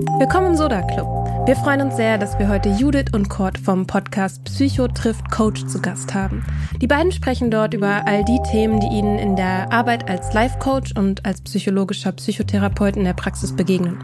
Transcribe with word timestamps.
Willkommen 0.00 0.46
im 0.46 0.56
Soda 0.56 0.80
Club. 0.80 1.06
Wir 1.46 1.56
freuen 1.56 1.82
uns 1.82 1.96
sehr, 1.96 2.16
dass 2.16 2.38
wir 2.38 2.48
heute 2.48 2.70
Judith 2.70 3.12
und 3.12 3.28
Kurt 3.28 3.58
vom 3.58 3.86
Podcast 3.86 4.42
Psycho 4.44 4.88
trifft 4.88 5.30
Coach 5.30 5.66
zu 5.66 5.78
Gast 5.82 6.14
haben. 6.14 6.42
Die 6.80 6.86
beiden 6.86 7.12
sprechen 7.12 7.50
dort 7.50 7.74
über 7.74 8.06
all 8.06 8.24
die 8.24 8.40
Themen, 8.50 8.80
die 8.80 8.86
ihnen 8.86 9.18
in 9.18 9.36
der 9.36 9.70
Arbeit 9.70 10.08
als 10.08 10.32
Life 10.32 10.58
Coach 10.58 10.94
und 10.96 11.26
als 11.26 11.42
psychologischer 11.42 12.12
Psychotherapeut 12.12 12.96
in 12.96 13.04
der 13.04 13.12
Praxis 13.12 13.54
begegnen. 13.54 13.98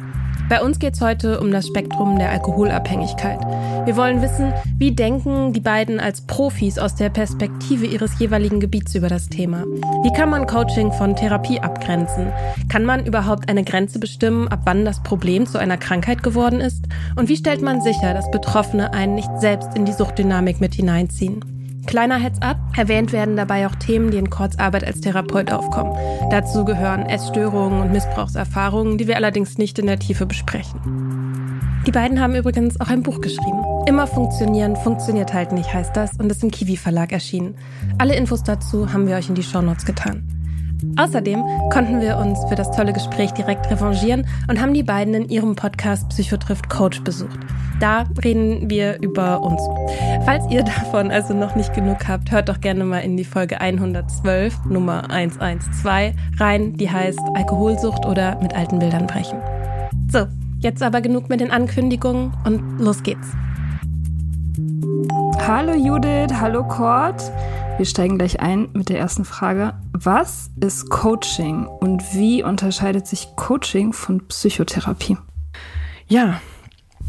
Bei 0.49 0.63
uns 0.63 0.79
geht 0.79 0.95
es 0.95 1.01
heute 1.01 1.41
um 1.41 1.51
das 1.51 1.67
Spektrum 1.67 2.21
der 2.21 2.31
Alkoholabhängigkeit. 2.31 3.41
Wir 3.85 3.97
wollen 3.97 4.23
wissen, 4.23 4.53
wie 4.79 4.93
denken 4.93 5.53
die 5.53 5.61
beiden 5.61 5.99
als 5.99 6.21
Profis 6.21 6.79
aus 6.79 6.95
der 6.95 7.09
Perspektive 7.09 7.85
ihres 7.85 8.17
jeweiligen 8.21 8.61
Gebiets 8.61 8.95
über 8.95 9.09
das 9.09 9.29
Thema. 9.29 9.65
Wie 10.05 10.13
kann 10.13 10.31
man 10.31 10.47
Coaching 10.47 10.93
von 10.93 11.17
Therapie 11.17 11.59
abgrenzen? 11.59 12.31
Kann 12.69 12.85
man 12.85 13.07
überhaupt 13.07 13.49
eine 13.49 13.65
Grenze 13.65 13.99
bestimmen, 13.99 14.47
ab 14.47 14.61
wann 14.65 14.85
das 14.85 15.03
Problem 15.03 15.47
zu 15.47 15.59
einer 15.59 15.79
Krankheit 15.79 16.23
geworden 16.23 16.61
ist? 16.61 16.85
Und 17.17 17.29
wie 17.29 17.37
stellt 17.37 17.63
man 17.63 17.81
sicher, 17.81 18.15
dass 18.15 18.31
Betroffene 18.31 18.93
einen 18.93 19.17
nicht 19.17 19.41
selbst 19.41 19.71
in 19.75 19.85
die 19.85 19.93
Suchtdynamik 19.93 20.61
mit 20.61 20.75
hineinziehen? 20.75 21.56
Kleiner 21.87 22.19
Heads 22.19 22.43
up, 22.43 22.59
erwähnt 22.77 23.13
werden 23.13 23.37
dabei 23.37 23.67
auch 23.67 23.75
Themen, 23.77 24.11
die 24.11 24.19
in 24.19 24.29
Kurzarbeit 24.29 24.85
als 24.85 25.01
Therapeut 25.01 25.53
aufkommen. 25.53 25.97
Dazu 26.31 26.65
gehören 26.65 27.07
Essstörungen 27.07 27.81
und 27.81 27.93
Missbrauchserfahrungen, 27.93 28.99
die 28.99 29.07
wir 29.07 29.17
allerdings 29.17 29.57
nicht 29.57 29.79
in 29.79 29.87
der 29.87 29.99
Tiefe 29.99 30.27
besprechen. 30.27 30.81
Die 31.87 31.93
beiden 31.93 32.21
haben 32.21 32.35
übrigens 32.35 32.81
auch 32.81 32.89
ein 32.89 33.05
Buch 33.05 33.21
geschrieben. 33.21 33.63
Immer 33.87 34.09
funktionieren, 34.09 34.75
funktioniert 34.75 35.33
halt 35.33 35.53
nicht, 35.53 35.73
heißt 35.73 35.97
das, 35.97 36.11
und 36.19 36.31
ist 36.31 36.43
im 36.43 36.51
Kiwi 36.51 36.77
Verlag 36.77 37.13
erschienen. 37.13 37.55
Alle 37.99 38.17
Infos 38.17 38.43
dazu 38.43 38.93
haben 38.93 39.07
wir 39.07 39.15
euch 39.15 39.29
in 39.29 39.37
die 39.37 39.45
Shownotes 39.45 39.85
getan. 39.85 40.36
Außerdem 40.97 41.43
konnten 41.71 42.01
wir 42.01 42.17
uns 42.19 42.39
für 42.49 42.55
das 42.55 42.71
tolle 42.71 42.93
Gespräch 42.93 43.33
direkt 43.33 43.71
revanchieren 43.71 44.27
und 44.49 44.61
haben 44.61 44.75
die 44.75 44.83
beiden 44.83 45.15
in 45.15 45.29
ihrem 45.29 45.57
Podcast 45.57 46.09
Psychotrift 46.11 46.69
Coach 46.69 47.03
besucht. 47.03 47.39
Da 47.81 48.05
reden 48.25 48.71
wir 48.71 49.01
über 49.03 49.43
uns. 49.43 49.61
Falls 50.25 50.45
ihr 50.51 50.63
davon 50.63 51.11
also 51.11 51.35
noch 51.35 51.55
nicht 51.55 51.75
genug 51.75 52.09
habt, 52.09 52.31
hört 52.31 52.49
doch 52.49 52.61
gerne 52.61 52.85
mal 52.85 53.01
in 53.01 53.17
die 53.17 53.25
Folge 53.25 53.61
112, 53.61 54.65
Nummer 54.67 55.11
112 55.11 56.15
rein, 56.39 56.73
die 56.75 56.91
heißt 56.91 57.21
Alkoholsucht 57.35 58.07
oder 58.07 58.41
mit 58.41 58.55
alten 58.55 58.79
Bildern 58.79 59.07
brechen. 59.07 59.39
So, 60.11 60.27
jetzt 60.59 60.83
aber 60.83 61.01
genug 61.01 61.29
mit 61.29 61.41
den 61.41 61.51
Ankündigungen 61.51 62.33
und 62.45 62.79
los 62.79 63.03
geht's. 63.03 63.29
Hallo 65.47 65.75
Judith, 65.75 66.33
hallo 66.41 66.65
Kurt. 66.67 67.31
Wir 67.79 67.85
steigen 67.85 68.17
gleich 68.17 68.41
ein 68.41 68.69
mit 68.73 68.89
der 68.89 68.99
ersten 68.99 69.27
Frage. 69.27 69.75
Was 69.93 70.51
ist 70.59 70.89
Coaching 70.89 71.67
und 71.67 72.03
wie 72.15 72.43
unterscheidet 72.43 73.07
sich 73.07 73.29
Coaching 73.37 73.93
von 73.93 74.27
Psychotherapie? 74.29 75.19
Ja, 76.09 76.41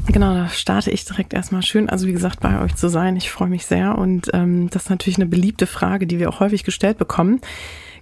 Genau, 0.06 0.34
da 0.34 0.48
starte 0.48 0.90
ich 0.92 1.04
direkt 1.04 1.34
erstmal 1.34 1.64
schön, 1.64 1.90
also 1.90 2.08
wie 2.08 2.14
gesagt, 2.14 2.40
bei 2.40 2.62
euch 2.62 2.76
zu 2.76 2.88
sein. 2.88 3.18
Ich 3.18 3.30
freue 3.30 3.50
mich 3.50 3.66
sehr 3.66 3.98
und 3.98 4.30
ähm, 4.34 4.70
das 4.70 4.84
ist 4.84 4.90
natürlich 4.90 5.18
eine 5.18 5.26
beliebte 5.26 5.68
Frage, 5.68 6.08
die 6.08 6.18
wir 6.18 6.30
auch 6.30 6.40
häufig 6.40 6.64
gestellt 6.64 6.98
bekommen. 6.98 7.42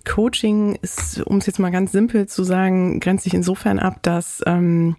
Coaching 0.05 0.75
ist, 0.81 1.21
um 1.23 1.37
es 1.37 1.47
jetzt 1.47 1.57
mal 1.57 1.71
ganz 1.71 1.91
simpel 1.91 2.27
zu 2.27 2.43
sagen, 2.43 2.99
grenzt 2.99 3.23
sich 3.23 3.33
insofern 3.33 3.79
ab, 3.79 4.03
dass 4.03 4.43
ähm, 4.45 4.97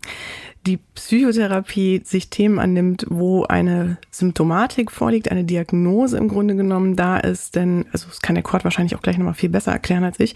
die 0.66 0.78
Psychotherapie 0.94 2.02
sich 2.04 2.28
Themen 2.28 2.58
annimmt, 2.58 3.06
wo 3.08 3.44
eine 3.44 3.98
Symptomatik 4.10 4.90
vorliegt, 4.90 5.30
eine 5.30 5.44
Diagnose 5.44 6.18
im 6.18 6.28
Grunde 6.28 6.56
genommen 6.56 6.96
da 6.96 7.18
ist, 7.18 7.54
denn, 7.54 7.86
also 7.92 8.08
das 8.08 8.20
kann 8.20 8.34
der 8.34 8.42
Kurt 8.42 8.64
wahrscheinlich 8.64 8.96
auch 8.96 9.02
gleich 9.02 9.16
nochmal 9.16 9.34
viel 9.34 9.48
besser 9.48 9.72
erklären 9.72 10.02
als 10.02 10.18
ich. 10.18 10.34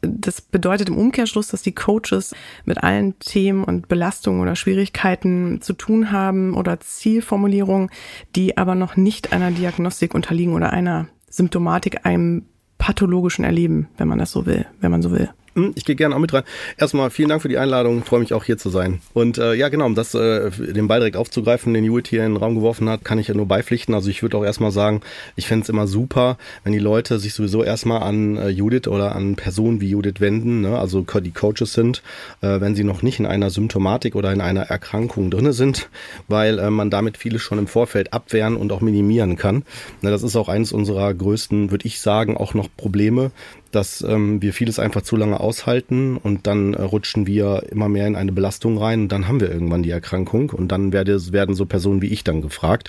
Das 0.00 0.40
bedeutet 0.40 0.88
im 0.88 0.96
Umkehrschluss, 0.96 1.48
dass 1.48 1.62
die 1.62 1.74
Coaches 1.74 2.34
mit 2.64 2.82
allen 2.82 3.18
Themen 3.18 3.64
und 3.64 3.88
Belastungen 3.88 4.40
oder 4.40 4.56
Schwierigkeiten 4.56 5.60
zu 5.60 5.74
tun 5.74 6.10
haben 6.10 6.54
oder 6.54 6.80
Zielformulierungen, 6.80 7.90
die 8.34 8.56
aber 8.56 8.74
noch 8.74 8.96
nicht 8.96 9.32
einer 9.32 9.50
Diagnostik 9.50 10.14
unterliegen 10.14 10.54
oder 10.54 10.72
einer 10.72 11.08
Symptomatik, 11.28 12.06
einem 12.06 12.46
pathologischen 12.78 13.44
Erleben, 13.44 13.88
wenn 13.98 14.08
man 14.08 14.18
das 14.18 14.30
so 14.30 14.46
will, 14.46 14.66
wenn 14.80 14.90
man 14.90 15.02
so 15.02 15.10
will. 15.10 15.30
Hm, 15.56 15.72
ich 15.74 15.86
gehe 15.86 15.96
gerne 15.96 16.14
auch 16.14 16.20
mit 16.20 16.34
rein. 16.34 16.42
Erstmal 16.76 17.08
vielen 17.08 17.30
Dank 17.30 17.40
für 17.40 17.48
die 17.48 17.56
Einladung. 17.56 18.04
Freue 18.04 18.20
mich 18.20 18.34
auch 18.34 18.44
hier 18.44 18.58
zu 18.58 18.68
sein. 18.68 19.00
Und 19.14 19.38
äh, 19.38 19.54
ja, 19.54 19.70
genau, 19.70 19.86
um 19.86 19.94
das 19.94 20.14
äh, 20.14 20.50
den 20.50 20.86
Ball 20.86 21.00
direkt 21.00 21.16
aufzugreifen, 21.16 21.72
den 21.72 21.82
Judith 21.82 22.10
hier 22.10 22.26
in 22.26 22.34
den 22.34 22.36
Raum 22.36 22.56
geworfen 22.56 22.90
hat, 22.90 23.06
kann 23.06 23.18
ich 23.18 23.28
ja 23.28 23.34
nur 23.34 23.46
beipflichten. 23.46 23.94
Also 23.94 24.10
ich 24.10 24.22
würde 24.22 24.36
auch 24.36 24.44
erstmal 24.44 24.70
sagen, 24.70 25.00
ich 25.34 25.46
fände 25.46 25.62
es 25.62 25.70
immer 25.70 25.86
super, 25.86 26.36
wenn 26.62 26.74
die 26.74 26.78
Leute 26.78 27.18
sich 27.18 27.32
sowieso 27.32 27.64
erstmal 27.64 28.02
an 28.02 28.36
äh, 28.36 28.48
Judith 28.50 28.86
oder 28.86 29.16
an 29.16 29.36
Personen 29.36 29.80
wie 29.80 29.88
Judith 29.88 30.20
wenden, 30.20 30.60
ne? 30.60 30.78
also 30.78 31.00
die 31.00 31.30
Coaches 31.30 31.72
sind, 31.72 32.02
äh, 32.42 32.60
wenn 32.60 32.74
sie 32.74 32.84
noch 32.84 33.00
nicht 33.00 33.18
in 33.18 33.24
einer 33.24 33.48
Symptomatik 33.48 34.14
oder 34.14 34.32
in 34.34 34.42
einer 34.42 34.62
Erkrankung 34.62 35.30
drinne 35.30 35.54
sind, 35.54 35.88
weil 36.28 36.58
äh, 36.58 36.68
man 36.68 36.90
damit 36.90 37.16
vieles 37.16 37.40
schon 37.40 37.58
im 37.58 37.66
Vorfeld 37.66 38.12
abwehren 38.12 38.56
und 38.56 38.72
auch 38.72 38.82
minimieren 38.82 39.36
kann. 39.36 39.64
Ne, 40.02 40.10
das 40.10 40.22
ist 40.22 40.36
auch 40.36 40.50
eines 40.50 40.72
unserer 40.72 41.14
größten, 41.14 41.70
würde 41.70 41.86
ich 41.86 42.00
sagen, 42.00 42.36
auch 42.36 42.52
noch 42.52 42.68
Probleme, 42.76 43.30
dass 43.76 44.00
ähm, 44.00 44.40
wir 44.40 44.54
vieles 44.54 44.78
einfach 44.78 45.02
zu 45.02 45.16
lange 45.16 45.38
aushalten 45.38 46.16
und 46.16 46.46
dann 46.46 46.72
äh, 46.72 46.82
rutschen 46.82 47.26
wir 47.26 47.64
immer 47.70 47.88
mehr 47.88 48.06
in 48.06 48.16
eine 48.16 48.32
Belastung 48.32 48.78
rein 48.78 49.02
und 49.02 49.12
dann 49.12 49.28
haben 49.28 49.38
wir 49.38 49.50
irgendwann 49.50 49.82
die 49.82 49.90
Erkrankung 49.90 50.50
und 50.50 50.72
dann 50.72 50.92
werde, 50.92 51.20
werden 51.32 51.54
so 51.54 51.66
Personen 51.66 52.00
wie 52.00 52.08
ich 52.08 52.24
dann 52.24 52.40
gefragt. 52.40 52.88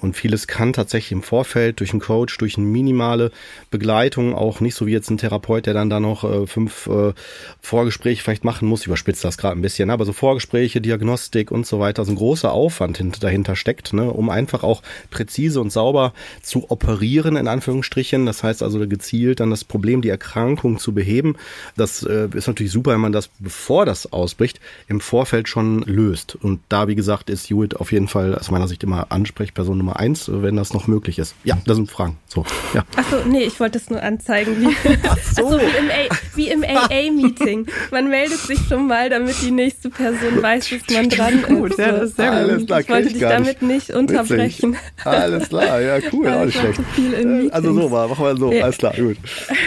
Und 0.00 0.14
vieles 0.14 0.46
kann 0.46 0.74
tatsächlich 0.74 1.12
im 1.12 1.22
Vorfeld 1.22 1.80
durch 1.80 1.92
einen 1.92 2.00
Coach, 2.00 2.36
durch 2.36 2.58
eine 2.58 2.66
minimale 2.66 3.32
Begleitung, 3.70 4.34
auch 4.34 4.60
nicht 4.60 4.74
so 4.74 4.86
wie 4.86 4.92
jetzt 4.92 5.10
ein 5.10 5.16
Therapeut, 5.16 5.64
der 5.64 5.72
dann 5.72 5.88
da 5.88 6.00
noch 6.00 6.22
äh, 6.22 6.46
fünf 6.46 6.86
äh, 6.86 7.14
Vorgespräche 7.60 8.22
vielleicht 8.22 8.44
machen 8.44 8.68
muss, 8.68 8.84
überspitzt 8.84 9.24
das 9.24 9.38
gerade 9.38 9.58
ein 9.58 9.62
bisschen, 9.62 9.88
aber 9.88 10.04
so 10.04 10.12
Vorgespräche, 10.12 10.82
Diagnostik 10.82 11.50
und 11.50 11.66
so 11.66 11.80
weiter, 11.80 12.04
so 12.04 12.12
ein 12.12 12.16
großer 12.16 12.52
Aufwand 12.52 13.02
dahinter 13.22 13.56
steckt, 13.56 13.94
ne, 13.94 14.10
um 14.10 14.28
einfach 14.28 14.62
auch 14.62 14.82
präzise 15.10 15.62
und 15.62 15.72
sauber 15.72 16.12
zu 16.42 16.70
operieren, 16.70 17.36
in 17.36 17.48
Anführungsstrichen. 17.48 18.26
Das 18.26 18.42
heißt 18.42 18.62
also 18.62 18.86
gezielt 18.86 19.40
dann 19.40 19.48
das 19.48 19.64
Problem, 19.64 20.02
die 20.02 20.10
Erkrankung 20.10 20.25
zu 20.78 20.92
beheben. 20.92 21.36
Das 21.76 22.02
äh, 22.02 22.28
ist 22.34 22.46
natürlich 22.46 22.72
super, 22.72 22.92
wenn 22.92 23.00
man 23.00 23.12
das, 23.12 23.28
bevor 23.38 23.86
das 23.86 24.12
ausbricht, 24.12 24.60
im 24.88 25.00
Vorfeld 25.00 25.48
schon 25.48 25.82
löst. 25.82 26.36
Und 26.40 26.60
da, 26.68 26.88
wie 26.88 26.94
gesagt, 26.94 27.30
ist 27.30 27.48
Hewitt 27.48 27.76
auf 27.76 27.92
jeden 27.92 28.08
Fall 28.08 28.34
aus 28.34 28.50
meiner 28.50 28.68
Sicht 28.68 28.82
immer 28.82 29.06
Ansprechperson 29.10 29.78
Nummer 29.78 29.98
eins, 29.98 30.30
wenn 30.32 30.56
das 30.56 30.72
noch 30.72 30.86
möglich 30.86 31.18
ist. 31.18 31.34
Ja, 31.44 31.58
das 31.64 31.76
sind 31.76 31.90
Fragen. 31.90 32.18
So, 32.28 32.44
ja. 32.74 32.84
Achso, 32.96 33.16
nee, 33.26 33.44
ich 33.44 33.58
wollte 33.60 33.78
es 33.78 33.90
nur 33.90 34.02
anzeigen, 34.02 34.60
wie, 34.60 34.76
Ach 35.08 35.18
so. 35.18 35.46
also 35.46 35.60
wie 36.34 36.48
im 36.48 36.64
AA-Meeting. 36.64 37.66
Man 37.90 38.08
meldet 38.08 38.38
sich 38.38 38.58
schon 38.68 38.86
mal, 38.86 39.10
damit 39.10 39.36
die 39.42 39.50
nächste 39.50 39.90
Person 39.90 40.42
weiß, 40.42 40.68
dass 40.70 40.94
man 40.94 41.08
dran 41.08 41.38
ist. 41.40 41.46
Gut, 41.48 41.78
ja, 41.78 41.92
das 41.92 42.10
ist 42.10 42.16
sehr 42.16 42.32
Alles 42.32 42.58
gut. 42.58 42.66
Klar, 42.66 42.80
ich 42.80 42.88
wollte 42.88 43.08
dich 43.08 43.20
damit 43.20 43.62
nicht 43.62 43.90
unterbrechen. 43.90 44.72
Witzig. 44.72 45.06
Alles 45.06 45.48
klar, 45.48 45.80
ja, 45.80 45.98
cool, 46.12 46.28
auch 46.28 46.44
nicht 46.44 46.58
schlecht. 46.58 46.80
Also 47.52 47.72
so, 47.72 47.88
machen 47.88 48.24
wir 48.24 48.36
so, 48.36 48.52
ja. 48.52 48.64
alles 48.64 48.78
klar, 48.78 48.94
gut. 48.94 49.16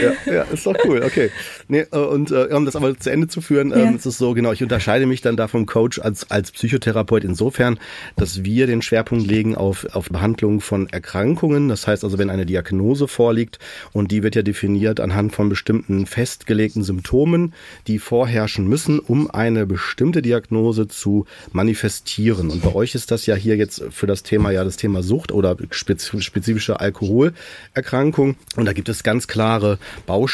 Ja, 0.01 0.33
ja, 0.33 0.45
ist 0.51 0.65
doch 0.65 0.75
cool, 0.85 1.01
okay. 1.03 1.31
Nee, 1.67 1.85
äh, 1.91 1.97
und 1.97 2.31
äh, 2.31 2.47
um 2.53 2.65
das 2.65 2.75
aber 2.75 2.97
zu 2.97 3.11
Ende 3.11 3.27
zu 3.27 3.41
führen, 3.41 3.71
ähm, 3.71 3.79
ja. 3.79 3.91
ist 3.91 4.05
es 4.05 4.17
so, 4.17 4.33
genau, 4.33 4.51
ich 4.51 4.63
unterscheide 4.63 5.05
mich 5.05 5.21
dann 5.21 5.37
da 5.37 5.47
vom 5.47 5.65
Coach 5.65 5.99
als, 5.99 6.29
als 6.31 6.51
Psychotherapeut 6.51 7.23
insofern, 7.23 7.79
dass 8.15 8.43
wir 8.43 8.67
den 8.67 8.81
Schwerpunkt 8.81 9.27
legen 9.27 9.55
auf, 9.55 9.85
auf 9.93 10.09
Behandlung 10.09 10.61
von 10.61 10.87
Erkrankungen. 10.89 11.69
Das 11.69 11.87
heißt 11.87 12.03
also, 12.03 12.17
wenn 12.17 12.29
eine 12.29 12.45
Diagnose 12.45 13.07
vorliegt 13.07 13.59
und 13.91 14.11
die 14.11 14.23
wird 14.23 14.35
ja 14.35 14.41
definiert 14.41 14.99
anhand 14.99 15.33
von 15.33 15.49
bestimmten 15.49 16.05
festgelegten 16.05 16.83
Symptomen, 16.83 17.53
die 17.87 17.99
vorherrschen 17.99 18.67
müssen, 18.67 18.99
um 18.99 19.29
eine 19.29 19.65
bestimmte 19.65 20.21
Diagnose 20.21 20.87
zu 20.87 21.25
manifestieren. 21.51 22.49
Und 22.49 22.61
bei 22.61 22.73
euch 22.73 22.95
ist 22.95 23.11
das 23.11 23.25
ja 23.25 23.35
hier 23.35 23.55
jetzt 23.55 23.83
für 23.91 24.07
das 24.07 24.23
Thema 24.23 24.51
ja 24.51 24.63
das 24.63 24.77
Thema 24.77 25.03
Sucht 25.03 25.31
oder 25.31 25.55
spezifische 25.71 26.79
Alkoholerkrankung. 26.79 28.35
Und 28.55 28.65
da 28.65 28.73
gibt 28.73 28.89
es 28.89 29.03
ganz 29.03 29.27
klare 29.27 29.77
Bausteine, 30.05 30.28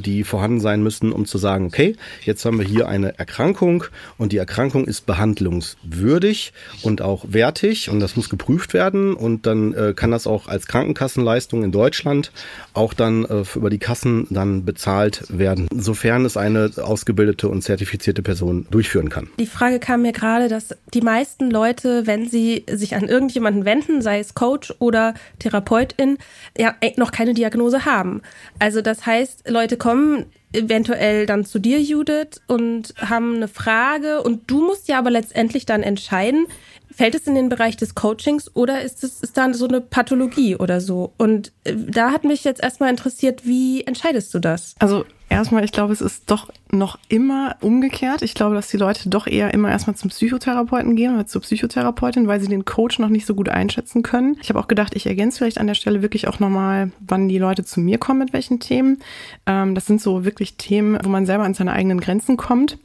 die 0.00 0.24
vorhanden 0.24 0.60
sein 0.60 0.82
müssen, 0.82 1.12
um 1.12 1.26
zu 1.26 1.38
sagen, 1.38 1.66
okay, 1.66 1.96
jetzt 2.22 2.44
haben 2.44 2.58
wir 2.58 2.66
hier 2.66 2.88
eine 2.88 3.18
Erkrankung 3.18 3.84
und 4.18 4.32
die 4.32 4.38
Erkrankung 4.38 4.86
ist 4.86 5.06
behandlungswürdig 5.06 6.52
und 6.82 7.02
auch 7.02 7.24
wertig 7.28 7.90
und 7.90 8.00
das 8.00 8.16
muss 8.16 8.28
geprüft 8.28 8.74
werden 8.74 9.14
und 9.14 9.46
dann 9.46 9.74
äh, 9.74 9.92
kann 9.94 10.10
das 10.10 10.26
auch 10.26 10.48
als 10.48 10.66
Krankenkassenleistung 10.66 11.62
in 11.62 11.72
Deutschland 11.72 12.32
auch 12.74 12.92
dann 12.92 13.24
äh, 13.24 13.44
über 13.54 13.70
die 13.70 13.78
Kassen 13.78 14.26
dann 14.30 14.64
bezahlt 14.64 15.24
werden, 15.28 15.68
sofern 15.74 16.24
es 16.24 16.36
eine 16.36 16.70
ausgebildete 16.76 17.48
und 17.48 17.62
zertifizierte 17.62 18.22
Person 18.22 18.66
durchführen 18.70 19.08
kann. 19.08 19.30
Die 19.38 19.46
Frage 19.46 19.78
kam 19.78 20.02
mir 20.02 20.12
gerade, 20.12 20.48
dass 20.48 20.76
die 20.92 21.00
meisten 21.00 21.50
Leute, 21.50 22.06
wenn 22.06 22.28
sie 22.28 22.64
sich 22.70 22.96
an 22.96 23.08
irgendjemanden 23.08 23.64
wenden, 23.64 24.02
sei 24.02 24.18
es 24.18 24.34
Coach 24.34 24.74
oder 24.80 25.14
Therapeutin, 25.38 26.18
ja 26.58 26.74
noch 26.96 27.12
keine 27.12 27.34
Diagnose 27.34 27.84
haben. 27.84 28.22
Also 28.58 28.82
das 28.82 29.06
heißt, 29.06 29.48
Leute 29.48 29.76
kommen 29.76 30.26
eventuell 30.54 31.26
dann 31.26 31.44
zu 31.44 31.58
dir, 31.58 31.80
Judith, 31.80 32.40
und 32.46 32.94
haben 32.98 33.36
eine 33.36 33.48
Frage 33.48 34.22
und 34.22 34.50
du 34.50 34.64
musst 34.64 34.88
ja 34.88 34.98
aber 34.98 35.10
letztendlich 35.10 35.66
dann 35.66 35.82
entscheiden, 35.82 36.46
fällt 36.94 37.14
es 37.14 37.26
in 37.26 37.34
den 37.34 37.48
Bereich 37.48 37.76
des 37.76 37.94
Coachings 37.94 38.54
oder 38.54 38.82
ist 38.82 39.02
es 39.02 39.20
ist 39.20 39.36
da 39.36 39.52
so 39.52 39.66
eine 39.66 39.80
Pathologie 39.80 40.56
oder 40.56 40.80
so? 40.80 41.12
Und 41.18 41.52
äh, 41.64 41.74
da 41.76 42.12
hat 42.12 42.24
mich 42.24 42.44
jetzt 42.44 42.62
erstmal 42.62 42.90
interessiert, 42.90 43.46
wie 43.46 43.82
entscheidest 43.82 44.32
du 44.32 44.38
das? 44.38 44.74
Also 44.78 45.04
erstmal, 45.28 45.64
ich 45.64 45.72
glaube, 45.72 45.92
es 45.92 46.00
ist 46.00 46.30
doch 46.30 46.50
noch 46.70 46.98
immer 47.08 47.56
umgekehrt. 47.60 48.22
Ich 48.22 48.34
glaube, 48.34 48.54
dass 48.54 48.68
die 48.68 48.76
Leute 48.76 49.08
doch 49.08 49.26
eher 49.26 49.52
immer 49.52 49.70
erstmal 49.70 49.96
zum 49.96 50.10
Psychotherapeuten 50.10 50.94
gehen 50.94 51.14
oder 51.14 51.26
zur 51.26 51.42
Psychotherapeutin, 51.42 52.28
weil 52.28 52.40
sie 52.40 52.48
den 52.48 52.64
Coach 52.64 52.98
noch 52.98 53.08
nicht 53.08 53.26
so 53.26 53.34
gut 53.34 53.48
einschätzen 53.48 54.02
können. 54.02 54.36
Ich 54.40 54.48
habe 54.48 54.60
auch 54.60 54.68
gedacht, 54.68 54.94
ich 54.94 55.06
ergänze 55.06 55.38
vielleicht 55.38 55.58
an 55.58 55.66
der 55.66 55.74
Stelle 55.74 56.02
wirklich 56.02 56.28
auch 56.28 56.38
nochmal, 56.38 56.92
wann 57.00 57.28
die 57.28 57.38
Leute 57.38 57.64
zu 57.64 57.80
mir 57.80 57.98
kommen, 57.98 58.20
mit 58.20 58.32
welchen 58.32 58.60
Themen. 58.60 58.98
Ähm, 59.46 59.74
das 59.74 59.86
sind 59.86 60.00
so 60.00 60.24
wirklich 60.24 60.56
Themen, 60.56 60.98
wo 61.02 61.08
man 61.08 61.26
selber 61.26 61.44
an 61.44 61.54
seine 61.54 61.72
eigenen 61.72 62.00
Grenzen 62.00 62.36
kommt 62.36 62.78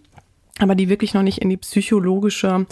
aber 0.60 0.76
die 0.76 0.90
wirklich 0.90 1.14
noch 1.14 1.24
nicht 1.24 1.40
in 1.40 1.50
die 1.50 1.58
psychologische 1.58 2.66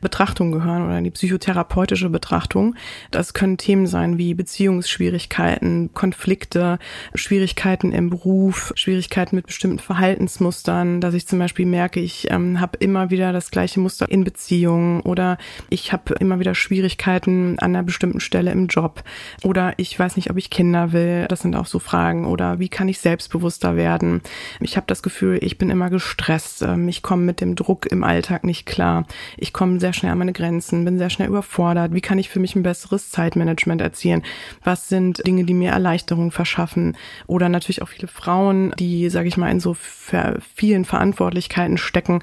Betrachtung 0.00 0.50
gehören 0.50 0.84
oder 0.84 0.98
in 0.98 1.04
die 1.04 1.10
psychotherapeutische 1.10 2.08
Betrachtung. 2.08 2.74
Das 3.10 3.34
können 3.34 3.58
Themen 3.58 3.86
sein 3.86 4.18
wie 4.18 4.34
Beziehungsschwierigkeiten, 4.34 5.92
Konflikte, 5.92 6.78
Schwierigkeiten 7.14 7.92
im 7.92 8.10
Beruf, 8.10 8.72
Schwierigkeiten 8.74 9.36
mit 9.36 9.46
bestimmten 9.46 9.78
Verhaltensmustern, 9.78 11.00
dass 11.00 11.14
ich 11.14 11.26
zum 11.26 11.38
Beispiel 11.38 11.66
merke, 11.66 12.00
ich 12.00 12.30
ähm, 12.30 12.60
habe 12.60 12.78
immer 12.78 13.10
wieder 13.10 13.32
das 13.32 13.50
gleiche 13.50 13.80
Muster 13.80 14.10
in 14.10 14.24
Beziehungen 14.24 15.00
oder 15.00 15.38
ich 15.68 15.92
habe 15.92 16.14
immer 16.14 16.40
wieder 16.40 16.54
Schwierigkeiten 16.54 17.58
an 17.58 17.74
einer 17.74 17.82
bestimmten 17.82 18.20
Stelle 18.20 18.52
im 18.52 18.68
Job 18.68 19.02
oder 19.42 19.74
ich 19.76 19.98
weiß 19.98 20.16
nicht, 20.16 20.30
ob 20.30 20.38
ich 20.38 20.50
Kinder 20.50 20.92
will. 20.92 21.26
Das 21.28 21.40
sind 21.40 21.54
auch 21.54 21.66
so 21.66 21.78
Fragen 21.78 22.26
oder 22.26 22.58
wie 22.58 22.68
kann 22.68 22.88
ich 22.88 22.98
selbstbewusster 22.98 23.76
werden? 23.76 24.22
Ich 24.60 24.76
habe 24.76 24.86
das 24.86 25.02
Gefühl, 25.02 25.38
ich 25.42 25.58
bin 25.58 25.70
immer 25.70 25.90
gestresst. 25.90 26.62
Ähm, 26.62 26.88
ich 26.88 27.02
komme 27.02 27.33
mit 27.34 27.40
dem 27.40 27.56
Druck 27.56 27.86
im 27.86 28.04
Alltag 28.04 28.44
nicht 28.44 28.64
klar. 28.64 29.06
Ich 29.36 29.52
komme 29.52 29.80
sehr 29.80 29.92
schnell 29.92 30.12
an 30.12 30.18
meine 30.18 30.32
Grenzen, 30.32 30.84
bin 30.84 30.98
sehr 30.98 31.10
schnell 31.10 31.26
überfordert. 31.26 31.92
Wie 31.92 32.00
kann 32.00 32.20
ich 32.20 32.28
für 32.28 32.38
mich 32.38 32.54
ein 32.54 32.62
besseres 32.62 33.10
Zeitmanagement 33.10 33.80
erzielen? 33.80 34.22
Was 34.62 34.88
sind 34.88 35.26
Dinge, 35.26 35.42
die 35.42 35.54
mir 35.54 35.72
Erleichterung 35.72 36.30
verschaffen? 36.30 36.96
Oder 37.26 37.48
natürlich 37.48 37.82
auch 37.82 37.88
viele 37.88 38.06
Frauen, 38.06 38.72
die, 38.78 39.10
sage 39.10 39.26
ich 39.26 39.36
mal, 39.36 39.50
in 39.50 39.58
so 39.58 39.74
vielen 39.74 40.84
Verantwortlichkeiten 40.84 41.76
stecken, 41.76 42.22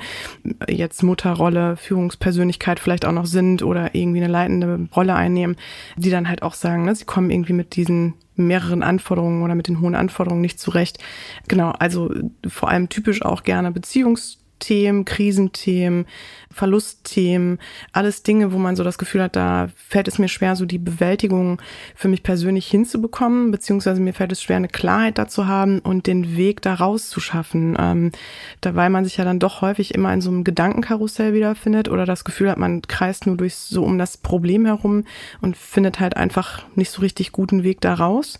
jetzt 0.70 1.04
Mutterrolle, 1.04 1.76
Führungspersönlichkeit 1.76 2.80
vielleicht 2.80 3.06
auch 3.06 3.12
noch 3.12 3.26
sind 3.26 3.64
oder 3.64 3.94
irgendwie 3.94 4.24
eine 4.24 4.32
leitende 4.32 4.88
Rolle 4.96 5.16
einnehmen, 5.16 5.58
die 5.98 6.10
dann 6.10 6.30
halt 6.30 6.42
auch 6.42 6.54
sagen, 6.54 6.86
ne, 6.86 6.96
sie 6.96 7.04
kommen 7.04 7.32
irgendwie 7.32 7.54
mit 7.54 7.76
diesen 7.76 8.14
mehreren 8.36 8.82
Anforderungen 8.82 9.44
oder 9.44 9.56
mit 9.56 9.68
den 9.68 9.82
hohen 9.82 9.94
Anforderungen 9.94 10.42
nicht 10.42 10.60
zurecht. 10.60 11.00
Genau, 11.50 11.72
also 11.80 12.14
vor 12.48 12.70
allem 12.70 12.88
typisch 12.88 13.22
auch 13.24 13.44
gerne 13.44 13.72
Beziehungs 13.72 14.41
Themen, 14.62 15.06
Krisenthemen, 15.06 16.06
Verlustthemen, 16.52 17.60
alles 17.92 18.24
Dinge, 18.24 18.52
wo 18.54 18.58
man 18.58 18.76
so 18.76 18.84
das 18.84 18.98
Gefühl 18.98 19.24
hat, 19.24 19.36
da 19.36 19.70
fällt 19.76 20.08
es 20.08 20.20
mir 20.20 20.28
schwer, 20.28 20.56
so 20.56 20.66
die 20.66 20.78
Bewältigung 20.78 21.62
für 21.96 22.08
mich 22.08 22.24
persönlich 22.24 22.68
hinzubekommen, 22.68 23.52
beziehungsweise 23.52 24.02
mir 24.02 24.14
fällt 24.14 24.32
es 24.32 24.42
schwer, 24.42 24.58
eine 24.58 24.68
Klarheit 24.68 25.18
dazu 25.18 25.48
haben 25.48 25.80
und 25.80 26.08
den 26.08 26.36
Weg 26.38 26.62
da 26.62 26.74
rauszuschaffen. 26.74 27.78
Ähm, 27.80 28.12
da 28.62 28.76
weil 28.76 28.90
man 28.90 29.04
sich 29.04 29.18
ja 29.18 29.26
dann 29.26 29.40
doch 29.40 29.62
häufig 29.62 29.94
immer 29.94 30.14
in 30.14 30.22
so 30.22 30.30
einem 30.30 30.44
Gedankenkarussell 30.44 31.34
wiederfindet 31.34 31.90
oder 31.90 32.06
das 32.06 32.24
Gefühl 32.24 32.50
hat, 32.50 32.58
man 32.58 32.82
kreist 32.82 33.28
nur 33.28 33.38
durch 33.38 33.56
so 33.56 33.84
um 33.84 33.98
das 33.98 34.18
Problem 34.18 34.66
herum 34.66 35.06
und 35.42 35.58
findet 35.58 36.00
halt 36.00 36.18
einfach 36.18 36.64
nicht 36.76 36.92
so 36.92 37.02
richtig 37.02 37.32
guten 37.32 37.64
Weg 37.64 37.82
da 37.82 37.94
raus. 37.94 38.40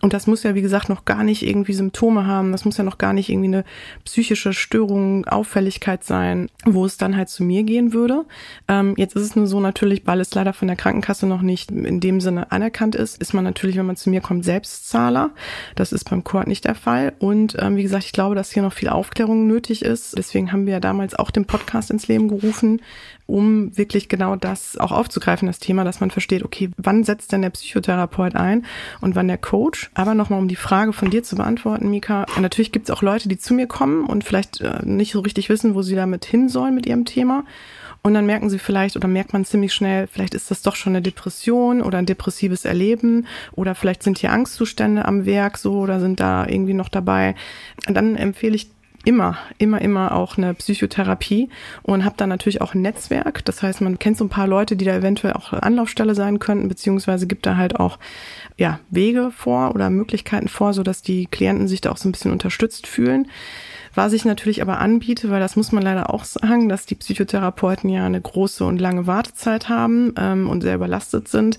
Und 0.00 0.12
das 0.12 0.26
muss 0.26 0.42
ja, 0.42 0.54
wie 0.54 0.62
gesagt, 0.62 0.88
noch 0.88 1.04
gar 1.04 1.24
nicht 1.24 1.46
irgendwie 1.46 1.74
Symptome 1.74 2.26
haben. 2.26 2.52
Das 2.52 2.64
muss 2.64 2.76
ja 2.76 2.84
noch 2.84 2.98
gar 2.98 3.12
nicht 3.12 3.28
irgendwie 3.28 3.48
eine 3.48 3.64
psychische 4.04 4.52
Störung, 4.52 5.26
Auffälligkeit 5.26 6.04
sein, 6.04 6.48
wo 6.64 6.84
es 6.84 6.96
dann 6.96 7.16
halt 7.16 7.28
zu 7.28 7.44
mir 7.44 7.51
mir 7.52 7.62
gehen 7.64 7.92
würde. 7.92 8.24
Ähm, 8.68 8.94
jetzt 8.96 9.14
ist 9.14 9.22
es 9.22 9.36
nur 9.36 9.46
so 9.46 9.60
natürlich, 9.60 10.06
weil 10.06 10.20
es 10.20 10.34
leider 10.34 10.52
von 10.52 10.68
der 10.68 10.76
Krankenkasse 10.76 11.26
noch 11.26 11.42
nicht 11.42 11.70
in 11.70 12.00
dem 12.00 12.20
Sinne 12.20 12.50
anerkannt 12.50 12.94
ist, 12.94 13.20
ist 13.20 13.34
man 13.34 13.44
natürlich, 13.44 13.76
wenn 13.76 13.86
man 13.86 13.96
zu 13.96 14.10
mir 14.10 14.20
kommt, 14.20 14.44
Selbstzahler. 14.44 15.30
Das 15.74 15.92
ist 15.92 16.08
beim 16.08 16.24
Court 16.24 16.46
nicht 16.46 16.64
der 16.64 16.74
Fall. 16.74 17.12
Und 17.18 17.56
ähm, 17.58 17.76
wie 17.76 17.82
gesagt, 17.82 18.04
ich 18.04 18.12
glaube, 18.12 18.34
dass 18.34 18.52
hier 18.52 18.62
noch 18.62 18.72
viel 18.72 18.88
Aufklärung 18.88 19.46
nötig 19.46 19.84
ist. 19.84 20.16
Deswegen 20.16 20.52
haben 20.52 20.66
wir 20.66 20.74
ja 20.74 20.80
damals 20.80 21.14
auch 21.14 21.30
den 21.30 21.44
Podcast 21.44 21.90
ins 21.90 22.08
Leben 22.08 22.28
gerufen, 22.28 22.80
um 23.26 23.76
wirklich 23.76 24.08
genau 24.08 24.36
das 24.36 24.76
auch 24.76 24.92
aufzugreifen, 24.92 25.46
das 25.46 25.58
Thema, 25.58 25.84
dass 25.84 26.00
man 26.00 26.10
versteht, 26.10 26.44
okay, 26.44 26.70
wann 26.76 27.04
setzt 27.04 27.32
denn 27.32 27.42
der 27.42 27.50
Psychotherapeut 27.50 28.34
ein 28.34 28.66
und 29.00 29.14
wann 29.14 29.28
der 29.28 29.38
Coach? 29.38 29.90
Aber 29.94 30.14
nochmal, 30.14 30.38
um 30.38 30.48
die 30.48 30.56
Frage 30.56 30.92
von 30.92 31.10
dir 31.10 31.22
zu 31.22 31.36
beantworten, 31.36 31.90
Mika, 31.90 32.26
natürlich 32.38 32.72
gibt 32.72 32.88
es 32.88 32.94
auch 32.94 33.02
Leute, 33.02 33.28
die 33.28 33.38
zu 33.38 33.54
mir 33.54 33.66
kommen 33.66 34.04
und 34.04 34.24
vielleicht 34.24 34.60
äh, 34.60 34.80
nicht 34.84 35.12
so 35.12 35.20
richtig 35.20 35.48
wissen, 35.48 35.74
wo 35.74 35.82
sie 35.82 35.94
damit 35.94 36.24
hin 36.24 36.48
sollen 36.48 36.74
mit 36.74 36.86
ihrem 36.86 37.04
Thema. 37.04 37.41
Und 38.02 38.14
dann 38.14 38.26
merken 38.26 38.50
sie 38.50 38.58
vielleicht 38.58 38.96
oder 38.96 39.06
merkt 39.06 39.32
man 39.32 39.44
ziemlich 39.44 39.72
schnell, 39.72 40.08
vielleicht 40.08 40.34
ist 40.34 40.50
das 40.50 40.62
doch 40.62 40.74
schon 40.74 40.92
eine 40.92 41.02
Depression 41.02 41.80
oder 41.80 41.98
ein 41.98 42.06
depressives 42.06 42.64
Erleben 42.64 43.26
oder 43.52 43.76
vielleicht 43.76 44.02
sind 44.02 44.18
hier 44.18 44.32
Angstzustände 44.32 45.04
am 45.04 45.24
Werk 45.24 45.56
so 45.56 45.74
oder 45.74 46.00
sind 46.00 46.18
da 46.18 46.46
irgendwie 46.46 46.74
noch 46.74 46.88
dabei. 46.88 47.36
Und 47.86 47.94
dann 47.94 48.16
empfehle 48.16 48.56
ich 48.56 48.70
immer, 49.04 49.36
immer, 49.58 49.80
immer 49.80 50.12
auch 50.14 50.36
eine 50.36 50.54
Psychotherapie 50.54 51.48
und 51.82 52.04
habe 52.04 52.14
dann 52.16 52.28
natürlich 52.28 52.60
auch 52.60 52.74
ein 52.74 52.82
Netzwerk. 52.82 53.44
Das 53.44 53.62
heißt, 53.62 53.80
man 53.80 53.98
kennt 53.98 54.16
so 54.16 54.24
ein 54.24 54.30
paar 54.30 54.46
Leute, 54.46 54.76
die 54.76 54.84
da 54.84 54.94
eventuell 54.94 55.34
auch 55.34 55.52
Anlaufstelle 55.52 56.14
sein 56.14 56.38
könnten, 56.38 56.68
beziehungsweise 56.68 57.26
gibt 57.26 57.46
da 57.46 57.56
halt 57.56 57.78
auch 57.78 57.98
ja, 58.56 58.78
Wege 58.90 59.32
vor 59.36 59.74
oder 59.74 59.90
Möglichkeiten 59.90 60.48
vor, 60.48 60.72
so 60.72 60.82
dass 60.82 61.02
die 61.02 61.26
Klienten 61.26 61.68
sich 61.68 61.80
da 61.80 61.90
auch 61.90 61.96
so 61.96 62.08
ein 62.08 62.12
bisschen 62.12 62.32
unterstützt 62.32 62.86
fühlen. 62.86 63.28
Was 63.94 64.12
ich 64.12 64.24
natürlich 64.24 64.62
aber 64.62 64.78
anbiete, 64.78 65.30
weil 65.30 65.40
das 65.40 65.56
muss 65.56 65.72
man 65.72 65.82
leider 65.82 66.12
auch 66.12 66.24
sagen, 66.24 66.68
dass 66.68 66.86
die 66.86 66.94
Psychotherapeuten 66.94 67.90
ja 67.90 68.06
eine 68.06 68.20
große 68.20 68.64
und 68.64 68.80
lange 68.80 69.06
Wartezeit 69.06 69.68
haben 69.68 70.14
ähm, 70.18 70.48
und 70.48 70.62
sehr 70.62 70.74
überlastet 70.74 71.28
sind, 71.28 71.58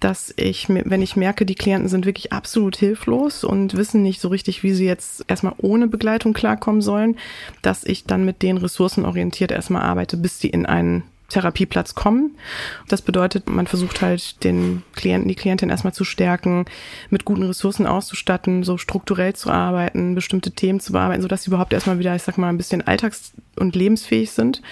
dass 0.00 0.32
ich, 0.36 0.68
wenn 0.68 1.02
ich 1.02 1.16
merke, 1.16 1.44
die 1.46 1.54
Klienten 1.54 1.88
sind 1.88 2.06
wirklich 2.06 2.32
absolut 2.32 2.76
hilflos 2.76 3.44
und 3.44 3.76
wissen 3.76 4.02
nicht 4.02 4.20
so 4.20 4.28
richtig, 4.28 4.62
wie 4.62 4.72
sie 4.72 4.86
jetzt 4.86 5.24
erstmal 5.28 5.54
ohne 5.58 5.86
Begleitung 5.86 6.32
klarkommen 6.32 6.82
sollen, 6.82 7.16
dass 7.62 7.84
ich 7.84 8.04
dann 8.04 8.24
mit 8.24 8.42
denen 8.42 8.58
ressourcenorientiert 8.58 9.52
erstmal 9.52 9.82
arbeite, 9.82 10.16
bis 10.16 10.38
die 10.38 10.50
in 10.50 10.66
einen 10.66 11.04
Therapieplatz 11.28 11.94
kommen. 11.94 12.36
Das 12.88 13.02
bedeutet, 13.02 13.48
man 13.48 13.66
versucht 13.66 14.02
halt 14.02 14.44
den 14.44 14.82
Klienten, 14.94 15.28
die 15.28 15.34
Klientin 15.34 15.70
erstmal 15.70 15.94
zu 15.94 16.04
stärken, 16.04 16.66
mit 17.10 17.24
guten 17.24 17.42
Ressourcen 17.44 17.86
auszustatten, 17.86 18.62
so 18.62 18.76
strukturell 18.76 19.34
zu 19.34 19.50
arbeiten, 19.50 20.14
bestimmte 20.14 20.52
Themen 20.52 20.80
zu 20.80 20.92
bearbeiten, 20.92 21.22
sodass 21.22 21.44
sie 21.44 21.50
überhaupt 21.50 21.72
erstmal 21.72 21.98
wieder, 21.98 22.14
ich 22.14 22.22
sag 22.22 22.38
mal, 22.38 22.48
ein 22.48 22.58
bisschen 22.58 22.82
alltags- 22.82 23.32
und 23.56 23.74
lebensfähig 23.74 24.30
sind. 24.32 24.62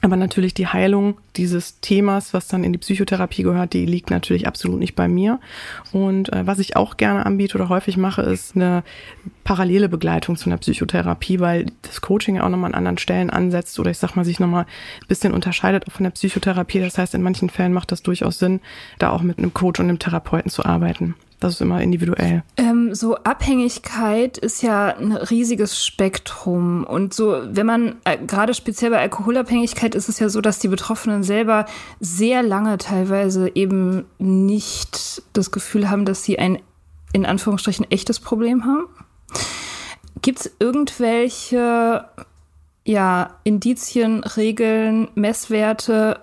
Aber 0.00 0.16
natürlich 0.16 0.54
die 0.54 0.68
Heilung 0.68 1.18
dieses 1.38 1.80
Themas, 1.80 2.34
was 2.34 2.48
dann 2.48 2.64
in 2.64 2.72
die 2.72 2.78
Psychotherapie 2.78 3.44
gehört, 3.44 3.72
die 3.72 3.86
liegt 3.86 4.10
natürlich 4.10 4.46
absolut 4.46 4.78
nicht 4.78 4.94
bei 4.94 5.08
mir. 5.08 5.38
Und 5.92 6.32
äh, 6.32 6.46
was 6.46 6.58
ich 6.58 6.76
auch 6.76 6.96
gerne 6.96 7.24
anbiete 7.24 7.56
oder 7.56 7.68
häufig 7.68 7.96
mache, 7.96 8.22
ist 8.22 8.56
eine 8.56 8.82
parallele 9.44 9.88
Begleitung 9.88 10.36
zu 10.36 10.50
einer 10.50 10.58
Psychotherapie, 10.58 11.40
weil 11.40 11.66
das 11.82 12.00
Coaching 12.00 12.36
ja 12.36 12.44
auch 12.44 12.48
nochmal 12.48 12.72
an 12.72 12.74
anderen 12.74 12.98
Stellen 12.98 13.30
ansetzt 13.30 13.78
oder 13.78 13.90
ich 13.90 13.98
sag 13.98 14.16
mal 14.16 14.24
sich 14.24 14.40
nochmal 14.40 14.64
ein 14.64 15.06
bisschen 15.08 15.32
unterscheidet 15.32 15.86
auch 15.86 15.92
von 15.92 16.04
der 16.04 16.10
Psychotherapie. 16.10 16.80
Das 16.80 16.98
heißt, 16.98 17.14
in 17.14 17.22
manchen 17.22 17.48
Fällen 17.48 17.72
macht 17.72 17.92
das 17.92 18.02
durchaus 18.02 18.38
Sinn, 18.38 18.60
da 18.98 19.10
auch 19.10 19.22
mit 19.22 19.38
einem 19.38 19.54
Coach 19.54 19.80
und 19.80 19.86
einem 19.86 19.98
Therapeuten 19.98 20.50
zu 20.50 20.64
arbeiten. 20.64 21.14
Das 21.40 21.54
ist 21.54 21.60
immer 21.60 21.80
individuell. 21.80 22.42
Ähm, 22.56 22.94
so 22.94 23.16
Abhängigkeit 23.16 24.38
ist 24.38 24.62
ja 24.62 24.96
ein 24.96 25.12
riesiges 25.12 25.84
Spektrum. 25.84 26.82
Und 26.82 27.14
so, 27.14 27.40
wenn 27.44 27.64
man, 27.64 27.94
äh, 28.04 28.18
gerade 28.18 28.54
speziell 28.54 28.90
bei 28.90 28.98
Alkoholabhängigkeit 28.98 29.94
ist 29.94 30.08
es 30.08 30.18
ja 30.18 30.28
so, 30.30 30.40
dass 30.40 30.58
die 30.58 30.66
Betroffenen 30.66 31.22
selber 31.28 31.66
sehr 32.00 32.42
lange 32.42 32.76
teilweise 32.78 33.54
eben 33.54 34.04
nicht 34.18 35.22
das 35.32 35.52
Gefühl 35.52 35.88
haben, 35.88 36.04
dass 36.04 36.24
sie 36.24 36.38
ein 36.38 36.58
in 37.12 37.24
Anführungsstrichen 37.24 37.90
echtes 37.90 38.20
Problem 38.20 38.64
haben. 38.64 38.86
Gibt 40.20 40.40
es 40.40 40.50
irgendwelche 40.58 42.04
ja, 42.84 43.38
Indizien, 43.44 44.24
Regeln, 44.24 45.08
Messwerte, 45.14 46.20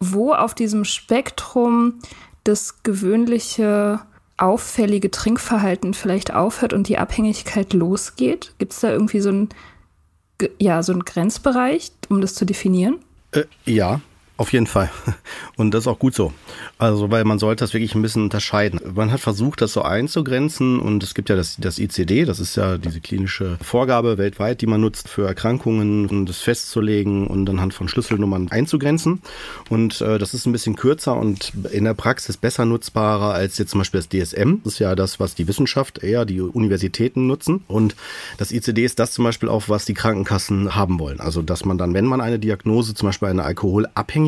wo 0.00 0.34
auf 0.34 0.54
diesem 0.54 0.84
Spektrum 0.84 2.00
das 2.44 2.82
gewöhnliche 2.82 4.00
auffällige 4.36 5.10
Trinkverhalten 5.10 5.94
vielleicht 5.94 6.34
aufhört 6.34 6.72
und 6.72 6.88
die 6.88 6.98
Abhängigkeit 6.98 7.72
losgeht? 7.72 8.54
Gibt 8.58 8.72
es 8.72 8.80
da 8.80 8.90
irgendwie 8.90 9.20
so 9.20 9.30
ein 9.30 9.48
ja, 10.58 10.82
so 10.82 10.92
einen 10.92 11.04
Grenzbereich, 11.04 11.90
um 12.08 12.20
das 12.20 12.34
zu 12.34 12.44
definieren? 12.44 12.98
Äh, 13.32 13.44
ja, 13.64 14.00
auf 14.38 14.52
jeden 14.52 14.68
Fall. 14.68 14.88
Und 15.56 15.74
das 15.74 15.82
ist 15.82 15.86
auch 15.88 15.98
gut 15.98 16.14
so. 16.14 16.32
Also, 16.78 17.10
weil 17.10 17.24
man 17.24 17.40
sollte 17.40 17.64
das 17.64 17.74
wirklich 17.74 17.96
ein 17.96 18.02
bisschen 18.02 18.22
unterscheiden. 18.22 18.80
Man 18.94 19.10
hat 19.10 19.18
versucht, 19.18 19.60
das 19.60 19.72
so 19.72 19.82
einzugrenzen 19.82 20.78
und 20.78 21.02
es 21.02 21.14
gibt 21.14 21.28
ja 21.28 21.34
das, 21.34 21.56
das 21.58 21.80
ICD, 21.80 22.24
das 22.24 22.38
ist 22.38 22.54
ja 22.54 22.78
diese 22.78 23.00
klinische 23.00 23.58
Vorgabe 23.60 24.16
weltweit, 24.16 24.60
die 24.60 24.66
man 24.66 24.80
nutzt 24.80 25.08
für 25.08 25.26
Erkrankungen, 25.26 26.06
um 26.06 26.24
das 26.24 26.38
festzulegen 26.38 27.26
und 27.26 27.50
anhand 27.50 27.74
von 27.74 27.88
Schlüsselnummern 27.88 28.48
einzugrenzen. 28.52 29.22
Und 29.70 30.00
äh, 30.00 30.18
das 30.18 30.34
ist 30.34 30.46
ein 30.46 30.52
bisschen 30.52 30.76
kürzer 30.76 31.16
und 31.16 31.52
in 31.72 31.82
der 31.82 31.94
Praxis 31.94 32.36
besser 32.36 32.64
nutzbarer 32.64 33.34
als 33.34 33.58
jetzt 33.58 33.72
zum 33.72 33.80
Beispiel 33.80 34.00
das 34.00 34.08
DSM. 34.08 34.58
Das 34.62 34.74
ist 34.74 34.78
ja 34.78 34.94
das, 34.94 35.18
was 35.18 35.34
die 35.34 35.48
Wissenschaft 35.48 35.98
eher 36.04 36.24
die 36.24 36.40
Universitäten 36.40 37.26
nutzen. 37.26 37.64
Und 37.66 37.96
das 38.36 38.52
ICD 38.52 38.84
ist 38.84 39.00
das 39.00 39.10
zum 39.10 39.24
Beispiel 39.24 39.48
auch, 39.48 39.68
was 39.68 39.84
die 39.84 39.94
Krankenkassen 39.94 40.76
haben 40.76 41.00
wollen. 41.00 41.18
Also, 41.18 41.42
dass 41.42 41.64
man 41.64 41.76
dann, 41.76 41.92
wenn 41.92 42.04
man 42.04 42.20
eine 42.20 42.38
Diagnose, 42.38 42.94
zum 42.94 43.08
Beispiel 43.08 43.26
eine 43.26 43.42
Alkoholabhängigkeit 43.42 44.27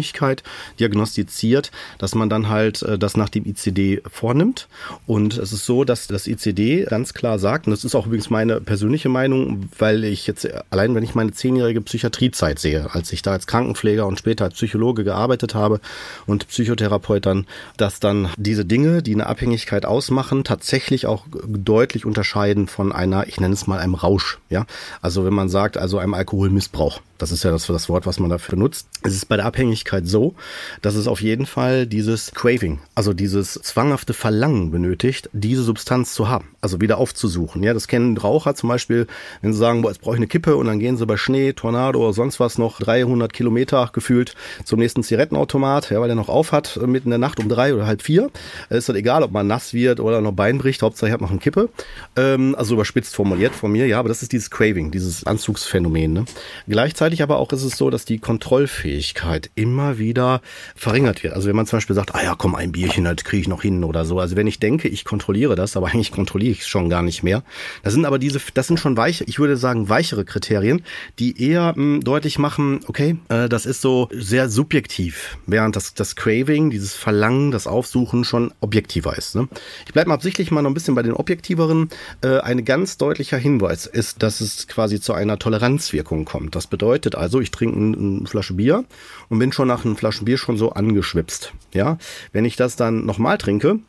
diagnostiziert, 0.78 1.70
dass 1.98 2.14
man 2.14 2.28
dann 2.28 2.48
halt 2.48 2.82
äh, 2.82 2.98
das 2.98 3.16
nach 3.16 3.28
dem 3.28 3.46
ICD 3.46 4.02
vornimmt. 4.10 4.68
Und 5.06 5.38
es 5.38 5.52
ist 5.52 5.66
so, 5.66 5.84
dass 5.84 6.06
das 6.06 6.26
ICD 6.26 6.86
ganz 6.88 7.14
klar 7.14 7.38
sagt, 7.38 7.66
und 7.66 7.72
das 7.72 7.84
ist 7.84 7.94
auch 7.94 8.06
übrigens 8.06 8.30
meine 8.30 8.60
persönliche 8.60 9.08
Meinung, 9.08 9.68
weil 9.78 10.04
ich 10.04 10.26
jetzt 10.26 10.48
allein, 10.70 10.94
wenn 10.94 11.02
ich 11.02 11.14
meine 11.14 11.32
zehnjährige 11.32 11.80
Psychiatriezeit 11.80 12.58
sehe, 12.58 12.92
als 12.92 13.12
ich 13.12 13.22
da 13.22 13.32
als 13.32 13.46
Krankenpfleger 13.46 14.06
und 14.06 14.18
später 14.18 14.44
als 14.44 14.54
Psychologe 14.54 15.04
gearbeitet 15.04 15.54
habe 15.54 15.80
und 16.26 16.48
Psychotherapeut 16.48 17.26
dann, 17.26 17.46
dass 17.76 18.00
dann 18.00 18.28
diese 18.36 18.64
Dinge, 18.64 19.02
die 19.02 19.14
eine 19.14 19.26
Abhängigkeit 19.26 19.84
ausmachen, 19.84 20.44
tatsächlich 20.44 21.06
auch 21.06 21.26
deutlich 21.46 22.06
unterscheiden 22.06 22.66
von 22.66 22.92
einer, 22.92 23.26
ich 23.28 23.40
nenne 23.40 23.54
es 23.54 23.66
mal 23.66 23.78
einem 23.78 23.94
Rausch. 23.94 24.38
Ja, 24.48 24.66
also 25.02 25.24
wenn 25.24 25.34
man 25.34 25.48
sagt, 25.48 25.76
also 25.76 25.98
einem 25.98 26.14
Alkoholmissbrauch. 26.14 27.00
Das 27.18 27.32
ist 27.32 27.44
ja 27.44 27.50
das, 27.50 27.66
das 27.66 27.88
Wort, 27.90 28.06
was 28.06 28.18
man 28.18 28.30
dafür 28.30 28.56
nutzt. 28.56 28.88
Es 29.02 29.14
ist 29.14 29.26
bei 29.26 29.36
der 29.36 29.44
Abhängigkeit 29.44 29.89
so, 30.06 30.34
dass 30.82 30.94
es 30.94 31.06
auf 31.06 31.20
jeden 31.20 31.46
Fall 31.46 31.86
dieses 31.86 32.32
Craving, 32.32 32.80
also 32.94 33.12
dieses 33.12 33.54
zwanghafte 33.54 34.14
Verlangen 34.14 34.70
benötigt, 34.70 35.28
diese 35.32 35.62
Substanz 35.62 36.14
zu 36.14 36.28
haben, 36.28 36.48
also 36.60 36.80
wieder 36.80 36.98
aufzusuchen. 36.98 37.62
Ja, 37.62 37.74
das 37.74 37.88
kennen 37.88 38.16
Raucher 38.16 38.54
zum 38.54 38.68
Beispiel, 38.68 39.06
wenn 39.42 39.52
sie 39.52 39.58
sagen, 39.58 39.82
boah, 39.82 39.90
jetzt 39.90 40.00
brauche 40.00 40.14
ich 40.14 40.20
eine 40.20 40.26
Kippe 40.26 40.56
und 40.56 40.66
dann 40.66 40.78
gehen 40.78 40.96
sie 40.96 41.06
bei 41.06 41.16
Schnee, 41.16 41.52
Tornado 41.52 42.00
oder 42.00 42.12
sonst 42.12 42.40
was 42.40 42.58
noch 42.58 42.78
300 42.78 43.32
Kilometer 43.32 43.90
gefühlt 43.92 44.34
zum 44.64 44.78
nächsten 44.78 45.02
Zigarettenautomat, 45.02 45.90
ja, 45.90 46.00
weil 46.00 46.08
der 46.08 46.16
noch 46.16 46.28
auf 46.28 46.52
hat, 46.52 46.76
äh, 46.76 46.86
mitten 46.86 47.08
in 47.08 47.10
der 47.10 47.18
Nacht 47.18 47.40
um 47.40 47.48
drei 47.48 47.74
oder 47.74 47.86
halb 47.86 48.02
vier. 48.02 48.30
Es 48.68 48.78
ist 48.78 48.88
halt 48.88 48.98
egal, 48.98 49.22
ob 49.22 49.32
man 49.32 49.46
nass 49.46 49.74
wird 49.74 50.00
oder 50.00 50.20
noch 50.20 50.32
Bein 50.32 50.58
bricht, 50.58 50.82
Hauptsache 50.82 51.08
ich 51.08 51.12
habe 51.12 51.24
noch 51.24 51.30
eine 51.30 51.40
Kippe. 51.40 51.68
Ähm, 52.16 52.54
also 52.56 52.74
überspitzt 52.74 53.14
formuliert 53.14 53.54
von 53.54 53.72
mir, 53.72 53.86
ja, 53.86 53.98
aber 53.98 54.08
das 54.08 54.22
ist 54.22 54.32
dieses 54.32 54.50
Craving, 54.50 54.90
dieses 54.90 55.24
Anzugsphänomen. 55.24 56.12
Ne? 56.12 56.24
Gleichzeitig 56.68 57.22
aber 57.22 57.38
auch 57.38 57.52
ist 57.52 57.64
es 57.64 57.76
so, 57.76 57.90
dass 57.90 58.04
die 58.04 58.18
Kontrollfähigkeit 58.18 59.50
immer 59.54 59.79
wieder 59.98 60.40
verringert 60.74 61.22
wird. 61.22 61.34
Also 61.34 61.48
wenn 61.48 61.56
man 61.56 61.66
zum 61.66 61.78
Beispiel 61.78 61.96
sagt, 61.96 62.14
ah 62.14 62.22
ja, 62.22 62.34
komm, 62.36 62.54
ein 62.54 62.72
Bierchen, 62.72 63.04
das 63.04 63.16
kriege 63.24 63.40
ich 63.40 63.48
noch 63.48 63.62
hin 63.62 63.84
oder 63.84 64.04
so. 64.04 64.18
Also 64.18 64.36
wenn 64.36 64.46
ich 64.46 64.60
denke, 64.60 64.88
ich 64.88 65.04
kontrolliere 65.04 65.56
das, 65.56 65.76
aber 65.76 65.86
eigentlich 65.92 66.12
kontrolliere 66.12 66.52
ich 66.52 66.60
es 66.60 66.68
schon 66.68 66.88
gar 66.88 67.02
nicht 67.02 67.22
mehr. 67.22 67.42
Das 67.82 67.92
sind 67.92 68.04
aber 68.04 68.18
diese, 68.18 68.40
das 68.54 68.66
sind 68.66 68.78
schon 68.78 68.96
weiche, 68.96 69.24
ich 69.24 69.38
würde 69.38 69.56
sagen, 69.56 69.88
weichere 69.88 70.24
Kriterien, 70.24 70.82
die 71.18 71.42
eher 71.42 71.74
mh, 71.74 71.74
hm, 71.76 72.04
deutlich 72.04 72.38
machen, 72.38 72.80
okay, 72.86 73.16
äh, 73.28 73.48
das 73.48 73.66
ist 73.66 73.80
so 73.80 74.08
sehr 74.12 74.48
subjektiv, 74.48 75.38
während 75.46 75.76
das, 75.76 75.94
das 75.94 76.16
Craving, 76.16 76.70
dieses 76.70 76.94
Verlangen, 76.94 77.50
das 77.50 77.66
Aufsuchen 77.66 78.24
schon 78.24 78.52
objektiver 78.60 79.16
ist. 79.16 79.34
Ne? 79.34 79.48
Ich 79.86 79.92
bleibe 79.92 80.08
mal 80.08 80.14
absichtlich 80.14 80.50
mal 80.50 80.62
noch 80.62 80.70
ein 80.70 80.74
bisschen 80.74 80.94
bei 80.94 81.02
den 81.02 81.12
objektiveren. 81.12 81.88
Äh, 82.22 82.38
ein 82.40 82.64
ganz 82.64 82.96
deutlicher 82.96 83.38
Hinweis 83.38 83.86
ist, 83.86 84.22
dass 84.22 84.40
es 84.40 84.68
quasi 84.68 85.00
zu 85.00 85.12
einer 85.12 85.38
Toleranzwirkung 85.38 86.24
kommt. 86.24 86.54
Das 86.54 86.66
bedeutet 86.66 87.14
also, 87.14 87.40
ich 87.40 87.50
trinke 87.50 87.76
eine 87.76 88.26
Flasche 88.26 88.54
Bier 88.54 88.84
und 89.28 89.38
bin 89.38 89.52
schon 89.52 89.59
nach 89.66 89.84
einer 89.84 89.96
Flasche 89.96 90.24
Bier 90.24 90.38
schon 90.38 90.56
so 90.56 90.70
angeschwipst. 90.70 91.52
Ja, 91.72 91.98
wenn 92.32 92.44
ich 92.44 92.56
das 92.56 92.76
dann 92.76 93.06
nochmal 93.06 93.38
trinke, 93.38 93.80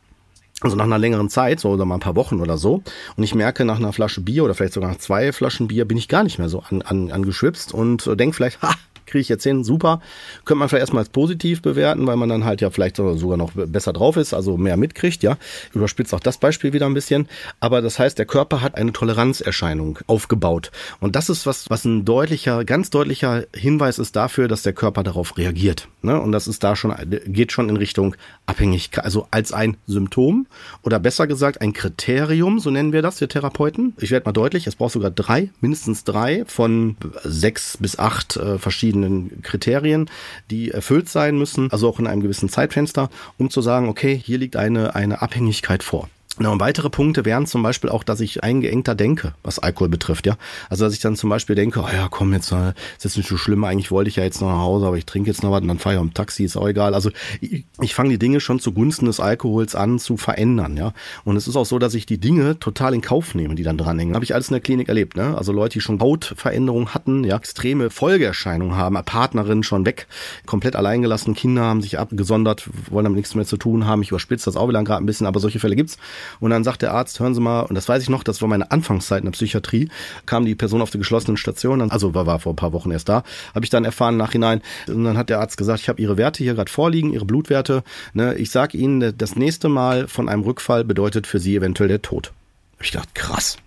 also 0.60 0.76
nach 0.76 0.84
einer 0.84 0.98
längeren 0.98 1.28
Zeit, 1.28 1.60
so 1.60 1.70
oder 1.70 1.84
mal 1.84 1.94
ein 1.94 2.00
paar 2.00 2.16
Wochen 2.16 2.40
oder 2.40 2.56
so, 2.56 2.82
und 3.16 3.24
ich 3.24 3.34
merke 3.34 3.64
nach 3.64 3.78
einer 3.78 3.92
Flasche 3.92 4.20
Bier 4.20 4.44
oder 4.44 4.54
vielleicht 4.54 4.74
sogar 4.74 4.90
nach 4.90 4.98
zwei 4.98 5.32
Flaschen 5.32 5.68
Bier 5.68 5.84
bin 5.84 5.96
ich 5.96 6.08
gar 6.08 6.22
nicht 6.22 6.38
mehr 6.38 6.48
so 6.48 6.60
an, 6.60 6.82
an, 6.82 7.10
angeschwipst 7.10 7.74
und 7.74 8.08
denke 8.18 8.36
vielleicht, 8.36 8.62
ha, 8.62 8.74
kriege 9.12 9.20
ich 9.20 9.28
jetzt 9.28 9.44
hin, 9.44 9.62
super. 9.62 10.00
Könnte 10.44 10.58
man 10.58 10.68
vielleicht 10.68 10.82
erstmal 10.82 11.02
als 11.02 11.10
positiv 11.10 11.62
bewerten, 11.62 12.06
weil 12.06 12.16
man 12.16 12.28
dann 12.28 12.44
halt 12.44 12.60
ja 12.60 12.70
vielleicht 12.70 12.96
sogar 12.96 13.36
noch 13.36 13.52
besser 13.52 13.92
drauf 13.92 14.16
ist, 14.16 14.34
also 14.34 14.56
mehr 14.56 14.76
mitkriegt, 14.76 15.22
ja. 15.22 15.36
Überspitzt 15.74 16.14
auch 16.14 16.20
das 16.20 16.38
Beispiel 16.38 16.72
wieder 16.72 16.86
ein 16.86 16.94
bisschen. 16.94 17.28
Aber 17.60 17.82
das 17.82 17.98
heißt, 17.98 18.18
der 18.18 18.26
Körper 18.26 18.62
hat 18.62 18.74
eine 18.74 18.92
Toleranzerscheinung 18.92 19.98
aufgebaut. 20.06 20.70
Und 21.00 21.14
das 21.14 21.28
ist 21.28 21.46
was, 21.46 21.68
was 21.68 21.84
ein 21.84 22.04
deutlicher, 22.04 22.64
ganz 22.64 22.90
deutlicher 22.90 23.44
Hinweis 23.54 23.98
ist 23.98 24.16
dafür, 24.16 24.48
dass 24.48 24.62
der 24.62 24.72
Körper 24.72 25.02
darauf 25.02 25.36
reagiert. 25.36 25.88
Ne? 26.00 26.18
Und 26.20 26.32
das 26.32 26.48
ist 26.48 26.64
da 26.64 26.74
schon, 26.74 26.94
geht 27.26 27.52
schon 27.52 27.68
in 27.68 27.76
Richtung 27.76 28.16
Abhängigkeit, 28.46 29.04
also 29.04 29.28
als 29.30 29.52
ein 29.52 29.76
Symptom 29.86 30.46
oder 30.82 30.98
besser 30.98 31.26
gesagt 31.26 31.60
ein 31.60 31.72
Kriterium, 31.72 32.58
so 32.58 32.70
nennen 32.70 32.92
wir 32.92 33.02
das, 33.02 33.20
wir 33.20 33.28
Therapeuten. 33.28 33.94
Ich 34.00 34.10
werde 34.10 34.24
mal 34.24 34.32
deutlich, 34.32 34.66
es 34.66 34.76
braucht 34.76 34.92
sogar 34.92 35.10
drei, 35.10 35.50
mindestens 35.60 36.04
drei 36.04 36.44
von 36.46 36.96
sechs 37.24 37.76
bis 37.76 37.98
acht 37.98 38.36
äh, 38.36 38.58
verschiedenen 38.58 39.01
verschiedenen 39.02 39.42
Kriterien, 39.42 40.10
die 40.50 40.70
erfüllt 40.70 41.08
sein 41.08 41.38
müssen, 41.38 41.70
also 41.70 41.88
auch 41.88 41.98
in 41.98 42.06
einem 42.06 42.22
gewissen 42.22 42.48
Zeitfenster, 42.48 43.10
um 43.38 43.50
zu 43.50 43.60
sagen, 43.60 43.88
okay, 43.88 44.20
hier 44.22 44.38
liegt 44.38 44.56
eine, 44.56 44.94
eine 44.94 45.22
Abhängigkeit 45.22 45.82
vor. 45.82 46.08
Na, 46.38 46.48
und 46.48 46.60
weitere 46.60 46.88
Punkte 46.88 47.26
wären 47.26 47.46
zum 47.46 47.62
Beispiel 47.62 47.90
auch, 47.90 48.02
dass 48.02 48.20
ich 48.20 48.42
eingeengter 48.42 48.94
denke, 48.94 49.34
was 49.42 49.58
Alkohol 49.58 49.90
betrifft, 49.90 50.26
ja. 50.26 50.38
Also, 50.70 50.84
dass 50.84 50.94
ich 50.94 51.00
dann 51.00 51.14
zum 51.14 51.28
Beispiel 51.28 51.54
denke, 51.54 51.80
oh 51.80 51.88
ja, 51.92 52.08
komm, 52.08 52.32
jetzt, 52.32 52.50
äh, 52.52 52.70
ist 52.70 53.04
jetzt 53.04 53.16
nicht 53.18 53.28
so 53.28 53.36
schlimm, 53.36 53.64
eigentlich 53.64 53.90
wollte 53.90 54.08
ich 54.08 54.16
ja 54.16 54.24
jetzt 54.24 54.40
noch 54.40 54.48
nach 54.48 54.60
Hause, 54.60 54.86
aber 54.86 54.96
ich 54.96 55.04
trinke 55.04 55.28
jetzt 55.28 55.42
noch 55.42 55.50
was 55.50 55.60
und 55.60 55.68
dann 55.68 55.78
fahre 55.78 55.96
ich 55.96 56.00
am 56.00 56.14
Taxi, 56.14 56.44
ist 56.44 56.56
auch 56.56 56.66
egal. 56.66 56.94
Also, 56.94 57.10
ich, 57.42 57.66
ich 57.82 57.94
fange 57.94 58.08
die 58.08 58.18
Dinge 58.18 58.40
schon 58.40 58.60
zugunsten 58.60 59.04
des 59.04 59.20
Alkohols 59.20 59.74
an 59.74 59.98
zu 59.98 60.16
verändern, 60.16 60.78
ja. 60.78 60.94
Und 61.24 61.36
es 61.36 61.46
ist 61.46 61.56
auch 61.56 61.66
so, 61.66 61.78
dass 61.78 61.92
ich 61.92 62.06
die 62.06 62.18
Dinge 62.18 62.58
total 62.58 62.94
in 62.94 63.02
Kauf 63.02 63.34
nehme, 63.34 63.54
die 63.54 63.62
dann 63.62 63.76
dranhängen. 63.76 64.14
Habe 64.14 64.24
ich 64.24 64.34
alles 64.34 64.48
in 64.48 64.54
der 64.54 64.62
Klinik 64.62 64.88
erlebt, 64.88 65.16
ne? 65.16 65.36
Also 65.36 65.52
Leute, 65.52 65.74
die 65.74 65.80
schon 65.82 66.00
Hautveränderungen 66.00 66.94
hatten, 66.94 67.24
ja, 67.24 67.36
extreme 67.36 67.90
Folgeerscheinungen 67.90 68.74
haben, 68.74 68.96
Partnerin 69.04 69.62
schon 69.62 69.84
weg, 69.84 70.06
komplett 70.46 70.76
alleingelassen, 70.76 71.34
Kinder 71.34 71.62
haben 71.62 71.82
sich 71.82 71.98
abgesondert, 71.98 72.70
wollen 72.90 73.04
damit 73.04 73.16
nichts 73.16 73.34
mehr 73.34 73.44
zu 73.44 73.58
tun 73.58 73.86
haben. 73.86 74.00
Ich 74.00 74.08
überspitze 74.08 74.46
das 74.46 74.56
auch 74.56 74.68
wieder 74.68 74.82
gerade 74.82 75.04
ein 75.04 75.06
bisschen, 75.06 75.26
aber 75.26 75.38
solche 75.38 75.60
Fälle 75.60 75.76
gibt's. 75.76 75.98
Und 76.40 76.50
dann 76.50 76.64
sagt 76.64 76.82
der 76.82 76.92
Arzt, 76.92 77.20
hören 77.20 77.34
Sie 77.34 77.40
mal, 77.40 77.60
und 77.62 77.74
das 77.74 77.88
weiß 77.88 78.02
ich 78.02 78.08
noch, 78.08 78.22
das 78.22 78.40
war 78.42 78.48
meine 78.48 78.70
Anfangszeit 78.70 79.20
in 79.20 79.26
der 79.26 79.32
Psychiatrie, 79.32 79.88
kam 80.26 80.44
die 80.44 80.54
Person 80.54 80.82
auf 80.82 80.90
der 80.90 80.98
geschlossenen 80.98 81.36
Station, 81.36 81.90
also 81.90 82.14
war, 82.14 82.38
vor 82.38 82.52
ein 82.52 82.56
paar 82.56 82.72
Wochen 82.72 82.90
erst 82.90 83.08
da, 83.08 83.22
habe 83.54 83.64
ich 83.64 83.70
dann 83.70 83.84
erfahren 83.84 84.16
Nachhinein. 84.16 84.62
Und 84.88 85.04
dann 85.04 85.16
hat 85.16 85.28
der 85.28 85.40
Arzt 85.40 85.56
gesagt, 85.56 85.80
ich 85.80 85.88
habe 85.88 86.00
Ihre 86.00 86.16
Werte 86.16 86.42
hier 86.42 86.54
gerade 86.54 86.70
vorliegen, 86.70 87.12
Ihre 87.12 87.24
Blutwerte. 87.24 87.82
Ne, 88.14 88.34
ich 88.34 88.50
sage 88.50 88.76
Ihnen, 88.76 89.16
das 89.16 89.36
nächste 89.36 89.68
Mal 89.68 90.08
von 90.08 90.28
einem 90.28 90.42
Rückfall 90.42 90.84
bedeutet 90.84 91.26
für 91.26 91.38
Sie 91.38 91.56
eventuell 91.56 91.88
der 91.88 92.02
Tod. 92.02 92.32
Hab 92.76 92.84
ich 92.84 92.92
gedacht, 92.92 93.14
krass. 93.14 93.58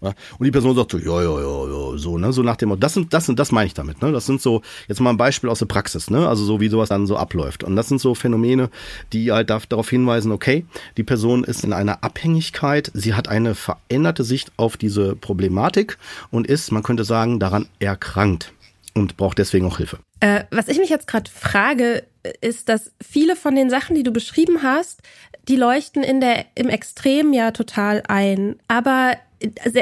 Und 0.00 0.16
die 0.44 0.50
Person 0.50 0.76
sagt 0.76 0.92
so, 0.92 0.98
ja, 0.98 1.22
ja, 1.22 1.40
ja, 1.40 1.66
ja, 1.66 1.98
so, 1.98 2.18
ne, 2.18 2.32
so 2.32 2.42
nach 2.42 2.56
dem, 2.56 2.78
das 2.78 2.94
sind, 2.94 3.12
das 3.12 3.26
sind, 3.26 3.38
das 3.38 3.50
meine 3.50 3.66
ich 3.66 3.74
damit, 3.74 4.00
ne, 4.00 4.12
das 4.12 4.26
sind 4.26 4.40
so, 4.40 4.62
jetzt 4.86 5.00
mal 5.00 5.10
ein 5.10 5.16
Beispiel 5.16 5.50
aus 5.50 5.58
der 5.58 5.66
Praxis, 5.66 6.08
ne, 6.08 6.28
also 6.28 6.44
so 6.44 6.60
wie 6.60 6.68
sowas 6.68 6.88
dann 6.88 7.06
so 7.06 7.16
abläuft. 7.16 7.64
Und 7.64 7.74
das 7.74 7.88
sind 7.88 8.00
so 8.00 8.14
Phänomene, 8.14 8.70
die 9.12 9.32
halt 9.32 9.50
darauf 9.50 9.90
hinweisen, 9.90 10.30
okay, 10.30 10.64
die 10.96 11.02
Person 11.02 11.42
ist 11.42 11.64
in 11.64 11.72
einer 11.72 12.04
Abhängigkeit, 12.04 12.92
sie 12.94 13.14
hat 13.14 13.28
eine 13.28 13.56
veränderte 13.56 14.22
Sicht 14.22 14.52
auf 14.56 14.76
diese 14.76 15.16
Problematik 15.16 15.98
und 16.30 16.46
ist, 16.46 16.70
man 16.70 16.84
könnte 16.84 17.04
sagen, 17.04 17.40
daran 17.40 17.66
erkrankt 17.80 18.52
und 18.94 19.16
braucht 19.16 19.38
deswegen 19.38 19.66
auch 19.66 19.78
Hilfe. 19.78 19.98
Äh, 20.20 20.44
was 20.50 20.68
ich 20.68 20.78
mich 20.78 20.90
jetzt 20.90 21.06
gerade 21.06 21.30
frage, 21.30 22.04
ist, 22.40 22.68
dass 22.68 22.92
viele 23.00 23.36
von 23.36 23.54
den 23.54 23.70
Sachen, 23.70 23.94
die 23.94 24.02
du 24.02 24.12
beschrieben 24.12 24.62
hast, 24.62 25.02
die 25.48 25.56
leuchten 25.56 26.02
in 26.02 26.20
der, 26.20 26.44
im 26.54 26.68
Extrem 26.68 27.32
ja 27.32 27.52
total 27.52 28.02
ein. 28.06 28.56
Aber 28.68 29.16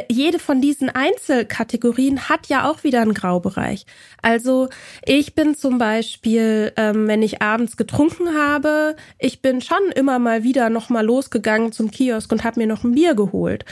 jede 0.08 0.38
von 0.38 0.60
diesen 0.60 0.90
Einzelkategorien 0.90 2.28
hat 2.28 2.48
ja 2.48 2.70
auch 2.70 2.84
wieder 2.84 3.00
einen 3.00 3.14
Graubereich. 3.14 3.86
Also 4.22 4.68
ich 5.04 5.34
bin 5.34 5.54
zum 5.54 5.78
Beispiel, 5.78 6.72
ähm, 6.76 7.08
wenn 7.08 7.22
ich 7.22 7.42
abends 7.42 7.76
getrunken 7.76 8.34
habe, 8.34 8.96
ich 9.18 9.42
bin 9.42 9.60
schon 9.60 9.90
immer 9.94 10.18
mal 10.18 10.42
wieder 10.42 10.70
noch 10.70 10.90
mal 10.90 11.04
losgegangen 11.04 11.72
zum 11.72 11.90
Kiosk 11.90 12.30
und 12.32 12.44
habe 12.44 12.60
mir 12.60 12.66
noch 12.66 12.84
ein 12.84 12.92
Bier 12.92 13.14
geholt. 13.14 13.64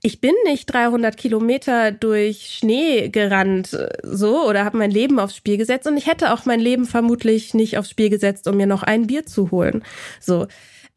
Ich 0.00 0.20
bin 0.20 0.34
nicht 0.44 0.72
300 0.72 1.16
Kilometer 1.16 1.90
durch 1.90 2.56
Schnee 2.58 3.08
gerannt, 3.08 3.76
so, 4.04 4.46
oder 4.46 4.64
habe 4.64 4.78
mein 4.78 4.92
Leben 4.92 5.18
aufs 5.18 5.34
Spiel 5.34 5.56
gesetzt 5.56 5.88
und 5.88 5.96
ich 5.96 6.06
hätte 6.06 6.32
auch 6.32 6.44
mein 6.44 6.60
Leben 6.60 6.84
vermutlich 6.84 7.52
nicht 7.52 7.78
aufs 7.78 7.90
Spiel 7.90 8.08
gesetzt, 8.08 8.46
um 8.46 8.56
mir 8.56 8.66
noch 8.68 8.84
ein 8.84 9.08
Bier 9.08 9.26
zu 9.26 9.50
holen. 9.50 9.82
So. 10.20 10.46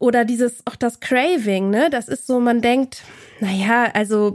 Oder 0.02 0.24
dieses, 0.24 0.66
auch 0.66 0.74
das 0.74 0.98
Craving, 0.98 1.70
ne? 1.70 1.88
Das 1.88 2.08
ist 2.08 2.26
so, 2.26 2.40
man 2.40 2.60
denkt, 2.60 3.04
naja, 3.38 3.88
also 3.94 4.34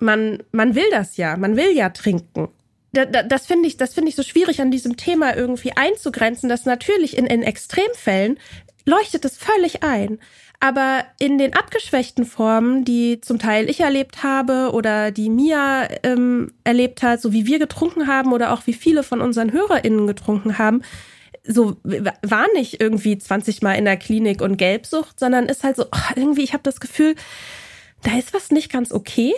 man, 0.00 0.42
man 0.52 0.74
will 0.74 0.88
das 0.90 1.18
ja, 1.18 1.36
man 1.36 1.54
will 1.54 1.76
ja 1.76 1.90
trinken. 1.90 2.48
Da, 2.94 3.04
da, 3.04 3.22
das 3.24 3.44
finde 3.44 3.68
ich, 3.68 3.76
das 3.76 3.92
finde 3.92 4.08
ich 4.08 4.16
so 4.16 4.22
schwierig 4.22 4.62
an 4.62 4.70
diesem 4.70 4.96
Thema 4.96 5.36
irgendwie 5.36 5.72
einzugrenzen, 5.76 6.48
dass 6.48 6.64
natürlich 6.64 7.18
in, 7.18 7.26
in 7.26 7.42
Extremfällen 7.42 8.38
leuchtet 8.86 9.26
es 9.26 9.36
völlig 9.36 9.82
ein. 9.82 10.18
Aber 10.60 11.04
in 11.18 11.36
den 11.36 11.52
abgeschwächten 11.52 12.24
Formen, 12.24 12.86
die 12.86 13.20
zum 13.20 13.38
Teil 13.38 13.68
ich 13.68 13.80
erlebt 13.80 14.22
habe 14.22 14.70
oder 14.72 15.10
die 15.10 15.28
Mia 15.28 15.88
ähm, 16.04 16.54
erlebt 16.64 17.02
hat, 17.02 17.20
so 17.20 17.34
wie 17.34 17.44
wir 17.44 17.58
getrunken 17.58 18.06
haben 18.06 18.32
oder 18.32 18.54
auch 18.54 18.66
wie 18.66 18.72
viele 18.72 19.02
von 19.02 19.20
unseren 19.20 19.52
HörerInnen 19.52 20.06
getrunken 20.06 20.56
haben, 20.56 20.80
so 21.48 21.76
war 21.82 22.46
nicht 22.54 22.80
irgendwie 22.80 23.18
20 23.18 23.62
Mal 23.62 23.74
in 23.74 23.86
der 23.86 23.96
Klinik 23.96 24.42
und 24.42 24.58
Gelbsucht, 24.58 25.18
sondern 25.18 25.46
ist 25.46 25.64
halt 25.64 25.76
so, 25.76 25.84
oh, 25.84 26.12
irgendwie, 26.14 26.44
ich 26.44 26.52
habe 26.52 26.62
das 26.62 26.78
Gefühl, 26.78 27.14
da 28.02 28.16
ist 28.16 28.34
was 28.34 28.50
nicht 28.50 28.70
ganz 28.70 28.92
okay. 28.92 29.34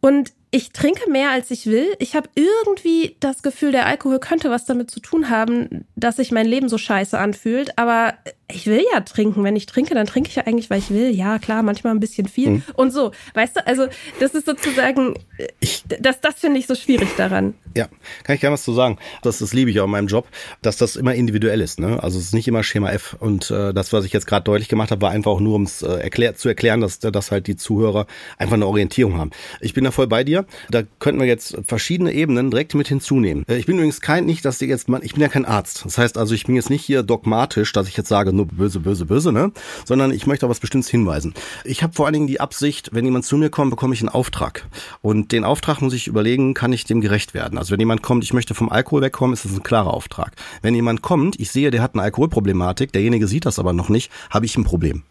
Und 0.00 0.32
ich 0.50 0.72
trinke 0.72 1.10
mehr, 1.10 1.30
als 1.30 1.50
ich 1.50 1.66
will. 1.66 1.94
Ich 1.98 2.16
habe 2.16 2.28
irgendwie 2.34 3.16
das 3.20 3.42
Gefühl, 3.42 3.72
der 3.72 3.86
Alkohol 3.86 4.18
könnte 4.18 4.50
was 4.50 4.64
damit 4.64 4.90
zu 4.90 5.00
tun 5.00 5.30
haben, 5.30 5.86
dass 5.94 6.16
sich 6.16 6.32
mein 6.32 6.46
Leben 6.46 6.68
so 6.68 6.78
scheiße 6.78 7.18
anfühlt. 7.18 7.78
Aber 7.78 8.14
ich 8.54 8.66
will 8.66 8.84
ja 8.92 9.00
trinken. 9.00 9.44
Wenn 9.44 9.56
ich 9.56 9.66
trinke, 9.66 9.94
dann 9.94 10.06
trinke 10.06 10.28
ich 10.28 10.36
ja 10.36 10.46
eigentlich, 10.46 10.70
weil 10.70 10.78
ich 10.78 10.90
will. 10.90 11.10
Ja, 11.10 11.38
klar, 11.38 11.62
manchmal 11.62 11.94
ein 11.94 12.00
bisschen 12.00 12.28
viel. 12.28 12.50
Mhm. 12.50 12.62
Und 12.74 12.92
so, 12.92 13.12
weißt 13.34 13.56
du, 13.56 13.66
also 13.66 13.86
das 14.20 14.34
ist 14.34 14.46
sozusagen, 14.46 15.14
ich, 15.60 15.82
das, 15.86 16.20
das 16.20 16.36
finde 16.36 16.58
ich 16.58 16.66
so 16.66 16.74
schwierig 16.74 17.08
daran. 17.16 17.54
Ja, 17.76 17.88
kann 18.24 18.34
ich 18.34 18.40
gerne 18.40 18.54
was 18.54 18.64
zu 18.64 18.72
sagen. 18.72 18.98
Das, 19.22 19.38
das 19.38 19.52
liebe 19.52 19.70
ich 19.70 19.80
auch 19.80 19.86
in 19.86 19.90
meinem 19.90 20.08
Job, 20.08 20.26
dass 20.60 20.76
das 20.76 20.96
immer 20.96 21.14
individuell 21.14 21.60
ist. 21.60 21.80
Ne? 21.80 22.02
Also 22.02 22.18
es 22.18 22.26
ist 22.26 22.34
nicht 22.34 22.48
immer 22.48 22.62
Schema 22.62 22.90
F. 22.90 23.16
Und 23.18 23.50
äh, 23.50 23.72
das, 23.72 23.92
was 23.92 24.04
ich 24.04 24.12
jetzt 24.12 24.26
gerade 24.26 24.44
deutlich 24.44 24.68
gemacht 24.68 24.90
habe, 24.90 25.02
war 25.02 25.10
einfach 25.10 25.32
auch 25.32 25.40
nur, 25.40 25.56
um 25.56 25.62
es 25.62 25.82
äh, 25.82 25.88
erklär, 25.88 26.36
zu 26.36 26.48
erklären, 26.48 26.80
dass, 26.80 26.98
dass 26.98 27.30
halt 27.30 27.46
die 27.46 27.56
Zuhörer 27.56 28.06
einfach 28.38 28.54
eine 28.54 28.66
Orientierung 28.66 29.18
haben. 29.18 29.30
Ich 29.60 29.74
bin 29.74 29.84
da 29.84 29.90
voll 29.90 30.06
bei 30.06 30.24
dir. 30.24 30.46
Da 30.70 30.82
könnten 30.98 31.20
wir 31.20 31.26
jetzt 31.26 31.56
verschiedene 31.66 32.12
Ebenen 32.12 32.50
direkt 32.50 32.74
mit 32.74 32.88
hinzunehmen. 32.88 33.44
Äh, 33.48 33.56
ich 33.56 33.66
bin 33.66 33.76
übrigens 33.76 34.00
kein, 34.00 34.26
nicht, 34.26 34.44
dass 34.44 34.60
ich 34.60 34.68
jetzt, 34.68 34.88
ich 35.02 35.12
bin 35.14 35.22
ja 35.22 35.28
kein 35.28 35.44
Arzt. 35.44 35.84
Das 35.84 35.98
heißt 35.98 36.18
also, 36.18 36.34
ich 36.34 36.44
bin 36.44 36.56
jetzt 36.56 36.70
nicht 36.70 36.84
hier 36.84 37.02
dogmatisch, 37.02 37.72
dass 37.72 37.88
ich 37.88 37.96
jetzt 37.96 38.08
sage, 38.08 38.32
nur 38.42 38.46
böse, 38.46 38.80
böse, 38.80 39.06
böse, 39.06 39.32
ne? 39.32 39.52
Sondern 39.84 40.10
ich 40.10 40.26
möchte 40.26 40.46
auf 40.46 40.50
was 40.50 40.60
Bestimmtes 40.60 40.90
hinweisen. 40.90 41.34
Ich 41.64 41.82
habe 41.82 41.92
vor 41.92 42.06
allen 42.06 42.14
Dingen 42.14 42.26
die 42.26 42.40
Absicht, 42.40 42.90
wenn 42.92 43.04
jemand 43.04 43.24
zu 43.24 43.36
mir 43.36 43.50
kommt, 43.50 43.70
bekomme 43.70 43.94
ich 43.94 44.00
einen 44.00 44.08
Auftrag. 44.08 44.66
Und 45.00 45.32
den 45.32 45.44
Auftrag 45.44 45.80
muss 45.80 45.94
ich 45.94 46.06
überlegen, 46.06 46.54
kann 46.54 46.72
ich 46.72 46.84
dem 46.84 47.00
gerecht 47.00 47.34
werden? 47.34 47.58
Also 47.58 47.72
wenn 47.72 47.80
jemand 47.80 48.02
kommt, 48.02 48.24
ich 48.24 48.32
möchte 48.32 48.54
vom 48.54 48.68
Alkohol 48.68 49.02
wegkommen, 49.02 49.34
ist 49.34 49.44
das 49.44 49.52
ein 49.52 49.62
klarer 49.62 49.94
Auftrag. 49.94 50.32
Wenn 50.60 50.74
jemand 50.74 51.02
kommt, 51.02 51.38
ich 51.38 51.50
sehe, 51.50 51.70
der 51.70 51.82
hat 51.82 51.94
eine 51.94 52.02
Alkoholproblematik, 52.02 52.92
derjenige 52.92 53.26
sieht 53.26 53.46
das 53.46 53.58
aber 53.58 53.72
noch 53.72 53.88
nicht, 53.88 54.10
habe 54.30 54.46
ich 54.46 54.56
ein 54.56 54.64
Problem. 54.64 55.02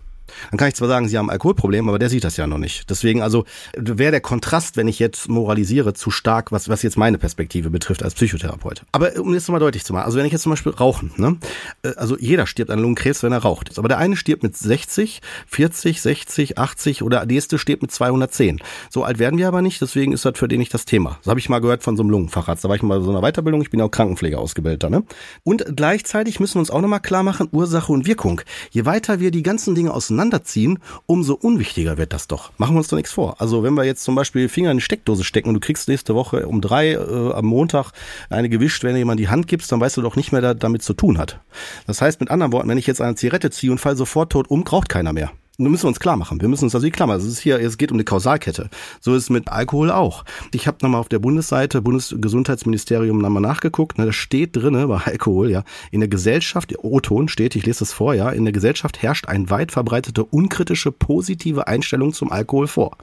Dann 0.49 0.57
kann 0.57 0.67
ich 0.67 0.75
zwar 0.75 0.88
sagen, 0.88 1.07
sie 1.07 1.17
haben 1.17 1.27
ein 1.27 1.34
Alkoholproblem, 1.34 1.88
aber 1.89 1.99
der 1.99 2.10
sieht 2.10 2.23
das 2.23 2.38
ja 2.38 2.47
noch 2.47 2.57
nicht. 2.57 2.89
Deswegen 2.89 3.21
also 3.21 3.45
wäre 3.75 4.12
der 4.12 4.21
Kontrast, 4.21 4.77
wenn 4.77 4.88
ich 4.88 4.99
jetzt 4.99 5.29
moralisiere, 5.29 5.93
zu 5.93 6.12
stark, 6.12 6.51
was, 6.51 6.69
was 6.69 6.84
jetzt 6.84 6.97
meine 6.97 7.17
Perspektive 7.17 7.69
betrifft 7.69 8.03
als 8.03 8.13
Psychotherapeut. 8.15 8.84
Aber 8.91 9.17
um 9.19 9.34
jetzt 9.34 9.49
mal 9.49 9.60
deutlich 9.60 9.84
zu 9.84 9.93
machen, 9.93 10.05
also 10.05 10.17
wenn 10.17 10.25
ich 10.25 10.31
jetzt 10.31 10.43
zum 10.43 10.51
Beispiel 10.51 10.71
rauchen, 10.71 11.12
ne? 11.17 11.38
Äh, 11.84 11.93
also 11.95 12.17
jeder 12.17 12.47
stirbt 12.47 12.71
an 12.71 12.79
Lungenkrebs, 12.79 13.23
wenn 13.23 13.31
er 13.31 13.39
raucht. 13.39 13.77
Aber 13.77 13.88
der 13.88 13.97
eine 13.97 14.15
stirbt 14.15 14.43
mit 14.43 14.57
60, 14.57 15.21
40, 15.47 16.01
60, 16.01 16.57
80 16.57 17.03
oder 17.03 17.25
der 17.25 17.27
nächste 17.27 17.57
stirbt 17.57 17.81
mit 17.81 17.91
210. 17.91 18.60
So 18.89 19.03
alt 19.03 19.19
werden 19.19 19.38
wir 19.38 19.47
aber 19.47 19.62
nicht, 19.62 19.81
deswegen 19.81 20.13
ist 20.13 20.25
das 20.25 20.38
für 20.38 20.47
den 20.47 20.60
nicht 20.60 20.73
das 20.73 20.86
Thema. 20.86 21.17
Das 21.23 21.29
habe 21.29 21.39
ich 21.39 21.49
mal 21.49 21.60
gehört 21.60 21.84
von 21.84 21.97
so 21.97 22.03
einem 22.03 22.10
Lungenfacharzt. 22.10 22.63
Da 22.63 22.69
war 22.69 22.75
ich 22.75 22.84
mal 22.84 22.99
bei 22.99 23.05
so 23.05 23.12
einer 23.12 23.21
Weiterbildung, 23.21 23.62
ich 23.62 23.69
bin 23.69 23.81
auch 23.81 23.89
Krankenpfleger 23.89 24.39
ausgebildeter. 24.39 24.89
Ne? 24.89 25.03
Und 25.43 25.65
gleichzeitig 25.75 26.39
müssen 26.39 26.55
wir 26.55 26.60
uns 26.60 26.71
auch 26.71 26.81
nochmal 26.81 27.01
klar 27.01 27.23
machen, 27.23 27.49
Ursache 27.51 27.91
und 27.91 28.05
Wirkung. 28.05 28.41
Je 28.69 28.86
weiter 28.86 29.19
wir 29.19 29.31
die 29.31 29.43
ganzen 29.43 29.75
Dinge 29.75 29.93
auseinander 29.93 30.20
auseinanderziehen, 30.21 30.79
umso 31.05 31.34
unwichtiger 31.34 31.97
wird 31.97 32.13
das 32.13 32.27
doch. 32.27 32.51
Machen 32.57 32.75
wir 32.75 32.79
uns 32.79 32.88
doch 32.88 32.97
nichts 32.97 33.12
vor. 33.12 33.41
Also 33.41 33.63
wenn 33.63 33.73
wir 33.73 33.84
jetzt 33.84 34.03
zum 34.03 34.15
Beispiel 34.15 34.49
Finger 34.49 34.71
in 34.71 34.77
die 34.77 34.84
Steckdose 34.84 35.23
stecken 35.23 35.49
und 35.49 35.55
du 35.55 35.60
kriegst 35.60 35.88
nächste 35.88 36.15
Woche 36.15 36.47
um 36.47 36.62
drei 36.62 36.91
äh, 36.91 37.34
am 37.34 37.45
Montag 37.45 37.91
eine 38.29 38.49
gewischt, 38.49 38.84
wenn 38.84 38.93
du 38.93 38.99
jemand 38.99 39.19
die 39.19 39.29
Hand 39.29 39.47
gibst, 39.47 39.71
dann 39.71 39.79
weißt 39.79 39.97
du 39.97 40.01
doch 40.01 40.15
nicht 40.15 40.31
mehr, 40.31 40.41
da, 40.41 40.53
damit 40.53 40.84
zu 40.84 40.93
tun 40.93 41.17
hat. 41.17 41.39
Das 41.88 42.01
heißt 42.01 42.19
mit 42.19 42.29
anderen 42.29 42.51
Worten, 42.51 42.69
wenn 42.69 42.77
ich 42.77 42.88
jetzt 42.88 43.01
eine 43.01 43.15
Zigarette 43.15 43.49
ziehe 43.49 43.71
und 43.71 43.79
fall 43.79 43.97
sofort 43.97 44.31
tot 44.31 44.49
um, 44.49 44.63
raucht 44.63 44.89
keiner 44.89 45.13
mehr 45.13 45.31
müssen 45.69 45.84
wir 45.84 45.89
uns 45.89 46.00
klar 46.00 46.17
machen. 46.17 46.41
Wir 46.41 46.47
müssen 46.47 46.65
uns 46.65 46.76
also 46.76 46.89
klar 46.89 47.08
machen. 47.08 47.19
Es 47.19 47.26
ist 47.26 47.39
hier, 47.39 47.60
es 47.60 47.78
geht 47.78 47.91
um 47.91 47.97
eine 47.97 48.04
Kausalkette. 48.04 48.69
So 49.00 49.15
ist 49.15 49.24
es 49.24 49.30
mit 49.30 49.50
Alkohol 49.50 49.91
auch. 49.91 50.24
Ich 50.54 50.67
habe 50.67 50.78
nochmal 50.82 51.00
auf 51.00 51.10
der 51.10 51.19
Bundesseite, 51.19 51.82
Bundesgesundheitsministerium 51.82 53.19
nochmal 53.19 53.41
nachgeguckt. 53.41 53.97
Ne, 53.97 54.06
da 54.06 54.13
steht 54.13 54.56
drinne 54.56 54.88
bei 54.88 54.97
Alkohol, 54.97 55.52
ja, 55.52 55.63
in 55.91 56.00
der 56.00 56.10
Gesellschaft, 56.10 56.74
O-Ton 56.82 57.28
steht, 57.28 57.56
ich 57.56 57.65
lese 57.65 57.80
das 57.80 57.93
vor, 57.93 58.13
ja, 58.13 58.30
in 58.30 58.45
der 58.45 58.54
Gesellschaft 58.54 59.02
herrscht 59.02 59.28
ein 59.28 59.50
weit 59.50 59.71
verbreitete 59.71 60.24
unkritische 60.24 60.91
positive 60.91 61.67
Einstellung 61.67 62.13
zum 62.13 62.32
Alkohol 62.32 62.67
vor. 62.67 62.97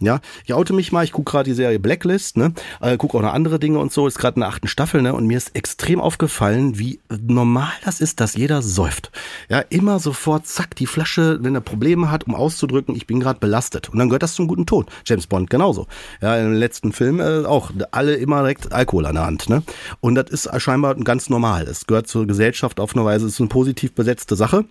Ja, 0.00 0.20
ich 0.44 0.54
oute 0.54 0.72
mich 0.72 0.92
mal, 0.92 1.04
ich 1.04 1.12
gucke 1.12 1.30
gerade 1.32 1.50
die 1.50 1.54
Serie 1.54 1.78
Blacklist, 1.78 2.36
ne, 2.36 2.52
äh, 2.80 2.96
gucke 2.96 3.16
auch 3.18 3.22
noch 3.22 3.32
andere 3.32 3.58
Dinge 3.58 3.78
und 3.78 3.92
so, 3.92 4.06
ist 4.06 4.18
gerade 4.18 4.36
in 4.36 4.40
der 4.40 4.48
achten 4.48 4.68
Staffel, 4.68 5.02
ne, 5.02 5.14
und 5.14 5.26
mir 5.26 5.36
ist 5.36 5.54
extrem 5.54 6.00
aufgefallen, 6.00 6.78
wie 6.78 7.00
normal 7.20 7.72
das 7.84 8.00
ist, 8.00 8.20
dass 8.20 8.34
jeder 8.34 8.62
säuft. 8.62 9.10
Ja, 9.48 9.60
immer 9.60 9.98
sofort, 9.98 10.46
zack, 10.46 10.76
die 10.76 10.86
Flasche, 10.86 11.38
wenn 11.42 11.54
er 11.54 11.60
Probleme 11.60 11.97
Probleme 11.98 12.10
hat, 12.10 12.26
um 12.26 12.34
auszudrücken, 12.34 12.94
ich 12.94 13.06
bin 13.06 13.20
gerade 13.20 13.40
belastet. 13.40 13.88
Und 13.88 13.98
dann 13.98 14.08
gehört 14.08 14.22
das 14.22 14.34
zum 14.34 14.46
guten 14.46 14.66
Ton. 14.66 14.86
James 15.04 15.26
Bond 15.26 15.50
genauso. 15.50 15.86
Ja, 16.20 16.36
im 16.36 16.52
letzten 16.52 16.92
Film 16.92 17.20
äh, 17.20 17.44
auch 17.44 17.70
alle 17.90 18.14
immer 18.14 18.40
direkt 18.40 18.72
Alkohol 18.72 19.06
an 19.06 19.14
der 19.14 19.26
Hand. 19.26 19.48
Ne? 19.48 19.62
Und 20.00 20.14
das 20.14 20.30
ist 20.30 20.48
scheinbar 20.60 20.94
ganz 20.96 21.28
normal. 21.28 21.64
Es 21.64 21.86
gehört 21.86 22.06
zur 22.06 22.26
Gesellschaft 22.26 22.80
auf 22.80 22.94
eine 22.94 23.04
Weise, 23.04 23.26
es 23.26 23.34
ist 23.34 23.40
eine 23.40 23.48
positiv 23.48 23.94
besetzte 23.94 24.36
Sache. 24.36 24.64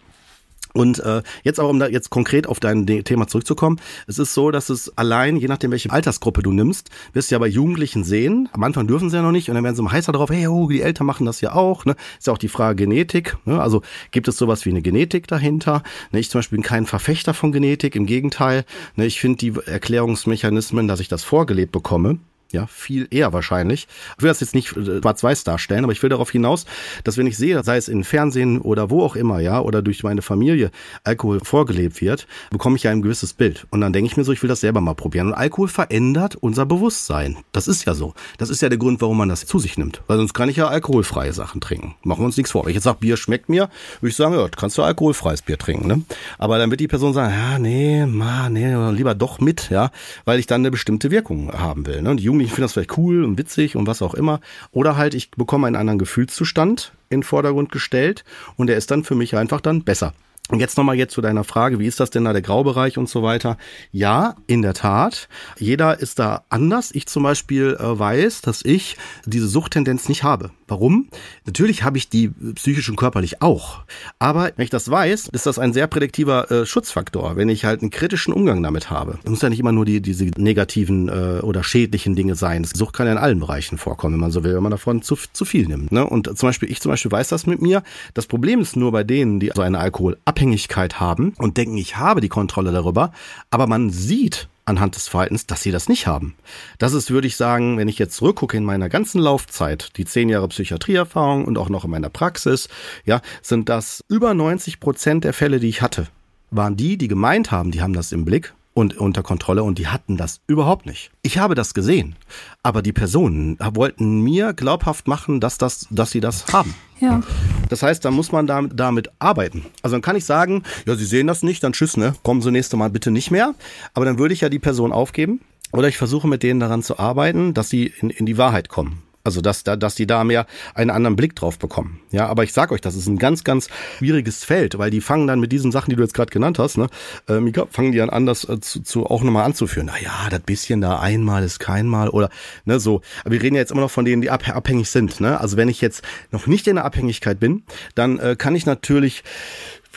Und 0.78 1.00
äh, 1.00 1.24
jetzt 1.44 1.60
aber, 1.60 1.70
um 1.70 1.80
da 1.80 1.88
jetzt 1.88 2.12
konkret 2.12 2.46
auf 2.46 2.60
dein 2.60 2.86
Thema 2.86 3.28
zurückzukommen, 3.28 3.82
es 4.06 4.20
ist 4.20 4.36
so, 4.36 4.52
dass 4.52 4.70
es 4.70 4.96
allein, 4.96 5.36
je 5.38 5.48
nachdem, 5.48 5.72
welche 5.72 5.90
Altersgruppe 5.90 6.44
du 6.44 6.52
nimmst, 6.52 6.92
wirst 7.14 7.32
du 7.32 7.36
ja 7.36 7.40
bei 7.40 7.48
Jugendlichen 7.48 8.04
sehen, 8.04 8.48
am 8.54 8.62
Anfang 8.64 8.86
dürfen 8.86 9.10
sie 9.10 9.16
ja 9.16 9.24
noch 9.24 9.32
nicht 9.32 9.50
und 9.50 9.56
dann 9.56 9.64
werden 9.64 9.76
sie 9.76 9.82
immer 9.82 9.92
heißer 9.92 10.12
drauf, 10.12 10.30
hey, 10.30 10.46
oh, 10.46 10.70
die 10.70 10.82
Eltern 10.82 11.08
machen 11.08 11.26
das 11.26 11.42
ja 11.42 11.54
auch. 11.56 11.86
Ne? 11.86 11.96
Ist 12.20 12.28
ja 12.28 12.34
auch 12.34 12.38
die 12.38 12.48
Frage 12.48 12.76
Genetik. 12.76 13.38
Ne? 13.46 13.60
Also 13.60 13.82
gibt 14.12 14.28
es 14.28 14.38
sowas 14.38 14.66
wie 14.66 14.70
eine 14.70 14.84
Genetik 14.84 15.28
dahinter? 15.28 15.82
Ne? 16.12 16.20
Ich 16.20 16.30
zum 16.30 16.40
Beispiel 16.40 16.58
bin 16.58 16.64
kein 16.64 16.86
Verfechter 16.86 17.34
von 17.34 17.52
Genetik, 17.52 17.96
im 17.96 18.06
Gegenteil. 18.06 18.64
Ne? 18.96 19.08
Ich 19.08 19.20
finde 19.20 19.38
die 19.38 19.54
Erklärungsmechanismen, 19.66 20.88
dass 20.88 21.00
ich 21.00 21.08
das 21.08 21.24
vorgelebt 21.24 21.72
bekomme, 21.72 22.20
ja, 22.52 22.68
viel 22.68 23.08
eher 23.12 23.34
wahrscheinlich. 23.34 23.88
Ich 24.18 24.24
will 24.24 24.30
das 24.30 24.40
jetzt 24.40 24.56
nicht 24.56 24.76
äh, 24.76 25.02
schwarz-weiß 25.02 25.44
darstellen, 25.44 25.84
aber 25.84 25.94
ich 25.94 26.02
will 26.02 26.10
darauf 26.10 26.32
hinaus, 26.32 26.66
dass 27.04 27.18
wenn 27.18 27.28
ich 27.28 27.38
sehe, 27.38 27.64
sei 27.64 27.78
es 27.78 27.88
in 27.88 28.04
Fernsehen 28.04 28.62
oder 28.62 28.90
wo 28.90 29.04
auch 29.04 29.16
immer, 29.16 29.40
ja, 29.40 29.60
oder 29.60 29.82
durch 29.82 30.04
meine 30.04 30.22
Familie 30.22 30.72
Alkohol 31.04 31.40
vorgelebt 31.44 32.02
wird, 32.02 32.28
bekomme 32.52 32.78
ich 32.78 32.84
ja 32.84 32.92
ein 32.92 33.02
gewisses 33.02 33.34
Bild. 33.34 33.68
Und 33.70 33.82
dann 33.82 33.94
denke 33.94 34.10
ich 34.10 34.18
mir 34.18 34.24
so, 34.24 34.32
ich 34.32 34.42
will 34.42 34.50
das 34.50 34.62
selber 34.62 34.82
mal 34.82 34.94
probieren. 34.94 35.28
Und 35.28 35.34
Alkohol 35.34 35.68
verändert 35.68 36.36
unser 36.36 36.66
Bewusstsein. 36.66 37.38
Das 37.52 37.68
ist 37.68 37.86
ja 37.86 37.94
so. 37.94 38.14
Das 38.38 38.50
ist 38.50 38.62
ja 38.62 38.70
der 38.70 38.78
Grund, 38.78 39.02
warum 39.02 39.18
man 39.18 39.30
das 39.30 39.46
zu 39.46 39.60
sich 39.60 39.78
nimmt. 39.78 40.02
Weil 40.08 40.18
sonst 40.18 40.34
kann 40.34 40.50
ich 40.50 40.58
ja 40.58 40.68
alkoholfreie 40.68 41.34
Sachen 41.34 41.62
trinken. 41.62 41.96
Machen 42.04 42.22
wir 42.22 42.26
uns 42.26 42.38
nichts 42.38 42.52
vor. 42.52 42.64
Wenn 42.64 42.70
ich 42.70 42.76
jetzt 42.76 42.84
sage, 42.84 42.98
Bier 43.00 43.18
schmeckt 43.18 43.50
mir, 43.50 43.70
würde 44.00 44.10
ich 44.10 44.16
sagen, 44.16 44.34
ja, 44.34 44.48
kannst 44.50 44.78
du 44.78 44.84
alkoholfreies 44.84 45.42
Bier 45.42 45.58
trinken. 45.58 45.88
Ne? 45.88 46.02
Aber 46.38 46.58
dann 46.58 46.70
wird 46.70 46.80
die 46.80 46.88
Person 46.88 47.14
sagen, 47.14 47.34
ja, 47.34 47.60
nee, 47.60 48.06
ma, 48.06 48.50
nee, 48.50 48.74
lieber 48.92 49.16
doch 49.16 49.40
mit, 49.40 49.70
ja, 49.70 49.92
weil 50.26 50.40
ich 50.40 50.48
dann 50.48 50.62
eine 50.62 50.72
bestimmte 50.72 51.12
Wirkung 51.12 51.52
haben 51.52 51.86
will. 51.86 52.02
Ne? 52.02 52.12
Und 52.12 52.18
die 52.18 52.30
Jugendlichen 52.38 52.56
finden 52.56 52.66
das 52.66 52.74
vielleicht 52.74 52.98
cool 52.98 53.24
und 53.24 53.38
witzig 53.38 53.76
und 53.76 53.88
was 53.88 54.02
auch 54.02 54.14
immer. 54.14 54.40
Oder 54.72 54.96
halt, 54.96 55.14
ich 55.16 55.32
bekomme 55.32 55.68
einen 55.68 55.76
anderen 55.76 56.00
Gefühlszustand 56.00 56.94
in 57.10 57.20
den 57.22 57.24
Vordergrund 57.24 57.72
gestellt 57.72 58.24
und 58.58 58.68
der 58.68 58.78
ist 58.78 58.92
dann 58.92 59.04
für 59.04 59.16
mich 59.16 59.36
einfach 59.36 59.62
dann 59.62 59.84
besser. 59.84 60.14
Und 60.50 60.60
jetzt 60.60 60.78
nochmal 60.78 60.96
jetzt 60.96 61.14
zu 61.14 61.22
deiner 61.22 61.44
Frage, 61.44 61.80
wie 61.80 61.88
ist 61.88 62.00
das 62.00 62.10
denn 62.10 62.24
da 62.24 62.32
der 62.32 62.42
Graubereich 62.42 62.98
und 62.98 63.10
so 63.10 63.22
weiter? 63.22 63.58
Ja, 63.92 64.36
in 64.46 64.62
der 64.62 64.74
Tat. 64.74 65.28
Jeder 65.58 66.00
ist 66.00 66.20
da 66.20 66.46
anders. 66.50 66.92
Ich 66.94 67.08
zum 67.08 67.24
Beispiel 67.24 67.76
äh, 67.80 68.00
weiß, 68.00 68.42
dass 68.42 68.64
ich 68.64 68.98
diese 69.26 69.48
Suchttendenz 69.48 70.08
nicht 70.08 70.24
habe. 70.24 70.52
Warum? 70.68 71.08
Natürlich 71.46 71.84
habe 71.84 71.98
ich 71.98 72.10
die 72.10 72.30
psychisch 72.56 72.90
und 72.90 72.98
körperlich 72.98 73.42
auch. 73.42 73.80
Aber 74.20 74.52
wenn 74.56 74.64
ich 74.64 74.70
das 74.70 74.92
weiß, 74.92 75.30
ist 75.30 75.46
das 75.46 75.60
ein 75.60 75.72
sehr 75.72 75.88
prädiktiver 75.88 76.52
äh, 76.52 76.66
Schutzfaktor, 76.66 77.38
wenn 77.38 77.48
ich 77.48 77.64
halt 77.64 77.82
einen 77.82 77.90
kritischen 77.90 78.34
Umgang 78.34 78.62
damit 78.62 78.90
habe. 78.90 79.18
Es 79.24 79.30
muss 79.30 79.42
ja 79.42 79.50
nicht 79.50 79.60
immer 79.60 79.72
nur 79.72 79.86
die, 79.86 80.02
diese 80.02 80.26
negativen 80.38 81.08
äh, 81.08 81.40
oder 81.42 81.64
schädlichen 81.64 82.16
Dinge 82.16 82.36
sein. 82.36 82.64
Das 82.64 82.72
Sucht 82.72 82.94
kann 82.96 83.08
ja 83.08 83.14
in 83.14 83.18
allen 83.18 83.40
Bereichen 83.40 83.78
vorkommen, 83.78 84.16
wenn 84.16 84.20
man 84.20 84.32
so 84.32 84.44
will, 84.44 84.56
wenn 84.56 84.64
man 84.64 84.72
davon 84.72 85.02
zu, 85.02 85.18
zu 85.32 85.46
viel 85.46 85.68
nimmt. 85.68 85.92
Ne? 85.92 86.06
Und 86.06 86.38
zum 86.38 86.50
Beispiel, 86.50 86.70
ich 86.70 86.82
zum 86.82 86.92
Beispiel 86.92 87.12
weiß 87.12 87.30
das 87.30 87.48
mit 87.48 87.62
mir. 87.62 87.82
Das 88.14 88.28
Problem 88.28 88.60
ist 88.60 88.76
nur 88.76 88.92
bei 88.92 89.06
denen, 89.06 89.40
die 89.40 89.52
so 89.56 89.62
eine 89.62 89.80
Alkoholabhängigkeit 89.80 91.00
haben 91.00 91.34
und 91.38 91.56
denken, 91.56 91.78
ich 91.78 91.98
habe 91.98 92.20
die 92.20 92.30
Kontrolle 92.30 92.74
darüber, 92.74 93.14
aber 93.52 93.68
man 93.68 93.90
sieht, 93.90 94.50
anhand 94.68 94.96
des 94.96 95.08
Verhaltens, 95.08 95.46
dass 95.46 95.62
sie 95.62 95.72
das 95.72 95.90
nicht 95.90 96.08
haben. 96.08 96.36
Das 96.78 96.94
ist, 96.94 97.10
würde 97.10 97.28
ich 97.28 97.36
sagen, 97.36 97.78
wenn 97.78 97.88
ich 97.88 97.98
jetzt 97.98 98.16
zurückgucke 98.16 98.58
in 98.58 98.66
meiner 98.66 98.90
ganzen 98.90 99.20
Laufzeit, 99.20 99.98
die 99.98 100.06
zehn 100.06 100.30
Jahre 100.30 100.48
Psychiatrieerfahrung 100.50 101.46
und 101.46 101.58
auch 101.58 101.70
noch 101.70 101.86
in 101.86 101.92
meiner 101.92 102.10
Praxis, 102.10 102.68
ja, 103.06 103.22
sind 103.42 103.70
das 103.70 104.04
über 104.10 104.34
90 104.34 104.80
Prozent 104.80 105.24
der 105.24 105.34
Fälle, 105.34 105.60
die 105.60 105.70
ich 105.70 105.82
hatte, 105.82 106.08
waren 106.52 106.76
die, 106.76 106.98
die 106.98 107.08
gemeint 107.08 107.52
haben, 107.52 107.72
die 107.72 107.82
haben 107.82 107.94
das 107.94 108.12
im 108.12 108.26
Blick 108.26 108.54
und 108.78 108.96
unter 108.96 109.24
Kontrolle 109.24 109.64
und 109.64 109.80
die 109.80 109.88
hatten 109.88 110.18
das 110.18 110.42
überhaupt 110.46 110.86
nicht. 110.86 111.10
Ich 111.24 111.40
habe 111.40 111.56
das 111.56 111.74
gesehen, 111.74 112.16
aber 112.62 112.84
die 112.84 112.94
Personen 112.94 113.58
wollten 113.74 114.22
mir 114.22 114.54
glaubhaft 114.54 115.08
machen, 115.08 115.40
dass 115.40 115.58
das, 115.58 115.88
dass 115.90 116.12
sie 116.12 116.20
das 116.20 116.54
haben. 116.54 116.76
Ja. 117.00 117.24
Das 117.70 117.82
heißt, 117.82 118.06
da 118.06 118.12
muss 118.12 118.32
man 118.32 118.46
damit, 118.46 118.80
damit 118.80 119.10
arbeiten. 119.18 119.66
Also 119.82 119.96
dann 119.96 120.04
kann 120.04 120.16
ich 120.16 120.26
sagen, 120.26 120.62
ja, 120.86 120.96
Sie 120.96 121.06
sehen 121.06 121.26
das 121.26 121.42
nicht, 121.42 121.64
dann 121.64 121.74
tschüss, 121.74 121.98
ne? 121.98 122.14
Kommen 122.22 122.44
Sie 122.44 122.52
nächste 122.52 122.78
Mal 122.78 122.92
bitte 122.92 123.10
nicht 123.10 123.32
mehr. 123.32 123.56
Aber 123.96 124.06
dann 124.06 124.20
würde 124.20 124.36
ich 124.36 124.42
ja 124.42 124.50
die 124.50 124.60
Person 124.60 124.92
aufgeben. 124.92 125.42
Oder 125.72 125.88
ich 125.88 125.98
versuche 125.98 126.28
mit 126.28 126.44
denen 126.44 126.60
daran 126.60 126.84
zu 126.84 126.98
arbeiten, 127.00 127.54
dass 127.54 127.70
sie 127.70 127.92
in, 128.00 128.10
in 128.10 128.26
die 128.26 128.38
Wahrheit 128.38 128.70
kommen. 128.70 129.02
Also 129.28 129.42
dass 129.42 129.66
da, 129.66 129.76
dass 129.76 129.96
die 129.96 130.08
da 130.08 130.24
mehr 130.24 130.48
einen 130.74 130.90
anderen 130.90 131.18
Blick 131.18 131.36
drauf 131.36 131.60
bekommen. 131.60 132.00
Ja, 132.12 132.28
aber 132.28 132.46
ich 132.46 132.54
sag 132.54 132.72
euch, 132.72 132.80
das 132.80 132.96
ist 132.96 133.08
ein 133.08 133.18
ganz, 133.18 133.44
ganz 133.44 133.68
schwieriges 133.98 134.46
Feld, 134.46 134.78
weil 134.78 134.90
die 134.90 135.02
fangen 135.02 135.28
dann 135.28 135.42
mit 135.42 135.52
diesen 135.52 135.74
Sachen, 135.74 135.90
die 135.90 135.98
du 135.98 136.02
jetzt 136.02 136.14
gerade 136.14 136.32
genannt 136.32 136.60
hast, 136.60 136.78
ne, 136.78 136.88
äh, 137.28 137.42
Mika, 137.42 137.68
fangen 137.70 137.92
die 137.92 138.00
an 138.00 138.10
anders 138.10 138.48
äh, 138.48 138.62
zu, 138.62 138.82
zu 138.84 139.06
auch 139.06 139.24
nochmal 139.24 139.44
anzuführen. 139.44 139.92
Na 139.92 140.02
ja, 140.02 140.30
das 140.30 140.40
bisschen 140.40 140.80
da 140.80 141.00
einmal 141.00 141.44
ist 141.44 141.60
keinmal 141.60 142.08
oder 142.08 142.30
ne 142.64 142.80
so. 142.80 143.02
Aber 143.26 143.34
wir 143.34 143.42
reden 143.42 143.56
ja 143.56 143.62
jetzt 143.62 143.74
immer 143.74 143.82
noch 143.82 143.92
von 143.92 144.06
denen, 144.06 144.22
die 144.22 144.30
abhängig 144.30 144.90
sind. 144.90 145.20
Ne? 145.20 145.38
Also 145.42 145.58
wenn 145.58 145.68
ich 145.68 145.82
jetzt 145.82 146.04
noch 146.32 146.48
nicht 146.48 146.66
in 146.68 146.76
der 146.76 146.86
Abhängigkeit 146.86 147.38
bin, 147.38 147.64
dann 147.96 148.20
äh, 148.20 148.38
kann 148.38 148.56
ich 148.56 148.66
natürlich 148.66 149.26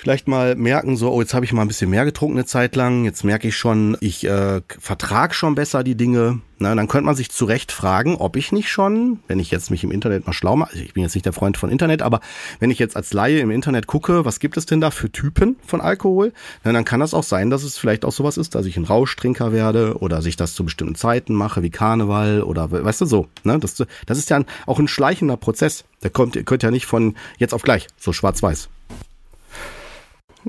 vielleicht 0.00 0.28
mal 0.28 0.56
merken, 0.56 0.96
so, 0.96 1.12
oh, 1.12 1.20
jetzt 1.20 1.34
habe 1.34 1.44
ich 1.44 1.52
mal 1.52 1.60
ein 1.62 1.68
bisschen 1.68 1.90
mehr 1.90 2.06
getrunken 2.06 2.38
eine 2.38 2.46
Zeit 2.46 2.74
lang, 2.74 3.04
jetzt 3.04 3.22
merke 3.22 3.48
ich 3.48 3.56
schon, 3.56 3.98
ich 4.00 4.26
äh, 4.26 4.62
vertrag 4.78 5.34
schon 5.34 5.54
besser 5.54 5.84
die 5.84 5.94
Dinge. 5.94 6.40
Na, 6.62 6.74
dann 6.74 6.88
könnte 6.88 7.06
man 7.06 7.14
sich 7.14 7.30
zu 7.30 7.46
Recht 7.46 7.72
fragen, 7.72 8.16
ob 8.16 8.36
ich 8.36 8.52
nicht 8.52 8.70
schon, 8.70 9.20
wenn 9.28 9.38
ich 9.38 9.50
jetzt 9.50 9.70
mich 9.70 9.82
im 9.82 9.90
Internet 9.90 10.26
mal 10.26 10.34
schlau 10.34 10.56
mache, 10.56 10.72
also 10.72 10.82
ich 10.82 10.92
bin 10.92 11.02
jetzt 11.02 11.14
nicht 11.14 11.24
der 11.24 11.32
Freund 11.32 11.56
von 11.56 11.70
Internet, 11.70 12.02
aber 12.02 12.20
wenn 12.60 12.70
ich 12.70 12.78
jetzt 12.78 12.96
als 12.96 13.14
Laie 13.14 13.40
im 13.40 13.50
Internet 13.50 13.86
gucke, 13.86 14.26
was 14.26 14.40
gibt 14.40 14.56
es 14.56 14.66
denn 14.66 14.80
da 14.80 14.90
für 14.90 15.10
Typen 15.10 15.56
von 15.66 15.80
Alkohol, 15.80 16.32
na, 16.64 16.72
dann 16.72 16.84
kann 16.84 17.00
das 17.00 17.14
auch 17.14 17.22
sein, 17.22 17.50
dass 17.50 17.62
es 17.62 17.78
vielleicht 17.78 18.04
auch 18.04 18.12
sowas 18.12 18.38
ist, 18.38 18.54
dass 18.54 18.66
ich 18.66 18.76
ein 18.76 18.84
Rauschtrinker 18.84 19.52
werde 19.52 19.98
oder 19.98 20.16
dass 20.16 20.26
ich 20.26 20.36
das 20.36 20.54
zu 20.54 20.64
bestimmten 20.64 20.96
Zeiten 20.96 21.34
mache, 21.34 21.62
wie 21.62 21.70
Karneval 21.70 22.42
oder 22.42 22.70
weißt 22.70 23.02
du 23.02 23.06
so. 23.06 23.28
Ne? 23.44 23.58
Das, 23.58 23.74
das 23.74 24.18
ist 24.18 24.30
ja 24.30 24.42
auch 24.66 24.78
ein 24.78 24.88
schleichender 24.88 25.36
Prozess. 25.36 25.84
Der 26.02 26.10
kommt, 26.10 26.44
kommt 26.46 26.62
ja 26.62 26.70
nicht 26.70 26.86
von 26.86 27.16
jetzt 27.38 27.54
auf 27.54 27.62
gleich, 27.62 27.86
so 27.98 28.12
schwarz-weiß. 28.12 28.68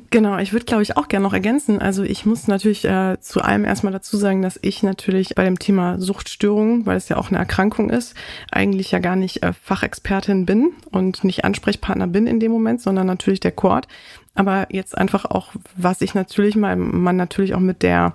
Genau, 0.09 0.37
ich 0.37 0.53
würde, 0.53 0.65
glaube 0.65 0.83
ich, 0.83 0.95
auch 0.95 1.09
gerne 1.09 1.23
noch 1.23 1.33
ergänzen. 1.33 1.79
Also 1.79 2.03
ich 2.03 2.25
muss 2.25 2.47
natürlich 2.47 2.85
äh, 2.85 3.17
zu 3.19 3.41
allem 3.41 3.65
erstmal 3.65 3.91
dazu 3.91 4.15
sagen, 4.15 4.41
dass 4.41 4.57
ich 4.61 4.83
natürlich 4.83 5.35
bei 5.35 5.43
dem 5.43 5.59
Thema 5.59 5.99
Suchtstörungen, 5.99 6.85
weil 6.85 6.95
es 6.95 7.09
ja 7.09 7.17
auch 7.17 7.27
eine 7.29 7.39
Erkrankung 7.39 7.89
ist, 7.89 8.15
eigentlich 8.51 8.91
ja 8.91 8.99
gar 8.99 9.17
nicht 9.17 9.43
äh, 9.43 9.51
Fachexpertin 9.51 10.45
bin 10.45 10.71
und 10.91 11.25
nicht 11.25 11.43
Ansprechpartner 11.43 12.07
bin 12.07 12.25
in 12.25 12.39
dem 12.39 12.51
Moment, 12.51 12.81
sondern 12.81 13.05
natürlich 13.05 13.41
der 13.41 13.51
Chord. 13.51 13.87
Aber 14.33 14.67
jetzt 14.69 14.97
einfach 14.97 15.25
auch, 15.25 15.49
was 15.75 16.01
ich 16.01 16.13
natürlich 16.13 16.55
mal, 16.55 16.77
man 16.77 17.17
natürlich 17.17 17.53
auch 17.53 17.59
mit 17.59 17.83
der 17.83 18.13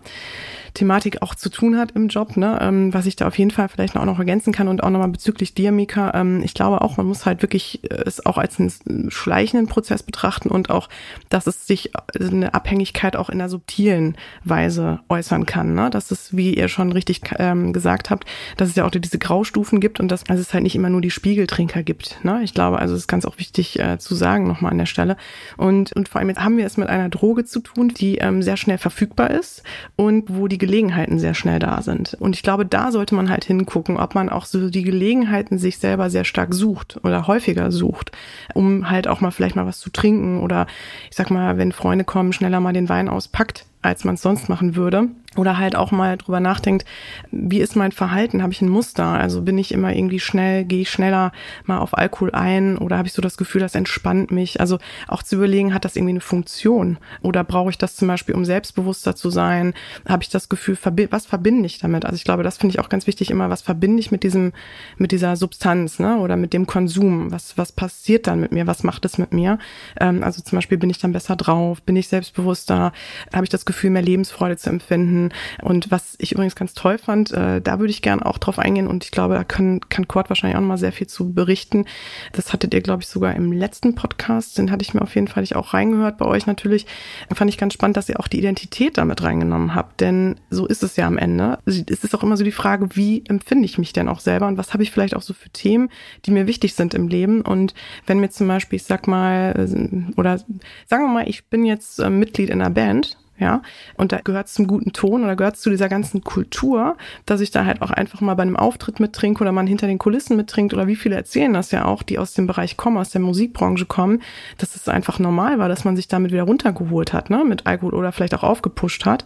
Thematik 0.77 1.23
auch 1.23 1.35
zu 1.35 1.49
tun 1.49 1.79
hat 1.79 1.93
im 1.93 2.09
Job, 2.09 2.37
ne? 2.37 2.59
ähm, 2.61 2.93
was 2.93 3.07
ich 3.07 3.17
da 3.17 3.27
auf 3.27 3.39
jeden 3.39 3.51
Fall 3.51 3.69
vielleicht 3.69 3.97
auch 3.97 4.05
noch 4.05 4.19
ergänzen 4.19 4.53
kann 4.53 4.69
und 4.69 4.83
auch 4.83 4.91
nochmal 4.91 5.09
bezüglich 5.09 5.55
dir, 5.55 5.73
Mika. 5.73 6.13
Ähm, 6.15 6.43
ich 6.45 6.55
glaube 6.55 6.83
auch, 6.83 6.99
man 6.99 7.07
muss 7.07 7.25
halt 7.27 7.43
wirklich 7.43 7.81
äh, 7.85 8.03
es 8.07 8.25
auch 8.25 8.39
als 8.39 8.61
einen 8.61 9.11
schleichenden 9.11 9.69
Prozess 9.69 10.03
betrachten 10.03 10.51
und 10.51 10.71
auch, 10.71 10.89
dass 11.31 11.47
es 11.47 11.67
sich 11.67 11.95
äh, 11.95 12.25
eine 12.25 12.55
Abhängigkeit 12.55 13.17
auch 13.17 13.31
in 13.31 13.41
einer 13.41 13.49
subtilen 13.49 14.17
Weise 14.45 15.01
äußern 15.09 15.47
kann. 15.47 15.75
Ne? 15.75 15.89
Dass 15.91 16.11
es, 16.11 16.37
wie 16.37 16.55
ihr 16.55 16.69
schon 16.69 16.93
richtig 16.93 17.23
ähm, 17.39 17.73
gesagt 17.73 18.11
habt, 18.11 18.27
dass 18.57 18.69
es 18.69 18.77
ja 18.77 18.85
auch 18.85 18.91
diese 18.91 19.19
Graustufen 19.19 19.81
gibt 19.81 19.99
und 19.99 20.09
dass 20.09 20.29
also 20.29 20.43
es 20.43 20.53
halt 20.53 20.63
nicht 20.63 20.77
immer 20.77 20.91
nur 20.91 21.01
die 21.01 21.11
Spiegeltrinker 21.11 21.83
gibt. 21.83 22.23
Ne? 22.23 22.41
Ich 22.43 22.53
glaube, 22.53 22.79
also 22.79 22.95
es 22.95 23.01
ist 23.01 23.09
ganz 23.09 23.25
auch 23.25 23.39
wichtig 23.39 23.79
äh, 23.79 23.99
zu 23.99 24.15
sagen 24.15 24.47
nochmal 24.47 24.73
an 24.73 24.79
der 24.79 24.87
Stelle. 24.87 25.17
Und, 25.57 25.93
und 25.95 26.09
vor 26.09 26.19
allem 26.19 26.29
jetzt 26.29 26.43
haben 26.43 26.59
wir 26.59 26.67
es 26.67 26.77
mit 26.77 26.89
einer 26.89 27.09
Droge 27.09 27.47
zu 27.47 27.61
tun, 27.61 27.89
die 27.89 28.19
ähm, 28.19 28.43
sehr 28.43 28.59
schnell 28.59 28.79
verfügbar 28.79 29.31
ist 29.31 29.63
und 29.97 30.25
wo 30.29 30.49
die 30.49 30.59
Gelegenheiten 30.67 31.19
sehr 31.19 31.35
schnell 31.35 31.59
da 31.59 31.81
sind. 31.81 32.17
Und 32.19 32.35
ich 32.35 32.43
glaube, 32.43 32.67
da 32.67 32.91
sollte 32.91 33.15
man 33.15 33.31
halt 33.31 33.45
hingucken, 33.45 33.97
ob 33.97 34.15
man 34.15 34.29
auch 34.29 34.45
so 34.45 34.69
die 34.69 34.83
Gelegenheiten 34.83 35.59
sich 35.59 35.79
selber 35.79 36.11
sehr 36.11 36.25
stark 36.25 36.53
sucht 36.53 36.99
oder 37.05 37.27
häufiger 37.27 37.71
sucht, 37.71 38.13
um 38.55 38.91
halt 38.91 39.07
auch 39.07 39.21
mal 39.21 39.31
vielleicht 39.31 39.57
mal 39.57 39.67
was 39.67 39.79
zu 39.79 39.91
trinken 39.91 40.41
oder 40.41 40.67
ich 41.09 41.17
sag 41.17 41.31
mal, 41.31 41.57
wenn 41.57 41.73
Freunde 41.73 42.05
kommen, 42.05 42.33
schneller 42.33 42.61
mal 42.61 42.73
den 42.73 42.89
Wein 42.89 43.09
auspackt, 43.09 43.65
als 43.83 44.05
man 44.05 44.15
es 44.15 44.23
sonst 44.23 44.49
machen 44.49 44.77
würde 44.77 45.09
oder 45.39 45.59
halt 45.59 45.77
auch 45.77 45.91
mal 45.91 46.17
drüber 46.17 46.41
nachdenkt, 46.41 46.85
wie 47.31 47.61
ist 47.61 47.77
mein 47.77 47.93
Verhalten? 47.93 48.43
Habe 48.43 48.53
ich 48.53 48.63
ein 48.63 48.69
Muster? 48.69 49.07
Also 49.07 49.43
bin 49.43 49.59
ich 49.59 49.73
immer 49.73 49.95
irgendwie 49.95 50.21
schnell, 50.21 50.65
gehe 50.65 50.83
ich 50.83 50.91
schneller 50.91 51.33
mal 51.65 51.79
auf 51.79 51.97
Alkohol 51.97 52.33
ein 52.33 52.79
oder 52.79 52.97
habe 52.99 53.09
ich 53.09 53.15
so 53.15 53.23
das 53.23 53.37
Gefühl, 53.37 53.61
das 53.61 53.75
entspannt 53.75 54.31
mich? 54.31 54.61
Also 54.61 54.79
auch 55.09 55.23
zu 55.23 55.37
überlegen, 55.37 55.75
hat 55.75 55.85
das 55.85 55.97
irgendwie 55.97 56.13
eine 56.13 56.21
Funktion? 56.21 56.99
Oder 57.23 57.45
brauche 57.45 57.71
ich 57.71 57.79
das 57.79 57.97
zum 57.97 58.09
Beispiel, 58.09 58.35
um 58.35 58.45
selbstbewusster 58.45 59.15
zu 59.15 59.31
sein? 59.31 59.75
Habe 60.09 60.23
ich 60.23 60.29
das 60.29 60.49
Gefühl, 60.49 60.79
was 61.11 61.27
verbinde 61.27 61.67
ich 61.67 61.79
damit? 61.79 62.05
Also 62.05 62.17
ich 62.17 62.25
glaube, 62.25 62.43
das 62.43 62.57
finde 62.57 62.75
ich 62.75 62.81
auch 62.81 62.89
ganz 62.89 63.07
wichtig 63.07 63.31
immer, 63.31 63.51
was 63.51 63.63
verbinde 63.63 64.01
ich 64.01 64.11
mit 64.11 64.23
diesem, 64.23 64.53
mit 64.97 65.13
dieser 65.13 65.37
Substanz, 65.37 65.99
ne? 65.99 66.19
Oder 66.19 66.37
mit 66.37 66.53
dem 66.53 66.67
Konsum? 66.67 67.31
Was, 67.31 67.59
was 67.59 67.73
passiert 67.73 68.27
dann 68.27 68.41
mit 68.41 68.53
mir? 68.53 68.67
Was 68.67 68.83
macht 68.83 69.05
es 69.05 69.19
mit 69.19 69.33
mir? 69.33 69.59
Ähm, 70.01 70.23
also 70.23 70.43
zum 70.43 70.57
Beispiel 70.57 70.79
bin 70.79 70.91
ich 70.91 70.99
dann 70.99 71.13
besser 71.13 71.37
drauf? 71.37 71.83
Bin 71.83 71.97
ich 71.97 72.09
selbstbewusster? 72.09 72.93
Habe 73.33 73.45
ich 73.45 73.51
das 73.51 73.67
Gefühl, 73.67 73.76
mehr 73.91 74.03
Lebensfreude 74.03 74.57
zu 74.57 74.71
empfinden? 74.71 75.27
können. 75.31 75.33
Und 75.63 75.91
was 75.91 76.15
ich 76.19 76.33
übrigens 76.33 76.55
ganz 76.55 76.75
toll 76.75 76.99
fand, 76.99 77.33
äh, 77.33 77.61
da 77.61 77.79
würde 77.79 77.91
ich 77.91 78.03
gerne 78.03 78.25
auch 78.25 78.39
drauf 78.39 78.59
eingehen 78.59 78.87
und 78.87 79.05
ich 79.05 79.11
glaube, 79.11 79.35
da 79.35 79.45
kann, 79.45 79.81
kann 79.89 80.09
Kurt 80.09 80.29
wahrscheinlich 80.29 80.57
auch 80.57 80.61
noch 80.61 80.69
mal 80.69 80.79
sehr 80.79 80.93
viel 80.93 81.07
zu 81.07 81.33
berichten. 81.33 81.85
Das 82.33 82.53
hattet 82.53 82.75
ihr, 82.75 82.81
glaube 82.81 83.03
ich, 83.03 83.09
sogar 83.09 83.35
im 83.35 83.53
letzten 83.53 83.95
Podcast, 83.95 84.59
den 84.59 84.71
hatte 84.71 84.83
ich 84.83 84.95
mir 84.95 85.03
auf 85.03 85.15
jeden 85.15 85.29
Fall 85.29 85.45
auch 85.55 85.75
reingehört 85.75 86.19
bei 86.19 86.27
euch 86.27 86.47
natürlich. 86.47 86.87
Fand 87.33 87.51
ich 87.51 87.59
ganz 87.59 87.75
spannend, 87.75 87.97
dass 87.97 88.09
ihr 88.09 88.19
auch 88.19 88.29
die 88.29 88.39
Identität 88.39 88.99
damit 88.99 89.23
reingenommen 89.23 89.75
habt, 89.75 90.01
denn 90.01 90.37
so 90.51 90.67
ist 90.67 90.83
es 90.83 90.97
ja 90.97 91.07
am 91.07 91.19
Ende. 91.19 91.59
Es 91.67 92.05
ist 92.05 92.15
auch 92.15 92.23
immer 92.23 92.37
so 92.37 92.45
die 92.45 92.53
Frage, 92.53 92.89
wie 92.95 93.25
empfinde 93.29 93.65
ich 93.65 93.79
mich 93.79 93.93
denn 93.93 94.09
auch 94.09 94.21
selber 94.21 94.49
und 94.49 94.59
was 94.59 94.73
habe 94.73 94.83
ich 94.83 94.91
vielleicht 94.91 95.15
auch 95.15 95.23
so 95.23 95.35
für 95.35 95.51
Themen, 95.51 95.89
die 96.25 96.31
mir 96.31 96.47
wichtig 96.47 96.75
sind 96.75 96.95
im 96.95 97.09
Leben 97.09 97.43
und 97.43 97.75
wenn 98.07 98.19
mir 98.19 98.31
zum 98.31 98.49
Beispiel, 98.49 98.77
ich 98.77 98.85
sag 98.85 99.07
mal, 99.07 99.55
äh, 99.57 100.19
oder 100.19 100.39
sagen 100.87 101.05
wir 101.05 101.13
mal, 101.13 101.29
ich 101.29 101.47
bin 101.47 101.65
jetzt 101.65 102.01
äh, 102.01 102.11
Mitglied 102.11 102.51
in 102.51 102.61
einer 102.61 102.71
Band 102.71 103.17
ja. 103.39 103.63
Und 103.97 104.13
da 104.13 104.21
gehört 104.21 104.47
es 104.47 104.55
zum 104.55 104.67
guten 104.67 104.93
Ton 104.93 105.25
oder 105.25 105.37
gehört 105.37 105.57
es 105.57 105.61
zu 105.61 105.71
dieser 105.71 105.89
ganzen 105.89 106.25
Kultur, 106.25 106.97
dass 107.27 107.41
ich 107.41 107.51
da 107.51 107.65
halt 107.65 107.83
auch 107.83 107.91
einfach 107.91 108.21
mal 108.21 108.35
bei 108.35 108.43
einem 108.43 108.57
Auftritt 108.57 109.01
mittrinke 109.01 109.43
oder 109.43 109.53
man 109.53 109.67
hinter 109.67 109.87
den 109.87 109.99
Kulissen 109.99 110.37
mittrinkt 110.37 110.75
oder 110.75 110.87
wie 110.87 110.97
viele 110.97 111.17
erzählen 111.17 111.53
das 111.53 111.71
ja 111.71 111.85
auch, 111.85 112.03
die 112.03 112.19
aus 112.19 112.33
dem 112.33 112.47
Bereich 112.47 112.77
kommen, 112.77 112.97
aus 112.99 113.11
der 113.11 113.21
Musikbranche 113.21 113.87
kommen, 113.87 114.23
dass 114.59 114.75
es 114.75 114.89
einfach 114.89 115.19
normal 115.19 115.59
war, 115.59 115.69
dass 115.69 115.85
man 115.85 115.97
sich 115.97 116.09
damit 116.09 116.33
wieder 116.33 116.45
runtergeholt 116.45 117.13
hat, 117.13 117.31
ne, 117.31 117.45
mit 117.45 117.67
Alkohol 117.67 117.95
oder 117.95 118.13
vielleicht 118.13 118.35
auch 118.35 118.43
aufgepusht 118.43 119.05
hat. 119.05 119.25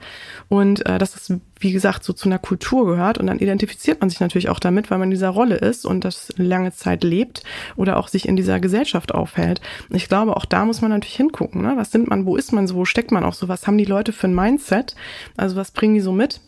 Und 0.48 0.86
äh, 0.86 0.98
dass 0.98 1.14
es, 1.14 1.40
wie 1.60 1.72
gesagt, 1.72 2.04
so 2.04 2.12
zu 2.12 2.28
einer 2.28 2.38
Kultur 2.38 2.86
gehört. 2.86 3.18
Und 3.18 3.26
dann 3.26 3.38
identifiziert 3.38 4.00
man 4.00 4.10
sich 4.10 4.20
natürlich 4.20 4.48
auch 4.48 4.58
damit, 4.58 4.90
weil 4.90 4.98
man 4.98 5.08
in 5.08 5.12
dieser 5.12 5.28
Rolle 5.28 5.56
ist 5.56 5.86
und 5.86 6.04
das 6.04 6.32
lange 6.36 6.72
Zeit 6.72 7.04
lebt 7.04 7.42
oder 7.76 7.98
auch 7.98 8.08
sich 8.08 8.26
in 8.26 8.36
dieser 8.36 8.58
Gesellschaft 8.58 9.14
aufhält. 9.14 9.60
Ich 9.90 10.08
glaube, 10.08 10.36
auch 10.36 10.46
da 10.46 10.64
muss 10.64 10.80
man 10.80 10.90
natürlich 10.90 11.16
hingucken, 11.16 11.62
ne? 11.62 11.74
Was 11.76 11.92
sind 11.92 12.08
man, 12.08 12.26
wo 12.26 12.36
ist 12.36 12.52
man 12.52 12.66
so, 12.66 12.74
wo 12.74 12.84
steckt 12.84 13.12
man 13.12 13.24
auch 13.24 13.34
so, 13.34 13.48
was 13.48 13.66
haben 13.66 13.78
die 13.78 13.84
Leute 13.84 14.12
für 14.12 14.26
ein 14.26 14.34
Mindset? 14.34 14.96
Also 15.36 15.56
was 15.56 15.70
bringen 15.70 15.94
die 15.94 16.00
so 16.00 16.12
mit? 16.12 16.40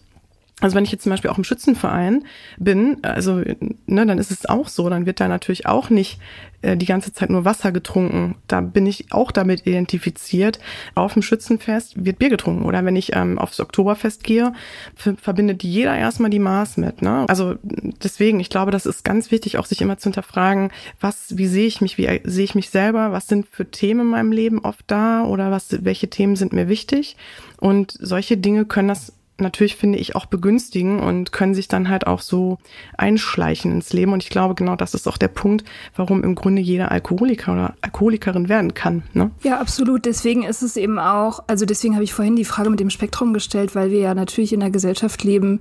Also 0.63 0.77
wenn 0.77 0.85
ich 0.85 0.93
jetzt 0.93 1.03
zum 1.03 1.11
Beispiel 1.11 1.31
auch 1.31 1.39
im 1.39 1.45
Schützenverein 1.45 2.25
bin, 2.57 2.99
also 3.03 3.43
ne, 3.87 4.07
dann 4.07 4.19
ist 4.19 4.31
es 4.31 4.47
auch 4.47 4.69
so, 4.69 4.89
dann 4.89 5.07
wird 5.07 5.21
da 5.21 5.29
natürlich 5.29 5.67
auch 5.67 5.91
nicht 5.91 6.19
äh, 6.63 6.77
die 6.77 6.87
ganze 6.87 7.13
Zeit 7.13 7.31
nur 7.31 7.45
Wasser 7.45 7.73
getrunken. 7.73 8.37
Da 8.47 8.61
bin 8.61 8.87
ich 8.87 9.13
auch 9.13 9.33
damit 9.33 9.67
identifiziert. 9.67 10.61
Auf 10.95 11.15
dem 11.15 11.23
Schützenfest 11.23 12.05
wird 12.05 12.19
Bier 12.19 12.31
getrunken. 12.31 12.65
Oder 12.65 12.85
wenn 12.85 12.97
ich 12.97 13.15
ähm, 13.15 13.39
aufs 13.39 13.61
Oktoberfest 13.61 14.25
gehe, 14.25 14.53
verbindet 14.95 15.65
jeder 15.65 15.97
erstmal 15.97 16.31
die 16.31 16.39
Maß 16.39 16.77
mit. 16.77 17.03
Ne? 17.03 17.27
Also 17.29 17.57
deswegen, 18.03 18.41
ich 18.41 18.49
glaube, 18.49 18.71
das 18.71 18.87
ist 18.87 19.05
ganz 19.05 19.31
wichtig, 19.31 19.59
auch 19.59 19.67
sich 19.67 19.83
immer 19.83 19.99
zu 19.99 20.05
hinterfragen, 20.05 20.71
was, 21.01 21.37
wie 21.37 21.47
sehe 21.47 21.67
ich 21.67 21.81
mich, 21.81 21.99
wie 21.99 22.21
sehe 22.25 22.45
ich 22.45 22.55
mich 22.55 22.71
selber, 22.71 23.13
was 23.13 23.27
sind 23.27 23.47
für 23.51 23.69
Themen 23.71 24.03
in 24.03 24.07
meinem 24.07 24.33
Leben 24.33 24.61
oft 24.61 24.85
da 24.87 25.25
oder 25.25 25.51
was, 25.51 25.85
welche 25.85 26.09
Themen 26.09 26.37
sind 26.37 26.53
mir 26.53 26.69
wichtig. 26.69 27.17
Und 27.59 27.97
solche 28.01 28.37
Dinge 28.37 28.65
können 28.65 28.89
das 28.89 29.13
natürlich, 29.43 29.77
finde 29.77 29.99
ich, 29.99 30.17
auch 30.17 30.27
begünstigen 30.27 31.01
und 31.01 31.33
können 31.33 31.55
sich 31.55 31.69
dann 31.69 31.89
halt 31.89 32.07
auch 32.07 32.21
so 32.21 32.59
einschleichen 32.97 33.73
ins 33.73 33.93
Leben. 33.93 34.13
Und 34.13 34.23
ich 34.23 34.31
glaube, 34.31 34.55
genau 34.55 34.77
das 34.77 34.95
ist 34.95 35.09
auch 35.09 35.19
der 35.19 35.29
Punkt, 35.29 35.65
warum 35.97 36.25
im 36.25 36.35
Grunde 36.35 36.63
jeder 36.63 36.91
Alkoholiker 36.91 37.53
oder 37.53 37.75
Alkoholikerin 37.81 38.49
werden 38.49 38.75
kann. 38.75 39.03
Ne? 39.13 39.31
Ja, 39.43 39.61
absolut. 39.61 40.07
Deswegen 40.07 40.43
ist 40.45 40.63
es 40.63 40.77
eben 40.77 40.99
auch, 40.99 41.41
also 41.47 41.67
deswegen 41.67 41.95
habe 41.95 42.05
ich 42.05 42.15
vorhin 42.15 42.37
die 42.37 42.45
Frage 42.45 42.71
mit 42.71 42.81
dem 42.81 42.91
Spektrum 42.91 43.35
gestellt, 43.35 43.75
weil 43.75 43.91
wir 43.91 44.01
ja 44.01 44.15
natürlich 44.15 44.53
in 44.53 44.63
einer 44.63 44.71
Gesellschaft 44.71 45.23
leben, 45.25 45.61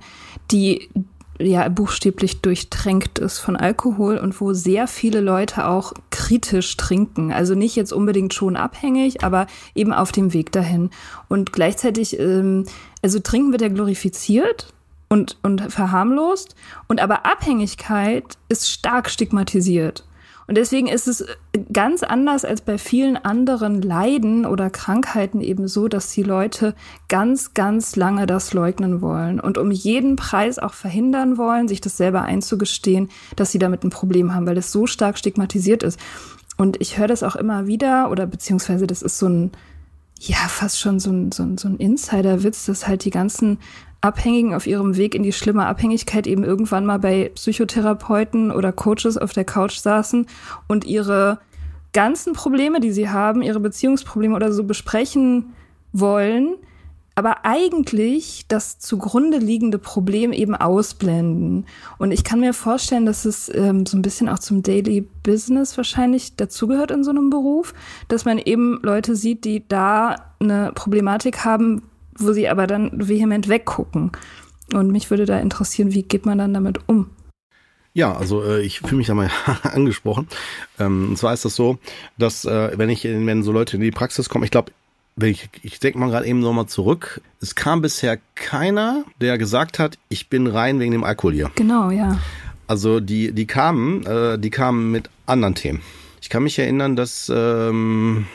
die 0.50 0.88
ja 1.46 1.68
buchstäblich 1.68 2.40
durchtränkt 2.40 3.18
ist 3.18 3.38
von 3.38 3.56
Alkohol 3.56 4.18
und 4.18 4.40
wo 4.40 4.52
sehr 4.52 4.86
viele 4.86 5.20
Leute 5.20 5.66
auch 5.66 5.92
kritisch 6.10 6.76
trinken. 6.76 7.32
Also 7.32 7.54
nicht 7.54 7.76
jetzt 7.76 7.92
unbedingt 7.92 8.34
schon 8.34 8.56
abhängig, 8.56 9.24
aber 9.24 9.46
eben 9.74 9.92
auf 9.92 10.12
dem 10.12 10.32
Weg 10.32 10.52
dahin. 10.52 10.90
Und 11.28 11.52
gleichzeitig, 11.52 12.18
ähm, 12.18 12.66
also 13.02 13.18
trinken 13.18 13.52
wird 13.52 13.62
ja 13.62 13.68
glorifiziert 13.68 14.72
und, 15.08 15.38
und 15.42 15.72
verharmlost 15.72 16.54
und 16.88 17.00
aber 17.00 17.26
Abhängigkeit 17.26 18.24
ist 18.48 18.70
stark 18.70 19.10
stigmatisiert. 19.10 20.04
Und 20.46 20.56
deswegen 20.56 20.88
ist 20.88 21.06
es 21.06 21.24
ganz 21.72 22.02
anders 22.02 22.44
als 22.44 22.60
bei 22.60 22.78
vielen 22.78 23.16
anderen 23.16 23.80
Leiden 23.80 24.44
oder 24.44 24.70
Krankheiten 24.70 25.40
eben 25.40 25.68
so, 25.68 25.88
dass 25.88 26.10
die 26.10 26.22
Leute 26.22 26.74
ganz, 27.08 27.54
ganz 27.54 27.96
lange 27.96 28.26
das 28.26 28.52
leugnen 28.52 29.00
wollen 29.00 29.40
und 29.40 29.56
um 29.58 29.70
jeden 29.70 30.16
Preis 30.16 30.58
auch 30.58 30.74
verhindern 30.74 31.38
wollen, 31.38 31.68
sich 31.68 31.80
das 31.80 31.96
selber 31.96 32.22
einzugestehen, 32.22 33.08
dass 33.36 33.52
sie 33.52 33.58
damit 33.58 33.84
ein 33.84 33.90
Problem 33.90 34.34
haben, 34.34 34.46
weil 34.46 34.58
es 34.58 34.72
so 34.72 34.86
stark 34.86 35.18
stigmatisiert 35.18 35.82
ist. 35.82 35.98
Und 36.56 36.80
ich 36.80 36.98
höre 36.98 37.08
das 37.08 37.22
auch 37.22 37.36
immer 37.36 37.66
wieder 37.66 38.10
oder 38.10 38.26
beziehungsweise 38.26 38.86
das 38.86 39.02
ist 39.02 39.18
so 39.18 39.28
ein, 39.28 39.52
ja, 40.18 40.36
fast 40.36 40.78
schon 40.78 41.00
so 41.00 41.10
ein, 41.10 41.32
so 41.32 41.42
ein, 41.42 41.58
so 41.58 41.68
ein 41.68 41.76
Insider-Witz, 41.76 42.66
dass 42.66 42.86
halt 42.86 43.04
die 43.04 43.10
ganzen 43.10 43.58
Abhängigen 44.02 44.54
auf 44.54 44.66
ihrem 44.66 44.96
Weg 44.96 45.14
in 45.14 45.22
die 45.22 45.32
schlimme 45.32 45.64
Abhängigkeit 45.64 46.26
eben 46.26 46.44
irgendwann 46.44 46.84
mal 46.84 46.98
bei 46.98 47.30
Psychotherapeuten 47.34 48.50
oder 48.50 48.72
Coaches 48.72 49.16
auf 49.16 49.32
der 49.32 49.44
Couch 49.44 49.78
saßen 49.78 50.26
und 50.68 50.84
ihre 50.84 51.38
ganzen 51.92 52.32
Probleme, 52.32 52.80
die 52.80 52.92
sie 52.92 53.08
haben, 53.08 53.42
ihre 53.42 53.60
Beziehungsprobleme 53.60 54.34
oder 54.34 54.52
so 54.52 54.64
besprechen 54.64 55.52
wollen, 55.92 56.56
aber 57.14 57.44
eigentlich 57.44 58.46
das 58.48 58.78
zugrunde 58.78 59.36
liegende 59.36 59.78
Problem 59.78 60.32
eben 60.32 60.54
ausblenden. 60.54 61.66
Und 61.98 62.10
ich 62.10 62.24
kann 62.24 62.40
mir 62.40 62.54
vorstellen, 62.54 63.04
dass 63.04 63.24
es 63.26 63.54
ähm, 63.54 63.84
so 63.84 63.98
ein 63.98 64.02
bisschen 64.02 64.28
auch 64.28 64.38
zum 64.38 64.62
Daily 64.62 65.06
Business 65.22 65.76
wahrscheinlich 65.76 66.36
dazugehört 66.36 66.90
in 66.90 67.04
so 67.04 67.10
einem 67.10 67.28
Beruf, 67.28 67.74
dass 68.08 68.24
man 68.24 68.38
eben 68.38 68.80
Leute 68.82 69.14
sieht, 69.14 69.44
die 69.44 69.68
da 69.68 70.16
eine 70.40 70.72
Problematik 70.74 71.44
haben, 71.44 71.82
wo 72.18 72.32
sie 72.32 72.48
aber 72.48 72.66
dann 72.66 72.90
vehement 73.08 73.48
weggucken. 73.48 74.12
Und 74.72 74.90
mich 74.90 75.10
würde 75.10 75.26
da 75.26 75.38
interessieren, 75.38 75.92
wie 75.92 76.02
geht 76.02 76.26
man 76.26 76.38
dann 76.38 76.54
damit 76.54 76.80
um? 76.88 77.10
Ja, 77.94 78.16
also 78.16 78.42
äh, 78.42 78.62
ich 78.62 78.80
fühle 78.80 78.96
mich 78.96 79.06
da 79.06 79.14
mal 79.14 79.30
angesprochen. 79.62 80.28
Ähm, 80.78 81.10
und 81.10 81.18
zwar 81.18 81.34
ist 81.34 81.44
das 81.44 81.54
so, 81.54 81.78
dass 82.16 82.44
äh, 82.44 82.72
wenn 82.76 82.88
ich, 82.88 83.04
wenn 83.04 83.42
so 83.42 83.52
Leute 83.52 83.76
in 83.76 83.82
die 83.82 83.90
Praxis 83.90 84.28
kommen, 84.28 84.44
ich 84.44 84.50
glaube, 84.50 84.72
ich, 85.20 85.50
ich 85.62 85.78
denke 85.78 85.98
mal 85.98 86.08
gerade 86.08 86.26
eben 86.26 86.40
nochmal 86.40 86.66
zurück. 86.66 87.20
Es 87.40 87.54
kam 87.54 87.82
bisher 87.82 88.18
keiner, 88.34 89.04
der 89.20 89.36
gesagt 89.36 89.78
hat, 89.78 89.98
ich 90.08 90.30
bin 90.30 90.46
rein 90.46 90.80
wegen 90.80 90.92
dem 90.92 91.04
Alkohol 91.04 91.34
hier. 91.34 91.50
Genau, 91.54 91.90
ja. 91.90 92.18
Also 92.66 93.00
die, 93.00 93.32
die 93.32 93.46
kamen, 93.46 94.06
äh, 94.06 94.38
die 94.38 94.50
kamen 94.50 94.90
mit 94.90 95.10
anderen 95.26 95.54
Themen. 95.54 95.82
Ich 96.22 96.30
kann 96.30 96.44
mich 96.44 96.58
erinnern, 96.58 96.96
dass 96.96 97.30
ähm, 97.34 98.26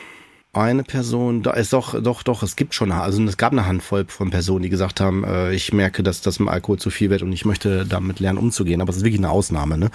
eine 0.58 0.84
Person, 0.84 1.42
da 1.42 1.52
ist 1.52 1.72
doch, 1.72 2.00
doch, 2.00 2.22
doch, 2.22 2.42
es 2.42 2.56
gibt 2.56 2.74
schon, 2.74 2.92
also 2.92 3.22
es 3.24 3.36
gab 3.36 3.52
eine 3.52 3.66
Handvoll 3.66 4.04
von 4.08 4.30
Personen, 4.30 4.62
die 4.62 4.68
gesagt 4.68 5.00
haben, 5.00 5.24
äh, 5.24 5.52
ich 5.54 5.72
merke, 5.72 6.02
dass 6.02 6.20
das 6.20 6.38
mit 6.38 6.48
Alkohol 6.48 6.78
zu 6.78 6.90
viel 6.90 7.10
wird 7.10 7.22
und 7.22 7.32
ich 7.32 7.44
möchte 7.44 7.86
damit 7.86 8.20
lernen 8.20 8.38
umzugehen. 8.38 8.80
Aber 8.80 8.90
es 8.90 8.98
ist 8.98 9.04
wirklich 9.04 9.20
eine 9.20 9.30
Ausnahme. 9.30 9.78
Ne? 9.78 9.90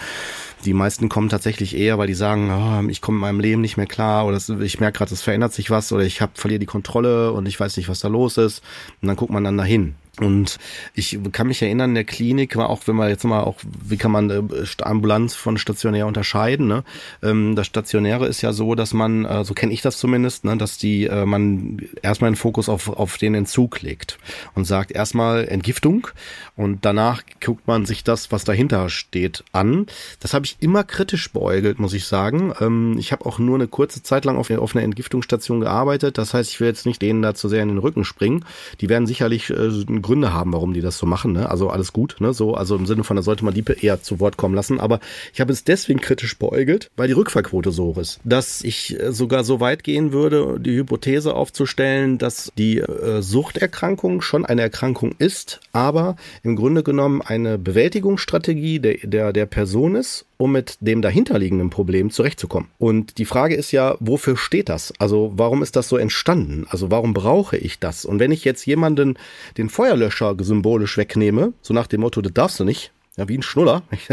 Die 0.66 0.74
meisten 0.74 1.10
kommen 1.10 1.30
tatsächlich 1.30 1.76
eher, 1.76 1.98
weil 1.98 2.08
die 2.08 2.14
sagen, 2.14 2.50
oh, 2.52 2.90
ich 2.90 3.02
komme 3.02 3.18
in 3.18 3.22
meinem 3.22 3.40
Leben 3.40 3.62
nicht 3.62 3.78
mehr 3.78 3.86
klar 3.86 4.26
oder 4.26 4.40
ich 4.62 4.80
merke 4.80 4.98
gerade, 5.00 5.14
es 5.14 5.22
verändert 5.22 5.54
sich 5.54 5.70
was 5.70 5.92
oder 5.92 6.04
ich 6.04 6.22
hab, 6.22 6.38
verliere 6.38 6.60
die 6.60 6.66
Kontrolle 6.66 7.32
und 7.32 7.48
ich 7.48 7.60
weiß 7.60 7.78
nicht, 7.78 7.90
was 7.90 8.00
da 8.00 8.08
los 8.08 8.38
ist. 8.38 8.62
Und 9.02 9.08
dann 9.08 9.16
guckt 9.16 9.32
man 9.32 9.44
dann 9.44 9.58
dahin. 9.58 9.96
Und 10.20 10.60
ich 10.94 11.18
kann 11.32 11.48
mich 11.48 11.62
erinnern, 11.64 11.92
in 11.92 11.96
der 11.96 12.04
Klinik 12.04 12.56
war 12.56 12.70
auch, 12.70 12.82
wenn 12.86 12.96
man 12.96 13.10
jetzt 13.10 13.24
mal 13.24 13.42
auch, 13.42 13.58
wie 13.64 13.98
kann 13.98 14.12
man 14.12 14.30
äh, 14.30 14.44
Ambulanz 14.84 15.34
von 15.34 15.58
stationär 15.58 16.06
unterscheiden? 16.06 16.68
Ne? 16.68 16.84
Ähm, 17.24 17.56
das 17.56 17.66
Stationäre 17.66 18.28
ist 18.28 18.44
ja 18.44 18.54
so, 18.54 18.76
dass 18.76 18.94
man, 18.94 19.26
äh, 19.26 19.44
so 19.44 19.56
kenne 19.56 19.74
ich 19.74 19.82
das 19.82 19.98
zumindest, 19.98 20.46
ne, 20.46 20.56
dass 20.56 20.78
die 20.78 21.06
äh, 21.06 21.26
man 21.26 21.80
erstmal 22.04 22.30
den 22.30 22.36
Fokus 22.36 22.70
auf, 22.70 22.90
auf 22.90 23.18
den 23.18 23.34
Entzug 23.34 23.82
legt 23.82 24.20
und 24.54 24.66
sagt 24.66 24.92
erstmal 24.92 25.48
Entgiftung 25.48 26.08
und 26.56 26.86
danach 26.86 27.24
guckt 27.44 27.68
man 27.68 27.86
sich 27.86 28.04
das, 28.04 28.32
was 28.32 28.44
dahinter 28.44 28.90
steht, 28.90 29.44
an. 29.54 29.88
Das 30.20 30.34
habe 30.36 30.46
ich 30.46 30.58
immer 30.60 30.84
kritisch 30.84 31.32
beäugelt, 31.32 31.80
muss 31.80 31.94
ich 31.94 32.06
sagen. 32.06 32.54
Ähm, 32.62 32.96
ich 33.00 33.12
habe 33.12 33.26
auch 33.26 33.40
nur 33.40 33.56
eine 33.56 33.68
kurze 33.68 34.04
Zeit 34.04 34.24
lang 34.26 34.38
auf, 34.38 34.52
auf 34.52 34.76
einer 34.76 34.84
Entgiftungsstation 34.84 35.62
gearbeitet. 35.62 36.18
Das 36.20 36.34
heißt, 36.34 36.52
ich 36.52 36.60
will 36.60 36.68
jetzt 36.68 36.86
nicht 36.86 37.02
denen 37.02 37.24
da 37.24 37.34
zu 37.34 37.50
sehr 37.50 37.64
in 37.64 37.70
den 37.70 37.80
Rücken 37.80 38.06
springen. 38.06 38.46
Die 38.82 38.90
werden 38.90 39.08
sicherlich 39.08 39.50
äh, 39.50 39.84
Gründe 40.02 40.34
haben, 40.34 40.54
warum 40.54 40.74
die 40.74 40.82
das 40.82 41.00
so 41.00 41.08
machen. 41.08 41.34
Ne? 41.34 41.50
Also 41.50 41.70
alles 41.70 41.92
gut, 41.92 42.18
ne? 42.20 42.34
So, 42.34 42.54
also 42.54 42.76
im 42.76 42.86
Sinne 42.86 43.04
von, 43.04 43.16
da 43.16 43.24
sollte 43.24 43.46
man 43.46 43.54
die 43.54 43.64
eher 43.82 44.04
zu 44.04 44.20
Wort 44.20 44.38
kommen 44.38 44.54
lassen. 44.54 44.80
Aber 44.80 45.00
ich 45.34 45.42
habe 45.42 45.52
es 45.52 45.64
deswegen 45.64 46.02
kritisch 46.02 46.38
beäugelt, 46.38 46.92
weil 46.96 47.08
die 47.08 47.14
Rückfallquote 47.14 47.72
so 47.72 47.94
ist, 48.00 48.20
dass 48.24 48.62
ich 48.62 49.00
äh, 49.00 49.12
sogar 49.12 49.44
so 49.44 49.60
weit 49.60 49.84
gehen 49.84 50.12
würde, 50.12 50.60
die 50.60 50.76
Hypothese 50.76 51.34
aufzustellen, 51.34 52.20
dass 52.20 52.52
die 52.58 52.78
äh, 52.78 53.22
Suchterkrankung 53.24 54.22
schon 54.22 54.46
eine 54.46 54.62
Erkrankung 54.62 55.16
ist, 55.18 55.60
aber 55.72 56.16
im 56.44 56.58
Grunde 56.58 56.84
genommen 56.84 57.22
eine 57.22 57.58
Bewältigungsstrategie 57.58 58.80
der, 58.80 58.98
der, 59.04 59.34
der 59.34 59.46
Person 59.46 59.96
ist, 59.96 60.26
um 60.38 60.52
mit 60.52 60.78
dem 60.82 61.02
dahinterliegenden 61.02 61.70
Problem 61.70 62.12
zurechtzukommen. 62.12 62.70
Und 62.78 63.18
die 63.18 63.26
Frage 63.26 63.56
ist 63.56 63.72
ja, 63.72 63.96
wofür 64.02 64.36
steht 64.36 64.68
das? 64.68 64.94
Also 65.00 65.32
warum 65.36 65.64
ist 65.64 65.78
das 65.78 65.88
so 65.88 65.96
entstanden? 65.96 66.66
Also 66.70 66.92
warum 66.92 67.14
brauche 67.14 67.56
ich 67.56 67.80
das? 67.80 68.04
Und 68.04 68.20
wenn 68.20 68.32
ich 68.32 68.44
jetzt 68.44 68.66
jemanden 68.66 69.18
den 69.58 69.70
Feuerlöscher 69.70 70.36
symbolisch 70.40 70.98
wegnehme, 70.98 71.54
so 71.62 71.74
nach 71.74 71.88
dem 71.88 72.02
Motto, 72.02 72.22
das 72.22 72.34
darfst 72.34 72.60
du 72.60 72.66
nicht, 72.66 72.92
ja, 73.18 73.28
wie 73.30 73.38
ein 73.38 73.44
Schnuller, 73.44 73.84
ich 73.92 74.08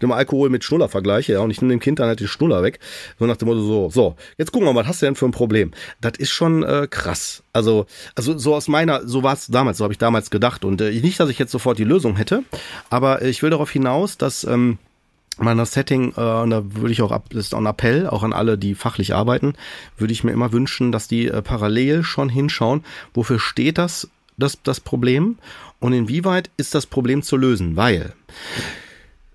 den 0.00 0.12
Alkohol 0.12 0.48
mit 0.48 0.64
Schnuller 0.64 0.88
vergleiche, 0.88 1.34
ja, 1.34 1.40
und 1.40 1.50
ich 1.50 1.60
nehme 1.60 1.74
dem 1.74 1.80
Kind 1.80 1.98
dann 1.98 2.08
halt 2.08 2.20
den 2.20 2.28
Schnuller 2.28 2.62
weg, 2.62 2.78
so 3.18 3.26
nach 3.26 3.36
dem 3.36 3.48
Motto 3.48 3.60
so, 3.60 3.90
so, 3.90 4.16
jetzt 4.38 4.52
gucken 4.52 4.66
wir 4.66 4.72
mal, 4.72 4.80
was 4.80 4.88
hast 4.88 5.02
du 5.02 5.06
denn 5.06 5.14
für 5.14 5.26
ein 5.26 5.32
Problem? 5.32 5.72
Das 6.00 6.12
ist 6.18 6.30
schon 6.30 6.62
äh, 6.62 6.86
krass. 6.88 7.42
Also, 7.52 7.86
also 8.14 8.38
so 8.38 8.54
aus 8.54 8.68
meiner, 8.68 9.06
so 9.06 9.22
war 9.22 9.34
es 9.34 9.48
damals, 9.48 9.78
so 9.78 9.84
habe 9.84 9.92
ich 9.92 9.98
damals 9.98 10.30
gedacht 10.30 10.64
und 10.64 10.80
äh, 10.80 10.90
nicht, 10.90 11.20
dass 11.20 11.28
ich 11.28 11.38
jetzt 11.38 11.52
sofort 11.52 11.78
die 11.78 11.84
Lösung 11.84 12.16
hätte, 12.16 12.42
aber 12.88 13.22
ich 13.22 13.42
will 13.42 13.50
darauf 13.50 13.70
hinaus, 13.70 14.16
dass 14.16 14.44
ähm, 14.44 14.78
meiner 15.36 15.66
Setting, 15.66 16.14
äh, 16.16 16.20
und 16.20 16.50
da 16.50 16.62
würde 16.74 16.92
ich 16.92 17.02
auch, 17.02 17.12
ab, 17.12 17.26
das 17.30 17.46
ist 17.46 17.54
auch 17.54 17.58
ein 17.58 17.66
Appell, 17.66 18.06
auch 18.06 18.22
an 18.22 18.32
alle, 18.32 18.56
die 18.56 18.74
fachlich 18.74 19.14
arbeiten, 19.14 19.54
würde 19.98 20.12
ich 20.12 20.24
mir 20.24 20.32
immer 20.32 20.52
wünschen, 20.52 20.92
dass 20.92 21.08
die 21.08 21.28
äh, 21.28 21.42
parallel 21.42 22.02
schon 22.04 22.28
hinschauen, 22.28 22.84
wofür 23.12 23.38
steht 23.38 23.78
das, 23.78 24.08
das, 24.38 24.62
das 24.62 24.80
Problem 24.80 25.38
und 25.80 25.92
inwieweit 25.92 26.50
ist 26.56 26.74
das 26.74 26.86
Problem 26.86 27.22
zu 27.22 27.36
lösen, 27.36 27.76
weil 27.76 28.12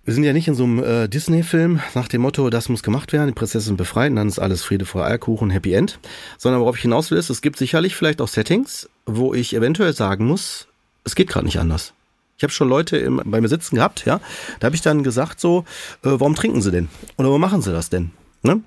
wir 0.05 0.13
sind 0.13 0.23
ja 0.23 0.33
nicht 0.33 0.47
in 0.47 0.53
so 0.53 0.63
einem 0.63 0.83
äh, 0.83 1.07
Disney-Film 1.07 1.81
nach 1.95 2.07
dem 2.07 2.21
Motto, 2.21 2.49
das 2.51 2.69
muss 2.69 2.83
gemacht 2.83 3.11
werden, 3.11 3.29
die 3.29 3.33
Prinzessin 3.33 3.75
befreien, 3.75 4.15
dann 4.15 4.27
ist 4.27 4.37
alles 4.37 4.63
Friede, 4.63 4.85
Freude, 4.85 5.05
Eierkuchen, 5.05 5.49
Happy 5.49 5.73
End, 5.73 5.99
sondern 6.37 6.61
worauf 6.61 6.75
ich 6.75 6.83
hinaus 6.83 7.09
will 7.09 7.17
ist, 7.17 7.31
es 7.31 7.41
gibt 7.41 7.57
sicherlich 7.57 7.95
vielleicht 7.95 8.21
auch 8.21 8.27
Settings, 8.27 8.87
wo 9.07 9.33
ich 9.33 9.55
eventuell 9.55 9.93
sagen 9.93 10.27
muss, 10.27 10.67
es 11.03 11.15
geht 11.15 11.29
gerade 11.29 11.45
nicht 11.45 11.59
anders. 11.59 11.93
Ich 12.37 12.43
habe 12.43 12.53
schon 12.53 12.69
Leute 12.69 12.97
im, 12.97 13.21
bei 13.25 13.41
mir 13.41 13.47
sitzen 13.47 13.77
gehabt, 13.77 14.05
ja. 14.05 14.19
Da 14.59 14.65
habe 14.65 14.75
ich 14.75 14.81
dann 14.81 15.03
gesagt 15.03 15.39
so, 15.39 15.65
äh, 16.03 16.09
warum 16.11 16.35
trinken 16.35 16.61
sie 16.61 16.71
denn? 16.71 16.89
Oder 17.17 17.29
warum 17.29 17.41
machen 17.41 17.61
sie 17.61 17.71
das 17.71 17.89
denn? 17.89 18.11
Ne? 18.43 18.53
Und 18.53 18.63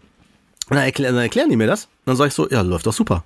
dann, 0.71 0.79
erklär, 0.79 1.13
dann 1.13 1.21
erklären 1.21 1.51
die 1.51 1.57
mir 1.57 1.67
das. 1.67 1.89
dann 2.05 2.17
sage 2.17 2.29
ich 2.29 2.35
so, 2.35 2.49
ja, 2.49 2.63
läuft 2.63 2.87
doch 2.87 2.93
super. 2.93 3.25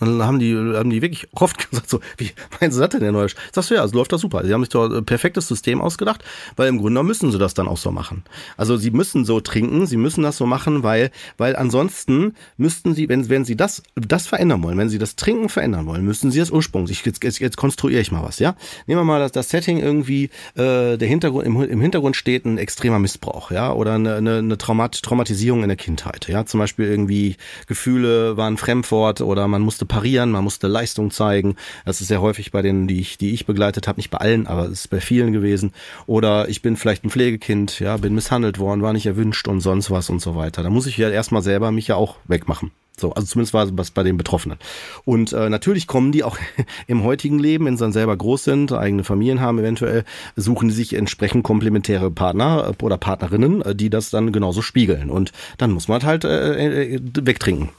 Dann 0.00 0.22
haben 0.22 0.38
die, 0.38 0.54
haben 0.56 0.90
die 0.90 1.02
wirklich 1.02 1.28
oft 1.32 1.70
gesagt, 1.70 1.88
so, 1.88 2.00
wie 2.16 2.30
meinen 2.60 2.72
Sie 2.72 2.80
das 2.80 2.90
denn, 2.90 3.02
Herr 3.02 3.12
Neusch? 3.12 3.34
Sagst 3.52 3.70
du, 3.70 3.74
ja, 3.74 3.84
es 3.84 3.92
läuft 3.92 4.12
da 4.12 4.18
super. 4.18 4.44
Sie 4.44 4.52
haben 4.52 4.62
sich 4.62 4.70
doch 4.70 4.90
ein 4.90 5.04
perfektes 5.04 5.46
System 5.48 5.80
ausgedacht, 5.80 6.24
weil 6.56 6.68
im 6.68 6.78
Grunde 6.78 7.02
müssen 7.02 7.30
sie 7.30 7.38
das 7.38 7.54
dann 7.54 7.68
auch 7.68 7.76
so 7.76 7.90
machen. 7.90 8.24
Also 8.56 8.76
sie 8.76 8.90
müssen 8.90 9.24
so 9.24 9.40
trinken, 9.40 9.86
sie 9.86 9.96
müssen 9.96 10.22
das 10.22 10.36
so 10.36 10.46
machen, 10.46 10.82
weil, 10.82 11.10
weil 11.36 11.54
ansonsten 11.56 12.34
müssten 12.56 12.94
sie, 12.94 13.08
wenn, 13.08 13.28
wenn 13.28 13.44
sie 13.44 13.56
das, 13.56 13.82
das 13.94 14.26
verändern 14.26 14.62
wollen, 14.62 14.78
wenn 14.78 14.88
sie 14.88 14.98
das 14.98 15.16
Trinken 15.16 15.48
verändern 15.48 15.86
wollen, 15.86 16.04
müssen 16.04 16.30
sie 16.30 16.40
das 16.40 16.50
Ursprung, 16.50 16.88
ich, 16.88 17.04
jetzt, 17.04 17.22
jetzt, 17.22 17.38
jetzt 17.38 17.56
konstruiere 17.56 18.00
ich 18.00 18.10
mal 18.10 18.22
was, 18.22 18.38
ja? 18.38 18.56
Nehmen 18.86 19.00
wir 19.00 19.04
mal 19.04 19.20
das, 19.20 19.32
das 19.32 19.48
Setting 19.50 19.78
irgendwie, 19.78 20.24
äh, 20.56 20.96
der 20.96 21.08
Hintergrund, 21.08 21.46
im, 21.46 21.60
im 21.62 21.80
Hintergrund 21.80 22.16
steht 22.16 22.44
ein 22.44 22.58
extremer 22.58 22.98
Missbrauch, 22.98 23.50
ja, 23.50 23.72
oder 23.72 23.94
eine, 23.94 24.16
eine, 24.16 24.38
eine 24.38 24.58
Traumat, 24.58 25.02
Traumatisierung 25.02 25.62
in 25.62 25.68
der 25.68 25.76
Kindheit, 25.76 26.28
ja, 26.28 26.44
zum 26.46 26.58
Beispiel 26.58 26.86
irgendwie 26.86 27.36
Gefühle 27.66 28.36
waren 28.36 28.56
Fremdwort 28.56 29.20
oder 29.20 29.46
man 29.48 29.62
musste 29.62 29.83
musste 29.84 29.94
parieren, 29.94 30.30
man 30.30 30.44
musste 30.44 30.66
Leistung 30.66 31.10
zeigen. 31.10 31.56
Das 31.84 32.00
ist 32.00 32.08
sehr 32.08 32.20
häufig 32.20 32.50
bei 32.50 32.62
denen, 32.62 32.88
die 32.88 33.00
ich, 33.00 33.18
die 33.18 33.32
ich 33.32 33.46
begleitet 33.46 33.86
habe, 33.86 33.98
nicht 33.98 34.10
bei 34.10 34.18
allen, 34.18 34.46
aber 34.46 34.64
es 34.64 34.80
ist 34.80 34.90
bei 34.90 35.00
vielen 35.00 35.32
gewesen. 35.32 35.72
Oder 36.06 36.48
ich 36.48 36.62
bin 36.62 36.76
vielleicht 36.76 37.04
ein 37.04 37.10
Pflegekind, 37.10 37.80
ja, 37.80 37.96
bin 37.96 38.14
misshandelt 38.14 38.58
worden, 38.58 38.82
war 38.82 38.92
nicht 38.92 39.06
erwünscht 39.06 39.48
und 39.48 39.60
sonst 39.60 39.90
was 39.90 40.10
und 40.10 40.20
so 40.20 40.34
weiter. 40.36 40.62
Da 40.62 40.70
muss 40.70 40.86
ich 40.86 40.96
ja 40.96 41.10
erstmal 41.10 41.42
selber 41.42 41.70
mich 41.70 41.88
ja 41.88 41.96
auch 41.96 42.16
wegmachen. 42.26 42.70
So, 42.96 43.12
also 43.12 43.26
zumindest 43.26 43.54
war 43.54 43.68
es 43.80 43.90
bei 43.90 44.04
den 44.04 44.16
Betroffenen. 44.16 44.56
Und 45.04 45.32
äh, 45.32 45.48
natürlich 45.48 45.88
kommen 45.88 46.12
die 46.12 46.22
auch 46.22 46.38
im 46.86 47.02
heutigen 47.02 47.40
Leben, 47.40 47.66
wenn 47.66 47.76
sie 47.76 47.82
dann 47.82 47.92
selber 47.92 48.16
groß 48.16 48.44
sind, 48.44 48.72
eigene 48.72 49.02
Familien 49.02 49.40
haben 49.40 49.58
eventuell, 49.58 50.04
suchen 50.36 50.68
die 50.68 50.74
sich 50.74 50.94
entsprechend 50.94 51.42
komplementäre 51.42 52.10
Partner 52.12 52.72
äh, 52.72 52.84
oder 52.84 52.96
Partnerinnen, 52.96 53.62
äh, 53.62 53.74
die 53.74 53.90
das 53.90 54.10
dann 54.10 54.32
genauso 54.32 54.62
spiegeln. 54.62 55.10
Und 55.10 55.32
dann 55.58 55.72
muss 55.72 55.88
man 55.88 56.04
halt 56.04 56.24
äh, 56.24 56.94
äh, 56.94 57.00
wegtrinken. 57.02 57.70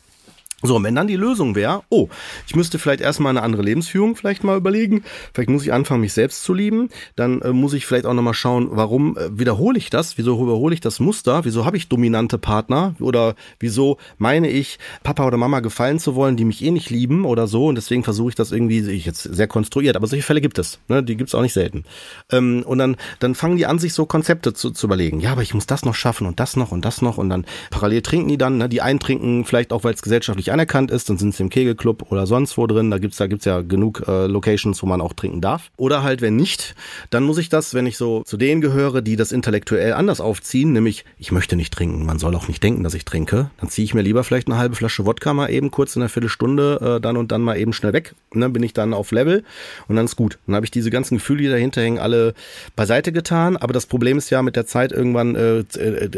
So, 0.67 0.75
und 0.75 0.83
wenn 0.83 0.95
dann 0.95 1.07
die 1.07 1.15
Lösung 1.15 1.55
wäre, 1.55 1.83
oh, 1.89 2.09
ich 2.47 2.55
müsste 2.55 2.79
vielleicht 2.79 3.01
erstmal 3.01 3.31
eine 3.31 3.43
andere 3.43 3.61
Lebensführung 3.61 4.15
vielleicht 4.15 4.43
mal 4.43 4.57
überlegen, 4.57 5.03
vielleicht 5.33 5.49
muss 5.49 5.63
ich 5.63 5.73
anfangen, 5.73 6.01
mich 6.01 6.13
selbst 6.13 6.43
zu 6.43 6.53
lieben, 6.53 6.89
dann 7.15 7.41
äh, 7.41 7.51
muss 7.51 7.73
ich 7.73 7.85
vielleicht 7.85 8.05
auch 8.05 8.13
nochmal 8.13 8.33
schauen, 8.33 8.69
warum 8.71 9.17
äh, 9.17 9.37
wiederhole 9.37 9.77
ich 9.77 9.89
das, 9.89 10.17
wieso 10.17 10.41
überhole 10.41 10.73
ich 10.73 10.81
das 10.81 10.99
Muster, 10.99 11.45
wieso 11.45 11.65
habe 11.65 11.77
ich 11.77 11.89
dominante 11.89 12.37
Partner 12.37 12.95
oder 12.99 13.35
wieso 13.59 13.97
meine 14.17 14.49
ich, 14.49 14.79
Papa 15.03 15.25
oder 15.25 15.37
Mama 15.37 15.59
gefallen 15.59 15.99
zu 15.99 16.15
wollen, 16.15 16.37
die 16.37 16.45
mich 16.45 16.63
eh 16.63 16.71
nicht 16.71 16.89
lieben 16.89 17.25
oder 17.25 17.47
so 17.47 17.67
und 17.67 17.75
deswegen 17.75 18.03
versuche 18.03 18.29
ich 18.29 18.35
das 18.35 18.51
irgendwie, 18.51 18.79
ich 18.89 19.05
jetzt 19.05 19.23
sehr 19.23 19.47
konstruiert, 19.47 19.95
aber 19.95 20.07
solche 20.07 20.25
Fälle 20.25 20.41
gibt 20.41 20.59
es, 20.59 20.79
ne? 20.87 21.03
die 21.03 21.15
gibt 21.15 21.29
es 21.29 21.35
auch 21.35 21.41
nicht 21.41 21.53
selten. 21.53 21.83
Ähm, 22.31 22.63
und 22.65 22.77
dann, 22.77 22.97
dann 23.19 23.35
fangen 23.35 23.57
die 23.57 23.65
an, 23.65 23.79
sich 23.79 23.93
so 23.93 24.05
Konzepte 24.05 24.53
zu, 24.53 24.71
zu 24.71 24.87
überlegen, 24.87 25.19
ja, 25.19 25.31
aber 25.31 25.41
ich 25.41 25.53
muss 25.53 25.65
das 25.67 25.85
noch 25.85 25.95
schaffen 25.95 26.27
und 26.27 26.39
das 26.39 26.55
noch 26.55 26.71
und 26.71 26.85
das 26.85 27.01
noch 27.01 27.17
und 27.17 27.29
dann 27.29 27.45
parallel 27.71 28.01
trinken 28.01 28.29
die 28.29 28.37
dann, 28.37 28.57
ne? 28.57 28.69
die 28.69 28.81
einen 28.81 28.99
trinken 28.99 29.45
vielleicht 29.45 29.73
auch, 29.73 29.83
weil 29.83 29.93
es 29.93 30.01
gesellschaftlich 30.01 30.51
anerkannt 30.55 30.89
ist, 30.89 31.09
dann 31.09 31.17
sind 31.17 31.35
sie 31.35 31.43
im 31.43 31.49
Kegelclub 31.49 32.11
oder 32.11 32.25
sonst 32.25 32.57
wo 32.57 32.65
drin. 32.65 32.89
Da 32.89 32.97
gibt's 32.97 33.17
da 33.17 33.27
gibt's 33.27 33.43
ja 33.43 33.59
genug 33.59 34.03
äh, 34.07 34.25
Locations, 34.27 34.81
wo 34.81 34.87
man 34.87 35.01
auch 35.01 35.11
trinken 35.11 35.41
darf. 35.41 35.69
Oder 35.75 36.01
halt, 36.01 36.21
wenn 36.21 36.37
nicht, 36.37 36.75
dann 37.09 37.23
muss 37.23 37.37
ich 37.37 37.49
das, 37.49 37.73
wenn 37.73 37.85
ich 37.85 37.97
so 37.97 38.23
zu 38.23 38.37
denen 38.37 38.61
gehöre, 38.61 39.01
die 39.01 39.17
das 39.17 39.33
intellektuell 39.33 39.93
anders 39.93 40.21
aufziehen, 40.21 40.71
nämlich 40.71 41.03
ich 41.19 41.33
möchte 41.33 41.57
nicht 41.57 41.73
trinken, 41.73 42.05
man 42.05 42.19
soll 42.19 42.33
auch 42.35 42.47
nicht 42.47 42.63
denken, 42.63 42.83
dass 42.83 42.93
ich 42.93 43.03
trinke, 43.03 43.49
dann 43.59 43.69
ziehe 43.69 43.83
ich 43.83 43.93
mir 43.93 44.01
lieber 44.01 44.23
vielleicht 44.23 44.47
eine 44.47 44.57
halbe 44.57 44.75
Flasche 44.75 45.05
Wodka 45.05 45.33
mal 45.33 45.49
eben 45.49 45.71
kurz 45.71 45.95
in 45.95 46.01
einer 46.01 46.09
Viertelstunde 46.09 46.95
äh, 46.97 47.01
dann 47.01 47.17
und 47.17 47.33
dann 47.33 47.41
mal 47.41 47.57
eben 47.57 47.73
schnell 47.73 47.91
weg. 47.91 48.15
Und 48.29 48.41
dann 48.41 48.53
bin 48.53 48.63
ich 48.63 48.73
dann 48.73 48.93
auf 48.93 49.11
Level 49.11 49.43
und 49.87 49.95
dann 49.97 50.05
ist 50.05 50.15
gut. 50.15 50.37
Dann 50.45 50.55
habe 50.55 50.65
ich 50.65 50.71
diese 50.71 50.89
ganzen 50.89 51.17
Gefühle, 51.17 51.43
die 51.43 51.49
dahinter 51.49 51.81
hängen, 51.81 51.99
alle 51.99 52.33
beiseite 52.75 53.11
getan. 53.11 53.57
Aber 53.57 53.73
das 53.73 53.85
Problem 53.85 54.17
ist 54.17 54.29
ja, 54.29 54.41
mit 54.41 54.55
der 54.55 54.65
Zeit 54.65 54.91
irgendwann 54.91 55.35
äh, 55.35 55.59
äh, 55.59 56.09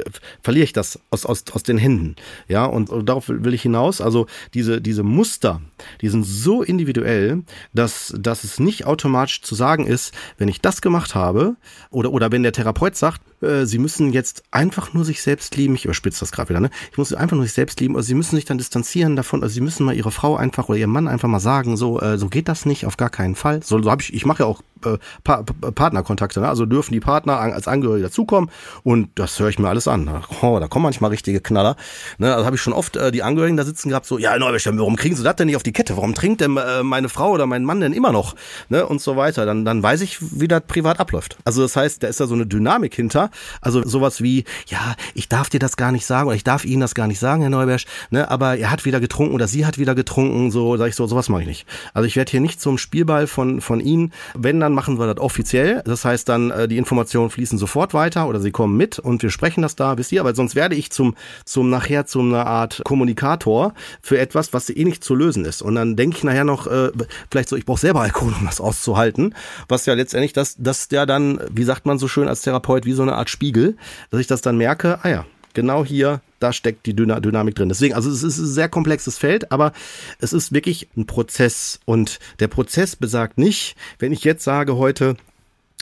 verliere 0.41 0.63
ich 0.63 0.73
das 0.73 0.99
aus, 1.09 1.25
aus, 1.25 1.43
aus 1.51 1.63
den 1.63 1.77
Händen. 1.77 2.15
Ja, 2.47 2.65
und, 2.65 2.89
und 2.89 3.07
darauf 3.07 3.29
will 3.29 3.53
ich 3.53 3.61
hinaus. 3.61 4.01
Also 4.01 4.26
diese, 4.53 4.81
diese 4.81 5.03
Muster, 5.03 5.61
die 6.01 6.09
sind 6.09 6.23
so 6.23 6.63
individuell, 6.63 7.43
dass, 7.73 8.13
dass 8.17 8.43
es 8.43 8.59
nicht 8.59 8.85
automatisch 8.85 9.41
zu 9.41 9.55
sagen 9.55 9.85
ist, 9.85 10.13
wenn 10.37 10.47
ich 10.47 10.61
das 10.61 10.81
gemacht 10.81 11.15
habe, 11.15 11.55
oder, 11.89 12.11
oder 12.11 12.31
wenn 12.31 12.43
der 12.43 12.51
Therapeut 12.53 12.95
sagt, 12.95 13.21
äh, 13.41 13.65
sie 13.65 13.77
müssen 13.77 14.13
jetzt 14.13 14.43
einfach 14.51 14.93
nur 14.93 15.05
sich 15.05 15.21
selbst 15.21 15.55
lieben, 15.55 15.75
ich 15.75 15.85
überspitze 15.85 16.21
das 16.21 16.31
gerade 16.31 16.49
wieder, 16.49 16.59
ne? 16.59 16.69
Ich 16.91 16.97
muss 16.97 17.13
einfach 17.13 17.35
nur 17.35 17.45
sich 17.45 17.53
selbst 17.53 17.79
lieben, 17.79 17.95
also 17.95 18.07
sie 18.07 18.15
müssen 18.15 18.35
sich 18.35 18.45
dann 18.45 18.57
distanzieren 18.57 19.15
davon, 19.15 19.43
also 19.43 19.53
sie 19.53 19.61
müssen 19.61 19.85
mal 19.85 19.95
ihre 19.95 20.11
Frau 20.11 20.35
einfach 20.35 20.69
oder 20.69 20.77
ihrem 20.77 20.91
Mann 20.91 21.07
einfach 21.07 21.27
mal 21.27 21.39
sagen, 21.39 21.77
so, 21.77 21.99
äh, 22.01 22.17
so 22.17 22.29
geht 22.29 22.47
das 22.47 22.65
nicht, 22.65 22.85
auf 22.85 22.97
gar 22.97 23.09
keinen 23.09 23.35
Fall. 23.35 23.61
So, 23.63 23.81
so 23.81 23.91
habe 23.91 24.01
ich, 24.01 24.13
ich 24.13 24.25
mache 24.25 24.43
ja 24.43 24.45
auch 24.47 24.61
äh, 24.85 24.97
pa 25.23 25.43
Partnerkontakte, 25.43 26.39
ne? 26.39 26.47
also 26.47 26.65
dürfen 26.65 26.93
die 26.93 26.99
Partner 26.99 27.39
als 27.39 27.67
Angehörige 27.67 28.05
dazukommen 28.05 28.49
und 28.83 29.09
das 29.15 29.39
höre 29.39 29.49
ich 29.49 29.59
mir 29.59 29.69
alles 29.69 29.87
an. 29.87 30.09
Oh, 30.41 30.59
da 30.59 30.67
kommen 30.67 30.83
manchmal 30.83 31.09
richtige 31.09 31.41
Knaller. 31.41 31.75
Ne? 32.17 32.33
Also 32.33 32.45
habe 32.45 32.55
ich 32.55 32.61
schon 32.61 32.73
oft 32.73 32.95
äh, 32.95 33.11
die 33.11 33.23
Angehörigen 33.23 33.57
da 33.57 33.63
sitzen 33.63 33.89
gehabt, 33.89 34.05
so, 34.05 34.17
ja, 34.17 34.37
Neuwisch, 34.37 34.67
warum 34.71 34.95
kriegen 34.95 35.15
sie 35.15 35.23
das 35.23 35.35
denn 35.35 35.47
nicht 35.47 35.55
auf 35.55 35.63
die 35.63 35.73
Kette? 35.73 35.97
Warum 35.97 36.13
trinkt 36.13 36.41
denn 36.41 36.55
äh, 36.57 36.83
meine 36.83 37.09
Frau 37.09 37.31
oder 37.31 37.45
mein 37.45 37.65
Mann 37.65 37.81
denn 37.81 37.93
immer 37.93 38.11
noch? 38.11 38.35
Ne? 38.69 38.85
Und 38.85 39.01
so 39.01 39.15
weiter. 39.17 39.45
Dann, 39.45 39.65
dann 39.65 39.81
weiß 39.81 40.01
ich, 40.01 40.19
wie 40.39 40.47
das 40.47 40.61
privat 40.67 40.99
abläuft. 40.99 41.37
Also 41.43 41.61
das 41.61 41.75
heißt, 41.75 42.03
da 42.03 42.07
ist 42.07 42.19
da 42.19 42.27
so 42.27 42.35
eine 42.35 42.45
Dynamik 42.45 42.95
hinter. 42.95 43.26
Also 43.61 43.85
sowas 43.87 44.21
wie, 44.21 44.45
ja, 44.67 44.95
ich 45.13 45.29
darf 45.29 45.49
dir 45.49 45.59
das 45.59 45.77
gar 45.77 45.91
nicht 45.91 46.05
sagen 46.05 46.27
oder 46.27 46.35
ich 46.35 46.43
darf 46.43 46.65
Ihnen 46.65 46.81
das 46.81 46.95
gar 46.95 47.07
nicht 47.07 47.19
sagen, 47.19 47.41
Herr 47.41 47.49
Neubersch, 47.49 47.85
ne? 48.09 48.29
aber 48.29 48.57
er 48.57 48.71
hat 48.71 48.85
wieder 48.85 48.99
getrunken 48.99 49.33
oder 49.33 49.47
sie 49.47 49.65
hat 49.65 49.77
wieder 49.77 49.95
getrunken, 49.95 50.51
so 50.51 50.77
sag 50.77 50.87
ich 50.89 50.95
so, 50.95 51.07
sowas 51.07 51.29
mache 51.29 51.41
ich 51.41 51.47
nicht. 51.47 51.65
Also 51.93 52.07
ich 52.07 52.15
werde 52.15 52.31
hier 52.31 52.41
nicht 52.41 52.61
zum 52.61 52.77
Spielball 52.77 53.27
von, 53.27 53.61
von 53.61 53.79
Ihnen. 53.79 54.13
Wenn, 54.33 54.59
dann 54.59 54.73
machen 54.73 54.99
wir 54.99 55.13
das 55.13 55.23
offiziell. 55.23 55.81
Das 55.85 56.05
heißt 56.05 56.29
dann, 56.29 56.51
äh, 56.51 56.67
die 56.67 56.77
Informationen 56.77 57.29
fließen 57.29 57.57
sofort 57.57 57.93
weiter 57.93 58.27
oder 58.27 58.39
sie 58.39 58.51
kommen 58.51 58.77
mit 58.77 58.99
und 58.99 59.23
wir 59.23 59.29
sprechen 59.29 59.61
das 59.61 59.75
da, 59.75 59.97
wisst 59.97 60.11
ihr, 60.11 60.21
aber 60.21 60.35
sonst 60.35 60.55
werde 60.55 60.75
ich 60.75 60.91
zum, 60.91 61.15
zum 61.45 61.69
nachher 61.69 62.05
zu 62.05 62.19
einer 62.21 62.45
Art 62.45 62.81
Kommunikator 62.85 63.73
für 64.01 64.17
etwas, 64.17 64.53
was 64.53 64.69
eh 64.69 64.83
nicht 64.83 65.03
zu 65.03 65.15
lösen 65.15 65.45
ist. 65.45 65.61
Und 65.61 65.75
dann 65.75 65.95
denke 65.95 66.17
ich 66.17 66.23
nachher 66.23 66.43
noch, 66.43 66.67
äh, 66.67 66.91
vielleicht 67.29 67.49
so, 67.49 67.55
ich 67.55 67.65
brauche 67.65 67.79
selber 67.79 68.01
Alkohol, 68.01 68.33
um 68.39 68.45
das 68.45 68.61
auszuhalten. 68.61 69.35
Was 69.67 69.85
ja 69.85 69.93
letztendlich 69.93 70.33
das, 70.33 70.55
das 70.57 70.87
ja 70.91 71.05
dann, 71.05 71.39
wie 71.51 71.63
sagt 71.63 71.85
man 71.85 71.99
so 71.99 72.07
schön 72.07 72.27
als 72.27 72.41
Therapeut, 72.41 72.85
wie 72.85 72.93
so 72.93 73.01
eine 73.01 73.15
Art 73.17 73.29
Spiegel, 73.29 73.75
dass 74.09 74.19
ich 74.19 74.27
das 74.27 74.41
dann 74.41 74.57
merke, 74.57 74.99
ah 75.03 75.09
ja, 75.09 75.25
genau 75.53 75.83
hier, 75.83 76.21
da 76.39 76.53
steckt 76.53 76.85
die 76.85 76.95
Dynamik 76.95 77.55
drin. 77.55 77.69
Deswegen, 77.69 77.95
also 77.95 78.11
es 78.11 78.23
ist 78.23 78.37
ein 78.37 78.45
sehr 78.45 78.69
komplexes 78.69 79.17
Feld, 79.17 79.51
aber 79.51 79.73
es 80.19 80.33
ist 80.33 80.53
wirklich 80.53 80.87
ein 80.95 81.07
Prozess. 81.07 81.79
Und 81.85 82.19
der 82.39 82.47
Prozess 82.47 82.95
besagt 82.95 83.37
nicht, 83.37 83.75
wenn 83.99 84.11
ich 84.11 84.23
jetzt 84.23 84.43
sage 84.43 84.75
heute, 84.75 85.17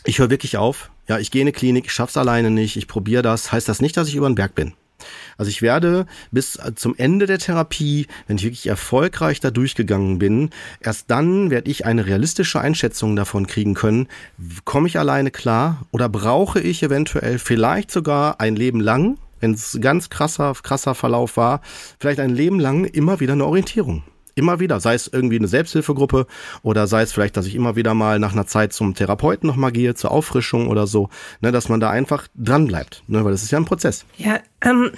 ich 0.05 0.19
höre 0.19 0.29
wirklich 0.29 0.57
auf, 0.57 0.91
ja, 1.07 1.19
ich 1.19 1.29
gehe 1.29 1.41
in 1.41 1.47
eine 1.47 1.51
Klinik, 1.51 1.85
ich 1.87 1.91
schaff's 1.91 2.17
alleine 2.17 2.51
nicht, 2.51 2.77
ich 2.77 2.87
probiere 2.87 3.21
das, 3.21 3.51
heißt 3.51 3.67
das 3.67 3.81
nicht, 3.81 3.97
dass 3.97 4.07
ich 4.07 4.15
über 4.15 4.29
den 4.29 4.35
Berg 4.35 4.55
bin. 4.55 4.73
Also 5.37 5.49
ich 5.49 5.61
werde 5.61 6.05
bis 6.31 6.59
zum 6.75 6.95
Ende 6.95 7.25
der 7.25 7.39
Therapie, 7.39 8.07
wenn 8.27 8.37
ich 8.37 8.43
wirklich 8.43 8.67
erfolgreich 8.67 9.39
da 9.39 9.51
durchgegangen 9.51 10.19
bin, 10.19 10.49
erst 10.79 11.11
dann 11.11 11.49
werde 11.49 11.69
ich 11.69 11.85
eine 11.85 12.05
realistische 12.05 12.59
Einschätzung 12.59 13.15
davon 13.15 13.47
kriegen 13.47 13.73
können, 13.73 14.07
komme 14.63 14.87
ich 14.87 14.99
alleine 14.99 15.31
klar 15.31 15.85
oder 15.91 16.09
brauche 16.09 16.59
ich 16.59 16.83
eventuell 16.83 17.39
vielleicht 17.39 17.91
sogar 17.91 18.39
ein 18.39 18.55
Leben 18.55 18.79
lang, 18.79 19.17
wenn 19.39 19.53
es 19.53 19.77
ganz 19.81 20.09
krasser, 20.09 20.53
krasser 20.61 20.95
Verlauf 20.95 21.37
war, 21.37 21.61
vielleicht 21.99 22.19
ein 22.19 22.33
Leben 22.33 22.59
lang 22.59 22.85
immer 22.85 23.19
wieder 23.19 23.33
eine 23.33 23.45
Orientierung 23.45 24.03
immer 24.35 24.59
wieder, 24.59 24.79
sei 24.79 24.93
es 24.93 25.07
irgendwie 25.11 25.37
eine 25.37 25.47
Selbsthilfegruppe 25.47 26.27
oder 26.61 26.87
sei 26.87 27.01
es 27.01 27.13
vielleicht, 27.13 27.37
dass 27.37 27.47
ich 27.47 27.55
immer 27.55 27.75
wieder 27.75 27.93
mal 27.93 28.19
nach 28.19 28.33
einer 28.33 28.45
Zeit 28.45 28.73
zum 28.73 28.93
Therapeuten 28.93 29.47
nochmal 29.47 29.71
gehe, 29.71 29.95
zur 29.95 30.11
Auffrischung 30.11 30.67
oder 30.67 30.87
so, 30.87 31.09
ne, 31.41 31.51
dass 31.51 31.69
man 31.69 31.79
da 31.79 31.89
einfach 31.89 32.27
dran 32.35 32.67
bleibt, 32.67 33.03
ne, 33.07 33.23
weil 33.23 33.31
das 33.31 33.43
ist 33.43 33.51
ja 33.51 33.57
ein 33.57 33.65
Prozess. 33.65 34.05
Ja, 34.17 34.39
ähm, 34.61 34.91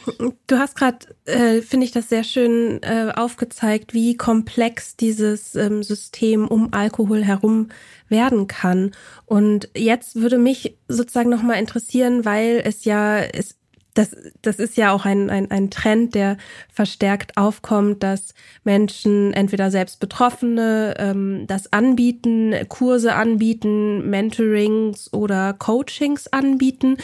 du 0.48 0.58
hast 0.58 0.76
gerade, 0.76 0.98
äh, 1.26 1.62
finde 1.62 1.86
ich 1.86 1.92
das 1.92 2.10
sehr 2.10 2.24
schön 2.24 2.82
äh, 2.82 3.12
aufgezeigt, 3.16 3.94
wie 3.94 4.18
komplex 4.18 4.96
dieses 4.96 5.56
ähm, 5.56 5.84
System 5.84 6.48
um 6.48 6.74
Alkohol 6.74 7.24
herum 7.24 7.70
werden 8.10 8.48
kann. 8.48 8.92
Und 9.26 9.70
jetzt 9.76 10.16
würde 10.16 10.38
mich 10.38 10.78
sozusagen 10.88 11.30
nochmal 11.30 11.60
interessieren, 11.60 12.26
weil 12.26 12.62
es 12.64 12.86
ja, 12.86 13.20
es 13.20 13.57
das, 13.98 14.16
das 14.42 14.60
ist 14.60 14.78
ja 14.78 14.92
auch 14.92 15.06
ein, 15.06 15.30
ein, 15.30 15.50
ein 15.50 15.72
Trend, 15.72 16.14
der 16.14 16.38
verstärkt 16.72 17.36
aufkommt, 17.38 18.04
dass 18.04 18.34
Menschen 18.64 19.34
entweder 19.34 19.72
selbst 19.72 20.00
Betroffene 20.00 20.94
ähm, 21.00 21.46
das 21.48 21.74
anbieten, 21.74 22.54
Kurse 22.70 23.16
anbieten, 23.16 24.10
Mentorings 24.10 25.12
oder 25.14 25.54
Coachings 25.54 26.28
anbieten 26.28 26.98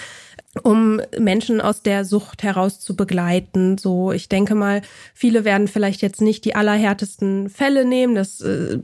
um 0.61 1.01
Menschen 1.17 1.61
aus 1.61 1.81
der 1.81 2.05
Sucht 2.05 2.43
heraus 2.43 2.79
zu 2.79 2.95
begleiten. 2.95 3.77
So, 3.79 4.11
ich 4.11 4.29
denke 4.29 4.53
mal, 4.53 4.81
viele 5.13 5.45
werden 5.45 5.67
vielleicht 5.67 6.01
jetzt 6.03 6.21
nicht 6.21 6.45
die 6.45 6.53
allerhärtesten 6.53 7.49
Fälle 7.49 7.85
nehmen. 7.85 8.13
Das 8.13 8.39
äh, 8.41 8.79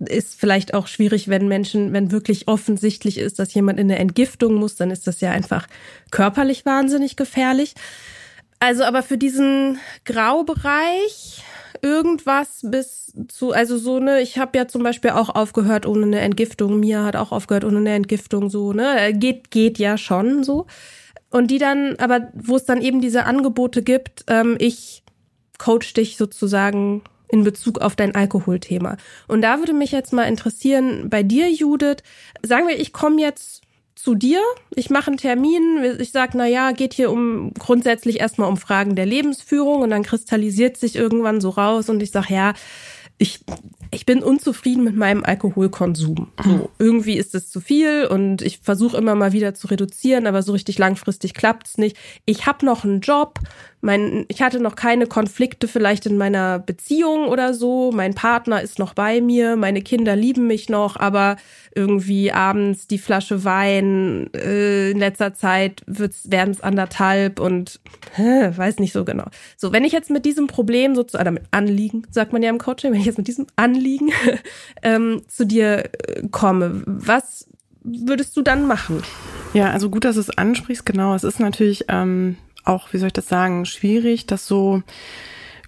ist 0.00 0.38
vielleicht 0.38 0.74
auch 0.74 0.86
schwierig, 0.86 1.28
wenn 1.28 1.48
Menschen, 1.48 1.94
wenn 1.94 2.12
wirklich 2.12 2.48
offensichtlich 2.48 3.16
ist, 3.18 3.38
dass 3.38 3.54
jemand 3.54 3.80
in 3.80 3.90
eine 3.90 3.98
Entgiftung 3.98 4.54
muss, 4.54 4.76
dann 4.76 4.90
ist 4.90 5.06
das 5.06 5.20
ja 5.22 5.30
einfach 5.30 5.66
körperlich 6.10 6.66
wahnsinnig 6.66 7.16
gefährlich. 7.16 7.74
Also, 8.58 8.84
aber 8.84 9.02
für 9.02 9.18
diesen 9.18 9.78
Graubereich 10.04 11.42
irgendwas 11.82 12.60
bis 12.62 13.12
zu, 13.28 13.52
also 13.52 13.78
so 13.78 14.00
ne, 14.00 14.20
ich 14.20 14.38
habe 14.38 14.56
ja 14.56 14.66
zum 14.66 14.82
Beispiel 14.82 15.10
auch 15.10 15.28
aufgehört 15.34 15.86
ohne 15.86 16.06
eine 16.06 16.20
Entgiftung. 16.20 16.80
Mia 16.80 17.04
hat 17.04 17.16
auch 17.16 17.32
aufgehört 17.32 17.64
ohne 17.64 17.78
eine 17.78 17.94
Entgiftung. 17.94 18.50
So 18.50 18.72
ne, 18.72 19.12
geht 19.14 19.50
geht 19.50 19.78
ja 19.78 19.96
schon 19.98 20.44
so. 20.44 20.66
Und 21.30 21.50
die 21.50 21.58
dann, 21.58 21.96
aber 21.96 22.30
wo 22.34 22.56
es 22.56 22.64
dann 22.64 22.80
eben 22.80 23.00
diese 23.00 23.24
Angebote 23.24 23.82
gibt, 23.82 24.24
ähm, 24.28 24.56
ich 24.58 25.02
coach 25.58 25.92
dich 25.94 26.16
sozusagen 26.16 27.02
in 27.28 27.42
Bezug 27.42 27.80
auf 27.80 27.96
dein 27.96 28.14
Alkoholthema. 28.14 28.96
Und 29.26 29.42
da 29.42 29.58
würde 29.58 29.72
mich 29.72 29.92
jetzt 29.92 30.12
mal 30.12 30.24
interessieren, 30.24 31.10
bei 31.10 31.22
dir, 31.22 31.50
Judith, 31.50 31.98
sagen 32.42 32.68
wir, 32.68 32.78
ich 32.78 32.92
komme 32.92 33.20
jetzt 33.20 33.62
zu 33.94 34.14
dir, 34.14 34.40
ich 34.74 34.90
mache 34.90 35.08
einen 35.08 35.16
Termin, 35.16 35.82
ich 35.98 36.12
sage, 36.12 36.32
na 36.36 36.46
ja, 36.46 36.70
geht 36.72 36.94
hier 36.94 37.10
um 37.10 37.52
grundsätzlich 37.58 38.20
erstmal 38.20 38.48
um 38.48 38.56
Fragen 38.56 38.94
der 38.94 39.06
Lebensführung 39.06 39.82
und 39.82 39.90
dann 39.90 40.04
kristallisiert 40.04 40.76
sich 40.76 40.94
irgendwann 40.94 41.40
so 41.40 41.48
raus 41.50 41.88
und 41.88 42.02
ich 42.02 42.12
sage, 42.12 42.32
ja, 42.32 42.54
ich, 43.18 43.40
ich 43.90 44.06
bin 44.06 44.22
unzufrieden 44.22 44.84
mit 44.84 44.96
meinem 44.96 45.24
Alkoholkonsum. 45.24 46.28
So, 46.44 46.70
irgendwie 46.78 47.16
ist 47.16 47.34
es 47.34 47.50
zu 47.50 47.60
viel 47.60 48.06
und 48.06 48.42
ich 48.42 48.58
versuche 48.58 48.96
immer 48.96 49.14
mal 49.14 49.32
wieder 49.32 49.54
zu 49.54 49.68
reduzieren, 49.68 50.26
aber 50.26 50.42
so 50.42 50.52
richtig 50.52 50.78
langfristig 50.78 51.34
klappt's 51.34 51.78
nicht. 51.78 51.96
Ich 52.24 52.46
habe 52.46 52.64
noch 52.66 52.84
einen 52.84 53.00
Job, 53.00 53.38
mein, 53.86 54.24
ich 54.26 54.42
hatte 54.42 54.58
noch 54.58 54.74
keine 54.74 55.06
Konflikte 55.06 55.68
vielleicht 55.68 56.06
in 56.06 56.18
meiner 56.18 56.58
Beziehung 56.58 57.28
oder 57.28 57.54
so. 57.54 57.92
Mein 57.94 58.14
Partner 58.14 58.60
ist 58.60 58.80
noch 58.80 58.94
bei 58.94 59.20
mir, 59.20 59.54
meine 59.54 59.80
Kinder 59.80 60.16
lieben 60.16 60.48
mich 60.48 60.68
noch, 60.68 60.96
aber 60.96 61.36
irgendwie 61.72 62.32
abends 62.32 62.88
die 62.88 62.98
Flasche 62.98 63.44
Wein, 63.44 64.28
äh, 64.34 64.90
in 64.90 64.98
letzter 64.98 65.34
Zeit 65.34 65.84
werden 65.86 66.50
es 66.50 66.60
anderthalb 66.60 67.38
und 67.38 67.78
hä, 68.16 68.50
weiß 68.56 68.80
nicht 68.80 68.92
so 68.92 69.04
genau. 69.04 69.26
So, 69.56 69.72
wenn 69.72 69.84
ich 69.84 69.92
jetzt 69.92 70.10
mit 70.10 70.24
diesem 70.24 70.48
Problem 70.48 70.96
sozusagen, 70.96 71.34
mit 71.34 71.44
Anliegen, 71.52 72.02
sagt 72.10 72.32
man 72.32 72.42
ja 72.42 72.50
im 72.50 72.58
Coaching, 72.58 72.92
wenn 72.92 73.00
ich 73.00 73.06
jetzt 73.06 73.18
mit 73.18 73.28
diesem 73.28 73.46
Anliegen 73.54 74.10
ähm, 74.82 75.22
zu 75.28 75.46
dir 75.46 75.84
äh, 75.84 76.26
komme, 76.32 76.82
was 76.86 77.46
würdest 77.84 78.36
du 78.36 78.42
dann 78.42 78.66
machen? 78.66 79.04
Ja, 79.54 79.70
also 79.70 79.90
gut, 79.90 80.04
dass 80.04 80.16
du 80.16 80.22
es 80.22 80.36
ansprichst, 80.36 80.84
genau. 80.84 81.14
Es 81.14 81.22
ist 81.22 81.38
natürlich 81.38 81.84
ähm, 81.88 82.36
auch, 82.66 82.92
wie 82.92 82.98
soll 82.98 83.08
ich 83.08 83.12
das 83.12 83.28
sagen, 83.28 83.64
schwierig, 83.64 84.26
das 84.26 84.46
so 84.46 84.82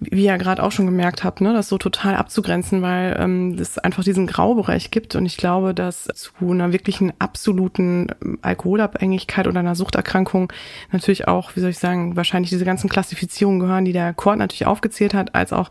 wie 0.00 0.26
ihr 0.26 0.38
gerade 0.38 0.62
auch 0.62 0.72
schon 0.72 0.86
gemerkt 0.86 1.24
habt, 1.24 1.40
ne, 1.40 1.52
das 1.52 1.68
so 1.68 1.78
total 1.78 2.14
abzugrenzen, 2.14 2.82
weil 2.82 3.16
ähm, 3.18 3.56
es 3.58 3.78
einfach 3.78 4.04
diesen 4.04 4.26
Graubereich 4.26 4.90
gibt. 4.90 5.16
Und 5.16 5.26
ich 5.26 5.36
glaube, 5.36 5.74
dass 5.74 6.04
zu 6.14 6.32
einer 6.50 6.72
wirklichen 6.72 7.12
absoluten 7.18 8.08
ähm, 8.22 8.38
Alkoholabhängigkeit 8.42 9.46
oder 9.48 9.60
einer 9.60 9.74
Suchterkrankung 9.74 10.52
natürlich 10.92 11.26
auch, 11.26 11.56
wie 11.56 11.60
soll 11.60 11.70
ich 11.70 11.78
sagen, 11.78 12.16
wahrscheinlich 12.16 12.50
diese 12.50 12.64
ganzen 12.64 12.88
Klassifizierungen 12.88 13.60
gehören, 13.60 13.84
die 13.84 13.92
der 13.92 14.14
Kort 14.14 14.38
natürlich 14.38 14.66
aufgezählt 14.66 15.14
hat, 15.14 15.34
als 15.34 15.52
auch, 15.52 15.70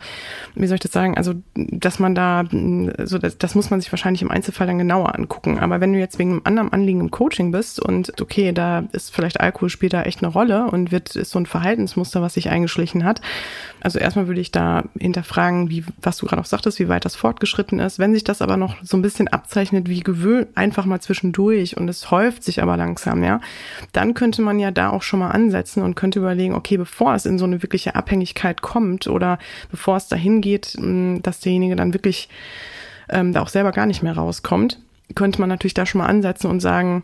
wie 0.55 0.67
soll 0.67 0.75
ich 0.75 0.81
das 0.81 0.91
sagen, 0.91 1.15
also 1.15 1.33
dass 1.55 1.99
man 1.99 2.13
da, 2.13 2.43
so 3.05 3.17
das, 3.17 3.37
das 3.37 3.55
muss 3.55 3.69
man 3.69 3.79
sich 3.79 3.91
wahrscheinlich 3.91 4.21
im 4.21 4.31
Einzelfall 4.31 4.67
dann 4.67 4.77
genauer 4.77 5.15
angucken. 5.15 5.59
Aber 5.59 5.79
wenn 5.79 5.93
du 5.93 5.99
jetzt 5.99 6.19
wegen 6.19 6.31
einem 6.31 6.41
anderen 6.43 6.73
Anliegen 6.73 6.99
im 6.99 7.11
Coaching 7.11 7.51
bist 7.51 7.79
und 7.79 8.19
okay, 8.21 8.51
da 8.51 8.83
ist 8.91 9.13
vielleicht 9.13 9.39
Alkohol 9.39 9.69
spielt 9.69 9.93
da 9.93 10.03
echt 10.03 10.21
eine 10.21 10.31
Rolle 10.31 10.65
und 10.65 10.91
wird 10.91 11.15
ist 11.15 11.31
so 11.31 11.39
ein 11.39 11.45
Verhaltensmuster, 11.45 12.21
was 12.21 12.33
sich 12.33 12.49
eingeschlichen 12.49 13.05
hat. 13.05 13.21
Also 13.79 13.99
erstmal 13.99 14.16
erstmal 14.17 14.27
würde 14.27 14.41
ich 14.41 14.51
da 14.51 14.83
hinterfragen, 14.99 15.69
wie, 15.69 15.83
was 16.01 16.17
du 16.17 16.25
gerade 16.25 16.41
auch 16.41 16.47
sagtest, 16.47 16.79
wie 16.79 16.89
weit 16.89 17.05
das 17.05 17.15
fortgeschritten 17.15 17.79
ist. 17.79 17.99
Wenn 17.99 18.15
sich 18.15 18.23
das 18.23 18.41
aber 18.41 18.57
noch 18.57 18.75
so 18.81 18.97
ein 18.97 19.03
bisschen 19.03 19.27
abzeichnet 19.27 19.87
wie 19.87 19.99
gewöhnt, 19.99 20.47
einfach 20.55 20.85
mal 20.85 20.99
zwischendurch 20.99 21.77
und 21.77 21.87
es 21.87 22.09
häuft 22.09 22.43
sich 22.43 22.63
aber 22.63 22.77
langsam, 22.77 23.23
ja, 23.23 23.41
dann 23.93 24.15
könnte 24.15 24.41
man 24.41 24.57
ja 24.57 24.71
da 24.71 24.89
auch 24.89 25.03
schon 25.03 25.19
mal 25.19 25.29
ansetzen 25.29 25.83
und 25.83 25.93
könnte 25.93 26.17
überlegen, 26.17 26.55
okay, 26.55 26.77
bevor 26.77 27.13
es 27.13 27.27
in 27.27 27.37
so 27.37 27.45
eine 27.45 27.61
wirkliche 27.61 27.95
Abhängigkeit 27.95 28.63
kommt 28.63 29.05
oder 29.05 29.37
bevor 29.69 29.97
es 29.97 30.07
dahin 30.07 30.41
geht, 30.41 30.75
hm, 30.77 31.21
dass 31.21 31.39
derjenige 31.39 31.75
dann 31.75 31.93
wirklich 31.93 32.29
ähm, 33.09 33.33
da 33.33 33.43
auch 33.43 33.49
selber 33.49 33.71
gar 33.71 33.85
nicht 33.85 34.01
mehr 34.01 34.17
rauskommt, 34.17 34.79
könnte 35.13 35.39
man 35.39 35.49
natürlich 35.49 35.75
da 35.75 35.85
schon 35.85 35.99
mal 35.99 36.07
ansetzen 36.07 36.47
und 36.47 36.59
sagen, 36.59 37.03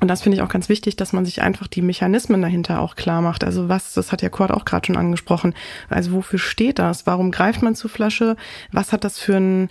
und 0.00 0.08
das 0.08 0.22
finde 0.22 0.36
ich 0.36 0.42
auch 0.42 0.50
ganz 0.50 0.68
wichtig, 0.68 0.96
dass 0.96 1.14
man 1.14 1.24
sich 1.24 1.40
einfach 1.40 1.68
die 1.68 1.80
Mechanismen 1.80 2.42
dahinter 2.42 2.80
auch 2.80 2.96
klar 2.96 3.22
macht. 3.22 3.44
Also 3.44 3.70
was, 3.70 3.94
das 3.94 4.12
hat 4.12 4.20
ja 4.20 4.28
Kurt 4.28 4.50
auch 4.50 4.66
gerade 4.66 4.86
schon 4.86 4.96
angesprochen. 4.96 5.54
Also 5.88 6.12
wofür 6.12 6.38
steht 6.38 6.78
das? 6.78 7.06
Warum 7.06 7.30
greift 7.30 7.62
man 7.62 7.74
zur 7.74 7.88
Flasche? 7.88 8.36
Was 8.72 8.92
hat 8.92 9.04
das 9.04 9.18
für 9.18 9.36
ein, 9.36 9.70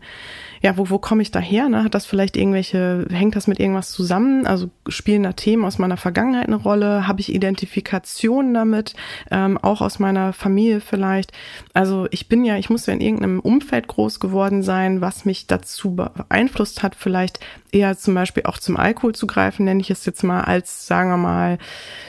ja, 0.61 0.77
wo, 0.77 0.89
wo 0.89 0.99
komme 0.99 1.21
ich 1.21 1.31
daher? 1.31 1.69
Ne? 1.69 1.83
Hat 1.83 1.95
das 1.95 2.05
vielleicht 2.05 2.37
irgendwelche, 2.37 3.05
hängt 3.09 3.35
das 3.35 3.47
mit 3.47 3.59
irgendwas 3.59 3.91
zusammen? 3.91 4.45
Also 4.45 4.69
spielen 4.87 5.23
da 5.23 5.33
Themen 5.33 5.65
aus 5.65 5.77
meiner 5.77 5.97
Vergangenheit 5.97 6.47
eine 6.47 6.55
Rolle? 6.55 7.07
Habe 7.07 7.21
ich 7.21 7.33
Identifikationen 7.33 8.53
damit? 8.53 8.95
Ähm, 9.31 9.57
auch 9.57 9.81
aus 9.81 9.99
meiner 9.99 10.33
Familie 10.33 10.81
vielleicht? 10.81 11.31
Also 11.73 12.07
ich 12.11 12.27
bin 12.27 12.45
ja, 12.45 12.57
ich 12.57 12.69
muss 12.69 12.85
ja 12.85 12.93
in 12.93 13.01
irgendeinem 13.01 13.39
Umfeld 13.39 13.87
groß 13.87 14.19
geworden 14.19 14.63
sein, 14.63 15.01
was 15.01 15.25
mich 15.25 15.47
dazu 15.47 15.95
beeinflusst 15.95 16.83
hat, 16.83 16.95
vielleicht 16.95 17.39
eher 17.75 17.97
zum 17.97 18.15
Beispiel 18.15 18.43
auch 18.43 18.57
zum 18.57 18.77
Alkohol 18.77 19.13
zu 19.13 19.27
greifen, 19.27 19.65
nenne 19.65 19.81
ich 19.81 19.91
es 19.91 20.05
jetzt 20.05 20.23
mal, 20.23 20.41
als, 20.41 20.87
sagen 20.87 21.09
wir 21.09 21.17
mal, 21.17 21.57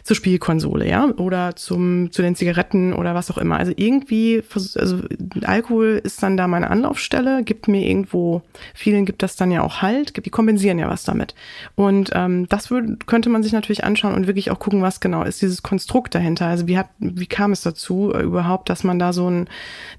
zur 0.05 0.16
Spielkonsole, 0.16 0.88
ja, 0.88 1.07
oder 1.16 1.57
zum, 1.57 2.12
zu 2.12 2.22
den 2.22 2.36
Zigaretten 2.36 2.92
oder 2.92 3.14
was 3.14 3.30
auch 3.30 3.38
immer. 3.38 3.57
Also 3.57 3.72
irgendwie, 3.74 4.42
also 4.76 5.01
Alkohol 5.42 6.01
ist 6.03 6.22
dann 6.22 6.36
da 6.36 6.47
meine 6.47 6.70
Anlaufstelle, 6.70 7.42
gibt 7.42 7.66
mir 7.66 7.84
irgendwo 7.86 8.36
Vielen 8.74 9.05
gibt 9.05 9.22
das 9.22 9.37
dann 9.37 9.51
ja 9.51 9.62
auch 9.62 9.82
Halt, 9.82 10.24
die 10.24 10.30
kompensieren 10.30 10.78
ja 10.78 10.89
was 10.89 11.05
damit. 11.05 11.34
Und 11.74 12.11
ähm, 12.14 12.49
das 12.49 12.70
würde, 12.70 12.97
könnte 13.07 13.28
man 13.28 13.43
sich 13.43 13.53
natürlich 13.53 13.84
anschauen 13.84 14.14
und 14.14 14.26
wirklich 14.26 14.51
auch 14.51 14.59
gucken, 14.59 14.82
was 14.82 15.01
genau 15.01 15.22
ist 15.22 15.43
dieses 15.43 15.62
Konstrukt 15.62 16.14
dahinter. 16.14 16.47
Also 16.47 16.66
wie 16.66 16.78
hat, 16.78 16.89
wie 16.99 17.26
kam 17.26 17.53
es 17.53 17.62
dazu 17.62 18.12
äh, 18.14 18.22
überhaupt, 18.22 18.68
dass 18.68 18.84
man 18.84 18.99
da 18.99 19.12
so 19.12 19.28
ein, 19.30 19.49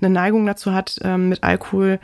eine 0.01 0.09
Neigung 0.09 0.45
dazu 0.45 0.73
hat, 0.73 0.99
ähm, 1.03 1.29
mit 1.29 1.43
Alkohol 1.43 1.99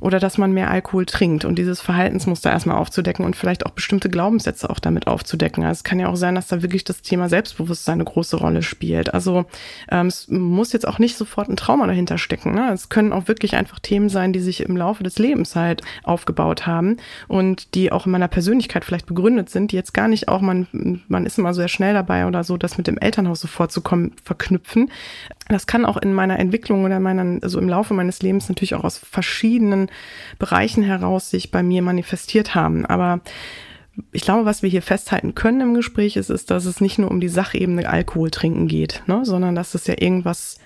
oder 0.00 0.18
dass 0.18 0.38
man 0.38 0.52
mehr 0.52 0.70
Alkohol 0.70 1.06
trinkt 1.06 1.44
und 1.44 1.56
dieses 1.56 1.80
Verhaltensmuster 1.80 2.50
erstmal 2.50 2.78
aufzudecken 2.78 3.24
und 3.24 3.36
vielleicht 3.36 3.66
auch 3.66 3.70
bestimmte 3.70 4.08
Glaubenssätze 4.08 4.68
auch 4.70 4.78
damit 4.78 5.06
aufzudecken. 5.06 5.64
Also 5.64 5.80
es 5.80 5.84
kann 5.84 6.00
ja 6.00 6.08
auch 6.08 6.16
sein, 6.16 6.34
dass 6.34 6.48
da 6.48 6.62
wirklich 6.62 6.84
das 6.84 7.02
Thema 7.02 7.28
Selbstbewusstsein 7.28 7.94
eine 7.94 8.04
große 8.04 8.36
Rolle 8.36 8.62
spielt. 8.62 9.12
Also 9.14 9.44
ähm, 9.90 10.06
es 10.06 10.28
muss 10.28 10.72
jetzt 10.72 10.88
auch 10.88 10.98
nicht 10.98 11.16
sofort 11.16 11.48
ein 11.48 11.56
Trauma 11.56 11.86
dahinter 11.86 12.18
stecken. 12.18 12.54
Ne? 12.54 12.70
Es 12.72 12.88
können 12.88 13.12
auch 13.12 13.28
wirklich 13.28 13.56
einfach 13.56 13.78
Themen 13.78 14.08
sein, 14.08 14.32
die 14.32 14.40
sich 14.40 14.60
im 14.60 14.76
Laufe 14.76 15.02
des 15.02 15.18
Lebens 15.18 15.54
halt 15.54 15.82
aufgebaut 16.02 16.66
haben 16.66 16.96
und 17.28 17.74
die 17.74 17.92
auch 17.92 18.06
in 18.06 18.12
meiner 18.12 18.28
Persönlichkeit 18.28 18.84
vielleicht 18.84 19.06
begründet 19.06 19.50
sind, 19.50 19.72
die 19.72 19.76
jetzt 19.76 19.94
gar 19.94 20.08
nicht 20.08 20.28
auch, 20.28 20.40
man, 20.40 20.66
man 21.08 21.26
ist 21.26 21.38
immer 21.38 21.54
sehr 21.54 21.68
schnell 21.68 21.94
dabei 21.94 22.26
oder 22.26 22.44
so, 22.44 22.56
das 22.56 22.78
mit 22.78 22.86
dem 22.86 22.98
Elternhaus 22.98 23.40
sofort 23.40 23.72
zu 23.72 23.80
kommen, 23.80 24.12
verknüpfen. 24.24 24.90
Das 25.50 25.66
kann 25.66 25.84
auch 25.84 25.96
in 25.96 26.12
meiner 26.12 26.38
Entwicklung 26.38 26.84
oder 26.84 27.00
meiner, 27.00 27.42
also 27.42 27.58
im 27.58 27.68
Laufe 27.68 27.94
meines 27.94 28.22
Lebens 28.22 28.48
natürlich 28.48 28.74
auch 28.74 28.84
aus 28.84 28.98
verschiedenen 28.98 29.90
Bereichen 30.38 30.82
heraus 30.82 31.30
sich 31.30 31.50
bei 31.50 31.62
mir 31.62 31.82
manifestiert 31.82 32.54
haben. 32.54 32.86
Aber 32.86 33.20
ich 34.12 34.22
glaube, 34.22 34.44
was 34.44 34.62
wir 34.62 34.70
hier 34.70 34.82
festhalten 34.82 35.34
können 35.34 35.60
im 35.60 35.74
Gespräch 35.74 36.16
ist, 36.16 36.30
ist, 36.30 36.50
dass 36.50 36.64
es 36.64 36.80
nicht 36.80 36.98
nur 36.98 37.10
um 37.10 37.20
die 37.20 37.28
Sachebene 37.28 37.88
Alkohol 37.88 38.30
trinken 38.30 38.68
geht, 38.68 39.02
ne, 39.06 39.24
sondern 39.24 39.54
dass 39.54 39.74
es 39.74 39.86
ja 39.86 39.94
irgendwas 39.98 40.58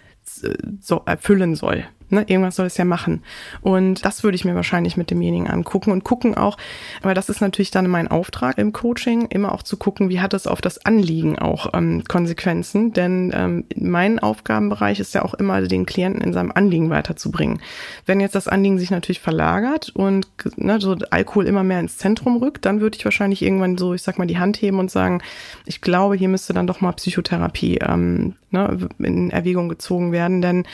äh, 0.42 0.54
so 0.80 1.02
erfüllen 1.06 1.54
soll. 1.54 1.84
Ne, 2.10 2.24
irgendwas 2.26 2.56
soll 2.56 2.66
es 2.66 2.76
ja 2.76 2.84
machen. 2.84 3.22
Und 3.62 4.04
das 4.04 4.22
würde 4.22 4.34
ich 4.36 4.44
mir 4.44 4.54
wahrscheinlich 4.54 4.96
mit 4.96 5.10
demjenigen 5.10 5.48
angucken 5.48 5.90
und 5.90 6.04
gucken 6.04 6.36
auch, 6.36 6.58
aber 7.02 7.14
das 7.14 7.30
ist 7.30 7.40
natürlich 7.40 7.70
dann 7.70 7.88
mein 7.88 8.08
Auftrag 8.08 8.58
im 8.58 8.72
Coaching, 8.72 9.26
immer 9.30 9.52
auch 9.52 9.62
zu 9.62 9.78
gucken, 9.78 10.10
wie 10.10 10.20
hat 10.20 10.34
es 10.34 10.46
auf 10.46 10.60
das 10.60 10.84
Anliegen 10.84 11.38
auch 11.38 11.72
ähm, 11.72 12.04
Konsequenzen. 12.04 12.92
Denn 12.92 13.32
ähm, 13.34 13.64
mein 13.74 14.18
Aufgabenbereich 14.18 15.00
ist 15.00 15.14
ja 15.14 15.22
auch 15.22 15.34
immer, 15.34 15.62
den 15.62 15.86
Klienten 15.86 16.20
in 16.20 16.34
seinem 16.34 16.52
Anliegen 16.52 16.90
weiterzubringen. 16.90 17.60
Wenn 18.04 18.20
jetzt 18.20 18.34
das 18.34 18.48
Anliegen 18.48 18.78
sich 18.78 18.90
natürlich 18.90 19.20
verlagert 19.20 19.90
und 19.94 20.28
ne, 20.56 20.80
so 20.80 20.96
Alkohol 21.10 21.46
immer 21.46 21.64
mehr 21.64 21.80
ins 21.80 21.96
Zentrum 21.96 22.36
rückt, 22.36 22.64
dann 22.66 22.80
würde 22.80 22.98
ich 22.98 23.04
wahrscheinlich 23.04 23.42
irgendwann 23.42 23.78
so, 23.78 23.94
ich 23.94 24.02
sag 24.02 24.18
mal, 24.18 24.26
die 24.26 24.38
Hand 24.38 24.60
heben 24.60 24.78
und 24.78 24.90
sagen, 24.90 25.22
ich 25.64 25.80
glaube, 25.80 26.16
hier 26.16 26.28
müsste 26.28 26.52
dann 26.52 26.66
doch 26.66 26.80
mal 26.80 26.92
Psychotherapie 26.92 27.78
ähm, 27.78 28.34
ne, 28.50 28.88
in 28.98 29.30
Erwägung 29.30 29.68
gezogen 29.68 30.12
werden. 30.12 30.40
Denn 30.40 30.64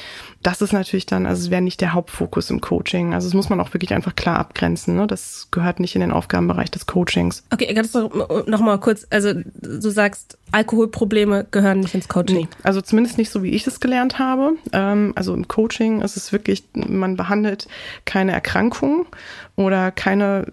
das 0.42 0.62
ist 0.62 0.72
natürlich 0.72 1.06
dann, 1.06 1.26
also 1.30 1.44
es 1.44 1.50
wäre 1.50 1.62
nicht 1.62 1.80
der 1.80 1.92
Hauptfokus 1.92 2.50
im 2.50 2.60
Coaching. 2.60 3.14
Also 3.14 3.28
das 3.28 3.34
muss 3.34 3.48
man 3.48 3.60
auch 3.60 3.72
wirklich 3.72 3.94
einfach 3.94 4.16
klar 4.16 4.38
abgrenzen. 4.38 4.96
Ne? 4.96 5.06
Das 5.06 5.46
gehört 5.52 5.78
nicht 5.78 5.94
in 5.94 6.00
den 6.00 6.10
Aufgabenbereich 6.10 6.70
des 6.72 6.86
Coachings. 6.86 7.44
Okay, 7.52 7.72
ganz 7.72 7.94
noch, 7.94 8.46
noch 8.46 8.60
mal 8.60 8.78
kurz. 8.78 9.06
Also 9.10 9.32
du 9.34 9.90
sagst, 9.90 10.38
Alkoholprobleme 10.50 11.46
gehören 11.48 11.80
nicht 11.80 11.94
ins 11.94 12.08
Coaching. 12.08 12.36
Nee, 12.36 12.48
also 12.64 12.80
zumindest 12.80 13.16
nicht 13.16 13.30
so, 13.30 13.44
wie 13.44 13.50
ich 13.50 13.64
es 13.64 13.78
gelernt 13.78 14.18
habe. 14.18 14.54
Ähm, 14.72 15.12
also 15.14 15.32
im 15.32 15.46
Coaching 15.46 16.02
ist 16.02 16.16
es 16.16 16.32
wirklich, 16.32 16.64
man 16.74 17.16
behandelt 17.16 17.68
keine 18.04 18.32
Erkrankung 18.32 19.06
oder 19.60 19.90
keine 19.90 20.46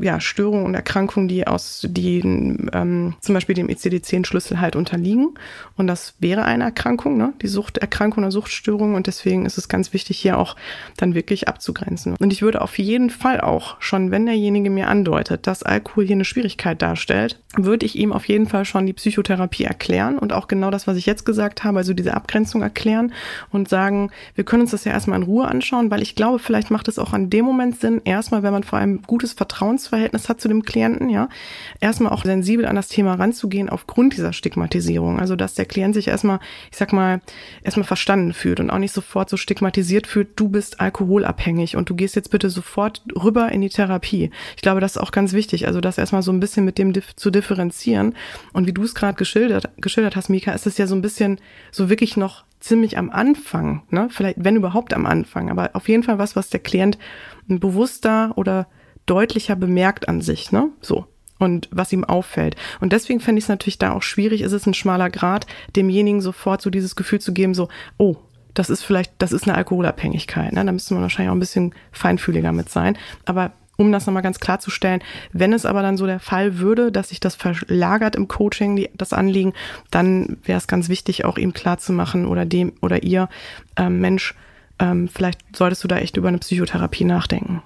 ja, 0.00 0.20
Störungen 0.20 0.66
und 0.66 0.74
Erkrankungen, 0.74 1.28
die 1.28 1.46
aus 1.46 1.86
die 1.88 2.18
ähm, 2.18 3.14
zum 3.20 3.34
Beispiel 3.34 3.54
dem 3.54 3.68
ICD-10-Schlüssel 3.68 4.60
halt 4.60 4.74
unterliegen. 4.74 5.34
Und 5.76 5.86
das 5.86 6.14
wäre 6.18 6.44
eine 6.44 6.64
Erkrankung, 6.64 7.16
ne? 7.16 7.34
die 7.40 7.46
Suchterkrankung 7.46 8.24
oder 8.24 8.32
Suchtstörung. 8.32 8.96
Und 8.96 9.06
deswegen 9.06 9.46
ist 9.46 9.58
es 9.58 9.68
ganz 9.68 9.92
wichtig, 9.92 10.18
hier 10.18 10.38
auch 10.38 10.56
dann 10.96 11.14
wirklich 11.14 11.46
abzugrenzen. 11.46 12.16
Und 12.18 12.32
ich 12.32 12.42
würde 12.42 12.60
auf 12.60 12.78
jeden 12.78 13.10
Fall 13.10 13.40
auch, 13.40 13.80
schon 13.80 14.10
wenn 14.10 14.26
derjenige 14.26 14.70
mir 14.70 14.88
andeutet, 14.88 15.46
dass 15.46 15.62
Alkohol 15.62 16.06
hier 16.06 16.16
eine 16.16 16.24
Schwierigkeit 16.24 16.82
darstellt, 16.82 17.38
würde 17.56 17.86
ich 17.86 17.96
ihm 17.96 18.12
auf 18.12 18.26
jeden 18.26 18.46
Fall 18.46 18.64
schon 18.64 18.86
die 18.86 18.92
Psychotherapie 18.92 19.64
erklären 19.64 20.18
und 20.18 20.32
auch 20.32 20.48
genau 20.48 20.70
das, 20.70 20.86
was 20.86 20.96
ich 20.96 21.06
jetzt 21.06 21.24
gesagt 21.24 21.64
habe, 21.64 21.78
also 21.78 21.94
diese 21.94 22.14
Abgrenzung 22.14 22.62
erklären 22.62 23.12
und 23.50 23.68
sagen, 23.68 24.10
wir 24.34 24.44
können 24.44 24.62
uns 24.62 24.72
das 24.72 24.84
ja 24.84 24.92
erstmal 24.92 25.18
in 25.20 25.24
Ruhe 25.24 25.46
anschauen, 25.46 25.90
weil 25.90 26.02
ich 26.02 26.14
glaube, 26.14 26.38
vielleicht 26.38 26.70
macht 26.70 26.88
es 26.88 26.98
auch 26.98 27.12
an 27.12 27.30
dem 27.30 27.44
Moment 27.44 27.80
Sinn, 27.80 28.02
erstmal, 28.04 28.42
wenn 28.48 28.54
man 28.54 28.62
vor 28.64 28.78
allem 28.78 29.02
gutes 29.02 29.34
Vertrauensverhältnis 29.34 30.30
hat 30.30 30.40
zu 30.40 30.48
dem 30.48 30.62
Klienten, 30.62 31.10
ja, 31.10 31.28
erstmal 31.80 32.12
auch 32.12 32.24
sensibel 32.24 32.64
an 32.64 32.76
das 32.76 32.88
Thema 32.88 33.14
ranzugehen 33.14 33.68
aufgrund 33.68 34.14
dieser 34.14 34.32
Stigmatisierung. 34.32 35.20
Also, 35.20 35.36
dass 35.36 35.52
der 35.52 35.66
Klient 35.66 35.94
sich 35.94 36.08
erstmal, 36.08 36.40
ich 36.70 36.78
sag 36.78 36.94
mal, 36.94 37.20
erstmal 37.62 37.84
verstanden 37.84 38.32
fühlt 38.32 38.58
und 38.58 38.70
auch 38.70 38.78
nicht 38.78 38.94
sofort 38.94 39.28
so 39.28 39.36
stigmatisiert 39.36 40.06
fühlt, 40.06 40.28
du 40.36 40.48
bist 40.48 40.80
alkoholabhängig 40.80 41.76
und 41.76 41.90
du 41.90 41.94
gehst 41.94 42.16
jetzt 42.16 42.30
bitte 42.30 42.48
sofort 42.48 43.02
rüber 43.14 43.52
in 43.52 43.60
die 43.60 43.68
Therapie. 43.68 44.30
Ich 44.56 44.62
glaube, 44.62 44.80
das 44.80 44.92
ist 44.92 45.02
auch 45.02 45.10
ganz 45.10 45.34
wichtig. 45.34 45.66
Also, 45.66 45.82
das 45.82 45.98
erstmal 45.98 46.22
so 46.22 46.32
ein 46.32 46.40
bisschen 46.40 46.64
mit 46.64 46.78
dem 46.78 46.94
zu 47.16 47.30
differenzieren. 47.30 48.14
Und 48.54 48.66
wie 48.66 48.72
du 48.72 48.82
es 48.82 48.94
gerade 48.94 49.18
geschildert, 49.18 49.70
geschildert 49.76 50.16
hast, 50.16 50.30
Mika, 50.30 50.52
ist 50.52 50.66
es 50.66 50.78
ja 50.78 50.86
so 50.86 50.94
ein 50.94 51.02
bisschen 51.02 51.38
so 51.70 51.90
wirklich 51.90 52.16
noch 52.16 52.47
ziemlich 52.68 52.98
am 52.98 53.10
Anfang, 53.10 53.82
ne? 53.90 54.08
Vielleicht, 54.10 54.44
wenn 54.44 54.56
überhaupt 54.56 54.94
am 54.94 55.06
Anfang, 55.06 55.50
aber 55.50 55.70
auf 55.72 55.88
jeden 55.88 56.02
Fall 56.02 56.18
was, 56.18 56.36
was 56.36 56.50
der 56.50 56.60
Klient 56.60 56.98
bewusster 57.46 58.32
oder 58.36 58.68
deutlicher 59.06 59.56
bemerkt 59.56 60.08
an 60.08 60.20
sich, 60.20 60.52
ne? 60.52 60.68
So. 60.80 61.06
Und 61.40 61.68
was 61.70 61.92
ihm 61.92 62.04
auffällt. 62.04 62.56
Und 62.80 62.92
deswegen 62.92 63.20
fände 63.20 63.38
ich 63.38 63.44
es 63.44 63.48
natürlich 63.48 63.78
da 63.78 63.92
auch 63.92 64.02
schwierig, 64.02 64.42
ist 64.42 64.52
es 64.52 64.66
ein 64.66 64.74
schmaler 64.74 65.08
Grad, 65.08 65.46
demjenigen 65.76 66.20
sofort 66.20 66.60
so 66.60 66.68
dieses 66.68 66.96
Gefühl 66.96 67.20
zu 67.20 67.32
geben, 67.32 67.54
so, 67.54 67.68
oh, 67.96 68.16
das 68.54 68.70
ist 68.70 68.82
vielleicht, 68.82 69.12
das 69.18 69.30
ist 69.30 69.44
eine 69.44 69.56
Alkoholabhängigkeit. 69.56 70.52
Ne? 70.52 70.64
Da 70.64 70.72
müsste 70.72 70.94
man 70.94 71.02
wahrscheinlich 71.04 71.30
auch 71.30 71.36
ein 71.36 71.40
bisschen 71.40 71.74
feinfühliger 71.92 72.50
mit 72.50 72.70
sein. 72.70 72.98
Aber 73.24 73.52
um 73.80 73.92
das 73.92 74.06
nochmal 74.06 74.24
ganz 74.24 74.40
klarzustellen, 74.40 75.02
wenn 75.32 75.52
es 75.52 75.64
aber 75.64 75.82
dann 75.82 75.96
so 75.96 76.04
der 76.04 76.18
Fall 76.18 76.58
würde, 76.58 76.90
dass 76.90 77.10
sich 77.10 77.20
das 77.20 77.36
verlagert 77.36 78.16
im 78.16 78.26
Coaching, 78.26 78.74
die, 78.74 78.90
das 78.94 79.12
Anliegen, 79.12 79.52
dann 79.92 80.38
wäre 80.42 80.58
es 80.58 80.66
ganz 80.66 80.88
wichtig, 80.88 81.24
auch 81.24 81.38
ihm 81.38 81.52
klarzumachen 81.52 82.26
oder 82.26 82.44
dem 82.44 82.72
oder 82.80 83.04
ihr, 83.04 83.28
ähm, 83.76 84.00
Mensch, 84.00 84.34
ähm, 84.80 85.08
vielleicht 85.08 85.40
solltest 85.56 85.84
du 85.84 85.88
da 85.88 85.98
echt 85.98 86.16
über 86.16 86.26
eine 86.26 86.38
Psychotherapie 86.38 87.04
nachdenken. 87.04 87.62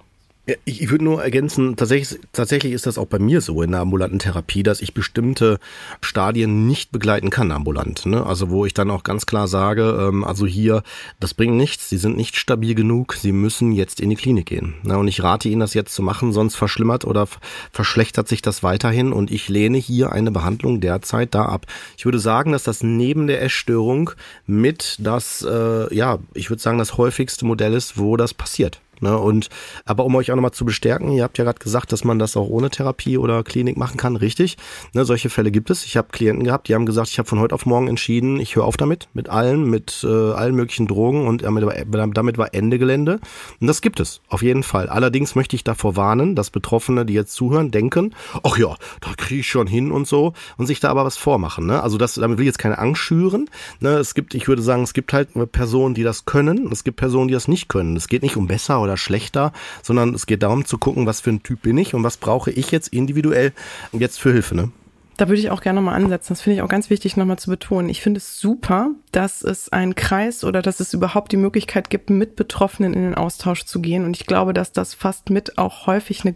Ich 0.65 0.91
würde 0.91 1.05
nur 1.05 1.23
ergänzen, 1.23 1.77
tatsächlich, 1.77 2.19
tatsächlich 2.33 2.73
ist 2.73 2.87
das 2.87 2.99
auch 2.99 3.07
bei 3.07 3.21
mir 3.21 3.41
so 3.41 3.63
in 3.63 3.71
der 3.71 3.81
ambulanten 3.81 4.19
Therapie, 4.19 4.65
dass 4.65 4.81
ich 4.81 4.93
bestimmte 4.93 5.61
Stadien 6.01 6.67
nicht 6.67 6.91
begleiten 6.91 7.31
kann 7.31 7.53
ambulant. 7.53 8.07
Ne? 8.07 8.27
Also 8.27 8.51
wo 8.51 8.67
ich 8.67 8.75
dann 8.75 8.91
auch 8.91 9.05
ganz 9.05 9.27
klar 9.27 9.47
sage, 9.47 9.97
ähm, 10.01 10.25
also 10.25 10.45
hier, 10.45 10.83
das 11.21 11.35
bringt 11.35 11.55
nichts, 11.55 11.89
sie 11.89 11.97
sind 11.97 12.17
nicht 12.17 12.37
stabil 12.37 12.75
genug, 12.75 13.15
sie 13.15 13.31
müssen 13.31 13.71
jetzt 13.71 14.01
in 14.01 14.11
die 14.11 14.17
Klinik 14.17 14.47
gehen. 14.47 14.75
Ne? 14.83 14.99
Und 14.99 15.07
ich 15.07 15.23
rate 15.23 15.49
Ihnen 15.49 15.61
das 15.61 15.75
jetzt 15.75 15.95
zu 15.95 16.03
machen, 16.03 16.33
sonst 16.33 16.57
verschlimmert 16.57 17.05
oder 17.05 17.29
verschlechtert 17.71 18.27
sich 18.27 18.43
das 18.43 18.65
weiterhin 18.65 19.13
und 19.13 19.31
ich 19.31 19.49
lehne 19.49 19.79
hier 19.79 20.11
eine 20.11 20.33
Behandlung 20.33 20.81
derzeit 20.81 21.37
da 21.37 21.45
ab. 21.45 21.67
Ich 21.97 22.05
würde 22.05 22.19
sagen, 22.19 22.51
dass 22.51 22.65
das 22.65 22.83
neben 22.83 23.29
der 23.29 23.43
Essstörung 23.43 24.11
mit 24.49 24.97
das, 24.99 25.47
äh, 25.49 25.95
ja, 25.95 26.19
ich 26.35 26.51
würde 26.51 26.61
sagen, 26.61 26.79
das 26.79 26.97
häufigste 26.97 27.45
Modell 27.45 27.75
ist, 27.75 27.97
wo 27.97 28.17
das 28.17 28.35
passiert. 28.35 28.81
Ne? 29.03 29.19
Und 29.19 29.49
aber 29.85 30.05
um 30.05 30.15
euch 30.15 30.31
auch 30.31 30.37
nochmal 30.37 30.53
zu 30.53 30.65
bestärken, 30.65 31.13
ihr 31.13 31.25
habt 31.25 31.39
ja 31.39 31.45
gerade 31.45 31.59
gesagt, 31.59 31.93
dass 31.93 32.05
man 32.05 32.19
das 32.19 32.37
auch 32.37 32.49
ohne 32.49 32.71
Therapie 32.71 33.19
oder 33.19 33.43
Klinik 33.43 33.77
machen 33.77 33.97
kann, 33.97 34.17
richtig? 34.17 34.57
Ne, 34.95 35.05
solche 35.05 35.29
Fälle 35.29 35.51
gibt 35.51 35.71
es. 35.71 35.85
Ich 35.85 35.97
habe 35.97 36.09
Klienten 36.13 36.45
gehabt, 36.45 36.69
die 36.69 36.75
haben 36.75 36.87
gesagt, 36.87 37.09
ich 37.09 37.19
habe 37.19 37.29
von 37.29 37.41
heute 37.41 37.55
auf 37.55 37.67
morgen 37.67 37.89
entschieden, 37.89 38.39
ich 38.41 38.57
höre 38.57 38.65
auf 38.65 38.77
damit, 38.77 39.09
mit 39.13 39.29
allen, 39.29 39.69
mit 39.69 40.05
äh, 40.05 40.33
allen 40.33 40.55
möglichen 40.55 40.87
Drogen 40.87 41.27
und 41.27 41.43
damit 41.43 41.67
war, 41.67 42.07
damit 42.09 42.39
war 42.39 42.55
Ende 42.55 42.79
Gelände. 42.79 43.19
Und 43.61 43.67
das 43.67 43.83
gibt 43.83 44.01
es, 44.01 44.21
auf 44.29 44.43
jeden 44.43 44.63
Fall. 44.63 44.89
Allerdings 44.89 45.35
möchte 45.35 45.57
ich 45.57 45.65
davor 45.65 45.97
warnen, 45.97 46.35
dass 46.35 46.51
Betroffene, 46.51 47.05
die 47.05 47.15
jetzt 47.15 47.35
zuhören, 47.35 47.71
denken, 47.71 48.15
ach 48.43 48.57
ja, 48.57 48.77
da 49.01 49.11
kriege 49.17 49.41
ich 49.41 49.49
schon 49.49 49.67
hin 49.67 49.91
und 49.91 50.07
so 50.07 50.33
und 50.57 50.67
sich 50.67 50.81
da 50.81 50.91
aber 50.91 51.05
was 51.05 51.17
vormachen. 51.17 51.67
Ne? 51.67 51.83
Also 51.83 51.99
das, 51.99 52.15
damit 52.15 52.39
will 52.39 52.45
ich 52.45 52.49
jetzt 52.49 52.59
keine 52.59 52.79
Angst 52.79 53.03
schüren. 53.03 53.51
Ne? 53.81 53.91
Es 53.91 54.15
gibt, 54.15 54.35
ich 54.35 54.49
würde 54.49 54.63
sagen, 54.63 54.83
es 54.83 54.95
gibt 54.95 55.13
halt 55.13 55.31
Personen, 55.53 55.95
die 55.95 56.03
das 56.03 56.25
können, 56.25 56.71
es 56.71 56.85
gibt 56.85 56.99
Personen, 56.99 57.29
die 57.29 57.35
das 57.35 57.49
nicht 57.49 57.69
können. 57.69 57.97
Es 57.97 58.09
geht 58.09 58.23
nicht 58.23 58.37
um 58.37 58.47
besser 58.47 58.81
oder 58.81 58.92
oder 58.93 58.97
schlechter, 58.97 59.53
sondern 59.83 60.15
es 60.15 60.27
geht 60.27 60.43
darum 60.43 60.65
zu 60.65 60.79
gucken, 60.79 61.07
was 61.07 61.21
für 61.21 61.31
ein 61.31 61.43
Typ 61.43 61.63
bin 61.63 61.79
ich 61.79 61.95
und 61.95 62.05
was 62.05 62.17
brauche 62.17 62.51
ich 62.51 62.71
jetzt 62.71 62.89
individuell 62.89 63.53
jetzt 63.93 64.21
für 64.21 64.33
Hilfe. 64.33 64.55
Ne? 64.55 64.71
Da 65.17 65.29
würde 65.29 65.41
ich 65.41 65.51
auch 65.51 65.61
gerne 65.61 65.81
nochmal 65.81 66.03
ansetzen. 66.03 66.31
Das 66.31 66.41
finde 66.41 66.57
ich 66.57 66.63
auch 66.63 66.69
ganz 66.69 66.91
wichtig 66.91 67.17
nochmal 67.17 67.39
zu 67.39 67.51
betonen. 67.51 67.89
Ich 67.89 68.03
finde 68.03 68.19
es 68.19 68.39
super, 68.39 68.91
dass 69.13 69.43
es 69.43 69.71
einen 69.71 69.95
Kreis 69.95 70.45
oder 70.45 70.63
dass 70.63 70.81
es 70.81 70.95
überhaupt 70.95 71.33
die 71.33 71.37
Möglichkeit 71.37 71.91
gibt, 71.91 72.11
mit 72.11 72.37
Betroffenen 72.37 72.95
in 72.95 73.03
den 73.03 73.15
Austausch 73.15 73.65
zu 73.65 73.81
gehen. 73.81 74.05
Und 74.05 74.17
ich 74.17 74.27
glaube, 74.27 74.55
dass 74.55 74.73
das 74.73 74.95
fast 74.95 75.31
mit 75.31 75.59
auch 75.59 75.87
häufig 75.87 76.25
eine 76.25 76.35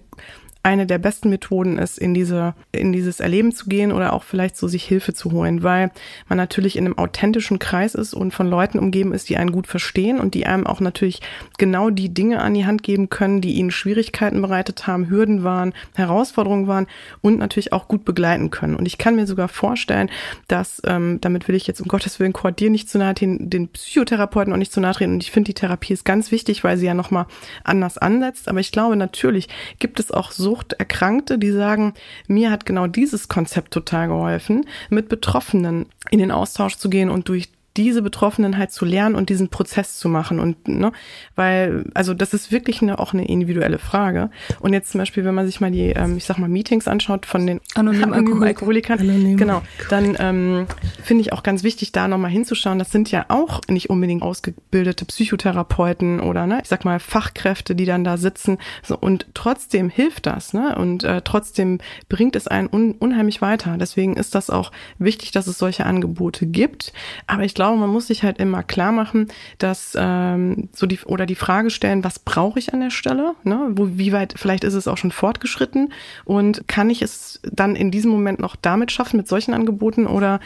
eine 0.67 0.85
der 0.85 0.99
besten 0.99 1.31
Methoden 1.31 1.79
ist, 1.79 1.97
in 1.97 2.13
diese, 2.13 2.57
in 2.73 2.93
dieses 2.93 3.21
Erleben 3.21 3.53
zu 3.53 3.67
gehen 3.69 3.93
oder 3.93 4.13
auch 4.13 4.25
vielleicht 4.25 4.57
so 4.57 4.67
sich 4.67 4.83
Hilfe 4.83 5.15
zu 5.15 5.31
holen, 5.31 5.63
weil 5.63 5.93
man 6.29 6.39
natürlich 6.39 6.75
in 6.75 6.85
einem 6.85 6.99
authentischen 6.99 7.61
Kreis 7.61 7.95
ist 7.95 8.15
und 8.15 8.35
von 8.35 8.49
Leuten 8.49 8.81
umgeben 8.81 9.15
ist, 9.15 9.29
die 9.29 9.37
einen 9.37 9.53
gut 9.53 9.69
verstehen 9.69 10.19
und 10.19 10.35
die 10.35 10.45
einem 10.45 10.67
auch 10.67 10.81
natürlich 10.81 11.23
genau 11.57 11.91
die 11.91 12.13
Dinge 12.13 12.41
an 12.41 12.53
die 12.53 12.67
Hand 12.67 12.83
geben 12.83 13.11
können, 13.11 13.41
die 13.41 13.53
ihnen 13.53 13.71
Schwierigkeiten 13.71 14.43
bereitet 14.43 14.89
haben, 14.89 15.09
Hürden 15.09 15.45
waren, 15.45 15.73
Herausforderungen 15.95 16.67
waren 16.67 16.89
und 17.21 17.39
natürlich 17.39 17.73
auch 17.73 17.87
gut 17.87 18.05
begleiten 18.05 18.51
können. 18.51 18.75
Und 18.75 18.87
ich 18.87 18.99
kann 18.99 19.15
mir 19.15 19.29
sogar 19.29 19.47
vorstellen, 19.47 20.11
dass, 20.49 20.83
ähm, 20.85 21.19
damit 21.21 21.47
will 21.47 21.55
ich 21.55 21.69
jetzt 21.69 21.81
um 21.81 21.87
Gottes 21.87 22.19
Willen 22.19 22.33
Kurt 22.33 22.59
dir 22.59 22.71
nicht 22.71 22.91
zu 22.91 22.99
nahe 22.99 23.15
treten, 23.15 23.49
den 23.49 23.69
Psychotherapeuten 23.69 24.53
auch 24.53 24.59
nicht 24.59 24.73
zu 24.73 24.81
nahe 24.81 24.95
treten. 24.95 25.13
Und 25.13 25.23
ich 25.23 25.31
finde, 25.31 25.47
die 25.47 25.55
Therapie 25.55 25.93
ist 25.93 26.05
ganz 26.05 26.33
wichtig, 26.33 26.65
weil 26.65 26.77
sie 26.77 26.87
ja 26.87 26.95
nochmal 26.95 27.27
anders 27.63 27.99
ansetzt. 27.99 28.49
Aber 28.49 28.59
ich 28.59 28.73
glaube, 28.73 28.97
natürlich 28.97 29.49
gibt 29.79 30.01
es 30.01 30.11
auch 30.11 30.33
so 30.33 30.56
Suchterkrankte, 30.57 31.39
die 31.39 31.51
sagen, 31.51 31.95
mir 32.27 32.51
hat 32.51 32.67
genau 32.67 32.87
dieses 32.87 33.29
Konzept 33.29 33.73
total 33.73 34.09
geholfen, 34.09 34.67
mit 34.91 35.09
Betroffenen 35.09 35.87
in 36.11 36.19
den 36.19 36.31
Austausch 36.31 36.77
zu 36.77 36.89
gehen 36.89 37.11
und 37.11 37.29
durch 37.29 37.49
diese 37.77 38.03
Betroffenen 38.03 38.59
halt 38.59 38.73
zu 38.73 38.85
lernen 38.85 39.15
und 39.15 39.29
diesen 39.29 39.49
Prozess 39.49 39.99
zu 39.99 40.09
machen 40.09 40.41
und 40.41 40.69
ne, 40.69 40.93
weil 41.35 41.85
also 41.95 42.15
das 42.15 42.35
ist 42.35 42.51
wirklich 42.51 42.83
eine, 42.83 42.99
auch 42.99 43.13
eine 43.13 43.27
individuelle 43.27 43.79
Frage. 43.79 44.31
Und 44.61 44.73
jetzt 44.73 44.91
zum 44.91 44.99
Beispiel 44.99 45.25
wenn 45.25 45.35
man 45.35 45.47
sich 45.47 45.61
mal 45.61 45.71
die 45.71 45.91
ähm, 45.91 46.17
ich 46.17 46.25
sag 46.25 46.39
mal 46.39 46.49
Meetings 46.49 46.89
anschaut 46.89 47.27
von 47.27 47.47
den 47.47 47.61
anonymen 47.75 48.13
Alkohol 48.13 48.47
Alkoholikern 48.47 48.99
Anonym. 48.99 49.37
genau 49.37 49.63
dann 49.91 50.17
ähm, 50.19 50.67
finde 51.03 51.21
ich 51.23 51.33
auch 51.33 51.43
ganz 51.43 51.63
wichtig 51.63 51.93
da 51.93 52.09
nochmal 52.09 52.31
hinzuschauen. 52.31 52.79
Das 52.79 52.91
sind 52.91 53.11
ja 53.11 53.27
auch 53.29 53.61
nicht 53.69 53.91
unbedingt 53.91 54.23
ausgebildete 54.23 55.05
Psychotherapeuten 55.05 56.21
oder 56.21 56.47
ne 56.47 56.61
ich 56.63 56.69
sag 56.69 56.85
mal 56.85 56.99
Fachkräfte 56.99 57.75
die 57.75 57.85
dann 57.85 58.05
da 58.05 58.17
sitzen. 58.17 58.59
So, 58.83 58.99
und 58.99 59.27
trotzdem 59.35 59.91
hilft 59.91 60.27
das 60.27 60.53
ne? 60.53 60.77
Und 60.77 61.05
äh, 61.05 61.23
trotzdem 61.23 61.79
bringt 62.09 62.37
es 62.37 62.49
einen 62.49 62.69
un 62.69 62.93
unheimlich 62.93 63.43
weiter. 63.43 63.77
Deswegen 63.79 64.17
ist 64.17 64.35
das 64.35 64.51
auch 64.51 64.73
wichtig 64.99 65.33
dass 65.37 65.47
es 65.47 65.59
solche 65.59 65.85
Angebote 65.85 66.47
gibt. 66.47 66.93
Aber 67.27 67.43
ich 67.43 67.55
glaube 67.55 67.66
glaube, 67.67 67.81
man 67.81 67.91
muss 67.91 68.07
sich 68.07 68.23
halt 68.23 68.39
immer 68.39 68.63
klar 68.63 68.93
machen, 68.93 69.27
dass 69.59 69.97
ähm, 69.99 70.69
so 70.73 70.87
die 70.87 71.01
oder 71.05 71.27
die 71.27 71.35
Frage 71.35 71.71
stellen, 71.71 72.05
was 72.05 72.21
brauche 72.21 72.59
ich 72.59 72.73
an 72.73 72.81
der 72.81 72.91
Stelle? 72.91 73.35
Ne? 73.43 73.71
Wo, 73.71 73.89
wie 73.95 74.13
weit, 74.13 74.35
vielleicht 74.37 74.63
ist 74.63 74.75
es 74.75 74.87
auch 74.87 74.97
schon 74.97 75.11
fortgeschritten 75.11 75.93
und 76.25 76.69
kann 76.69 76.91
ich 76.91 77.03
es 77.03 77.41
dann 77.43 77.75
in 77.75 77.91
diesem 77.91 78.13
Moment 78.13 78.39
noch 78.39 78.55
damit 78.55 78.93
schaffen, 78.93 79.17
mit 79.17 79.27
solchen 79.27 79.53
Angeboten 79.53 80.07
oder 80.07 80.39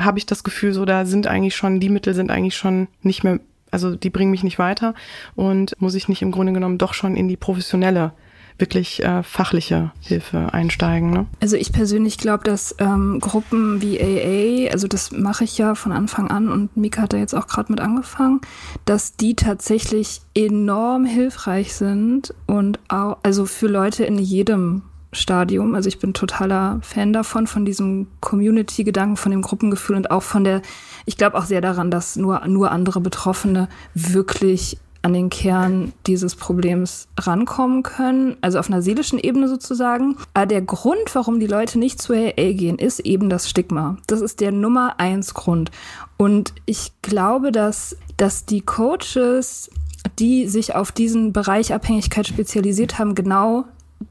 habe 0.00 0.18
ich 0.18 0.24
das 0.24 0.42
Gefühl, 0.42 0.72
so 0.72 0.86
da 0.86 1.04
sind 1.04 1.26
eigentlich 1.26 1.54
schon, 1.54 1.80
die 1.80 1.90
Mittel 1.90 2.14
sind 2.14 2.30
eigentlich 2.30 2.56
schon 2.56 2.88
nicht 3.02 3.24
mehr 3.24 3.40
also 3.70 3.96
die 3.96 4.10
bringen 4.10 4.30
mich 4.30 4.44
nicht 4.44 4.60
weiter 4.60 4.94
und 5.34 5.74
muss 5.80 5.96
ich 5.96 6.08
nicht 6.08 6.22
im 6.22 6.30
Grunde 6.30 6.52
genommen 6.52 6.78
doch 6.78 6.94
schon 6.94 7.16
in 7.16 7.26
die 7.26 7.36
professionelle 7.36 8.12
wirklich 8.58 9.02
äh, 9.02 9.22
fachliche 9.22 9.90
Hilfe 10.00 10.52
einsteigen. 10.52 11.10
Ne? 11.10 11.26
Also 11.40 11.56
ich 11.56 11.72
persönlich 11.72 12.18
glaube, 12.18 12.44
dass 12.44 12.74
ähm, 12.78 13.18
Gruppen 13.20 13.82
wie 13.82 14.00
AA, 14.00 14.72
also 14.72 14.86
das 14.86 15.10
mache 15.10 15.44
ich 15.44 15.58
ja 15.58 15.74
von 15.74 15.92
Anfang 15.92 16.30
an 16.30 16.48
und 16.48 16.76
Mika 16.76 17.02
hat 17.02 17.12
da 17.12 17.16
jetzt 17.16 17.34
auch 17.34 17.46
gerade 17.46 17.72
mit 17.72 17.80
angefangen, 17.80 18.40
dass 18.84 19.16
die 19.16 19.34
tatsächlich 19.34 20.20
enorm 20.34 21.04
hilfreich 21.04 21.74
sind 21.74 22.32
und 22.46 22.78
auch, 22.88 23.18
also 23.22 23.44
für 23.46 23.66
Leute 23.66 24.04
in 24.04 24.18
jedem 24.18 24.82
Stadium. 25.16 25.74
Also 25.74 25.88
ich 25.88 25.98
bin 25.98 26.14
totaler 26.14 26.78
Fan 26.82 27.12
davon, 27.12 27.46
von 27.46 27.64
diesem 27.64 28.08
Community-Gedanken, 28.20 29.16
von 29.16 29.30
dem 29.30 29.42
Gruppengefühl 29.42 29.96
und 29.96 30.10
auch 30.10 30.22
von 30.22 30.44
der, 30.44 30.62
ich 31.06 31.16
glaube 31.16 31.36
auch 31.36 31.44
sehr 31.44 31.60
daran, 31.60 31.90
dass 31.90 32.16
nur, 32.16 32.46
nur 32.46 32.70
andere 32.70 33.00
Betroffene 33.00 33.68
wirklich 33.94 34.78
an 35.04 35.12
den 35.12 35.28
Kern 35.28 35.92
dieses 36.06 36.34
Problems 36.34 37.08
rankommen 37.20 37.82
können, 37.82 38.36
also 38.40 38.58
auf 38.58 38.68
einer 38.68 38.80
seelischen 38.80 39.18
Ebene 39.18 39.48
sozusagen. 39.48 40.16
Aber 40.32 40.46
der 40.46 40.62
Grund, 40.62 41.14
warum 41.14 41.40
die 41.40 41.46
Leute 41.46 41.78
nicht 41.78 42.00
zu 42.00 42.14
AA 42.14 42.52
gehen, 42.52 42.78
ist 42.78 43.00
eben 43.00 43.28
das 43.28 43.48
Stigma. 43.48 43.98
Das 44.06 44.22
ist 44.22 44.40
der 44.40 44.50
Nummer 44.50 44.98
eins 44.98 45.34
Grund. 45.34 45.70
Und 46.16 46.54
ich 46.64 46.92
glaube, 47.02 47.52
dass, 47.52 47.96
dass 48.16 48.46
die 48.46 48.62
Coaches, 48.62 49.70
die 50.18 50.48
sich 50.48 50.74
auf 50.74 50.90
diesen 50.90 51.34
Bereich 51.34 51.74
Abhängigkeit 51.74 52.26
spezialisiert 52.26 52.98
haben, 52.98 53.14
genau 53.14 53.64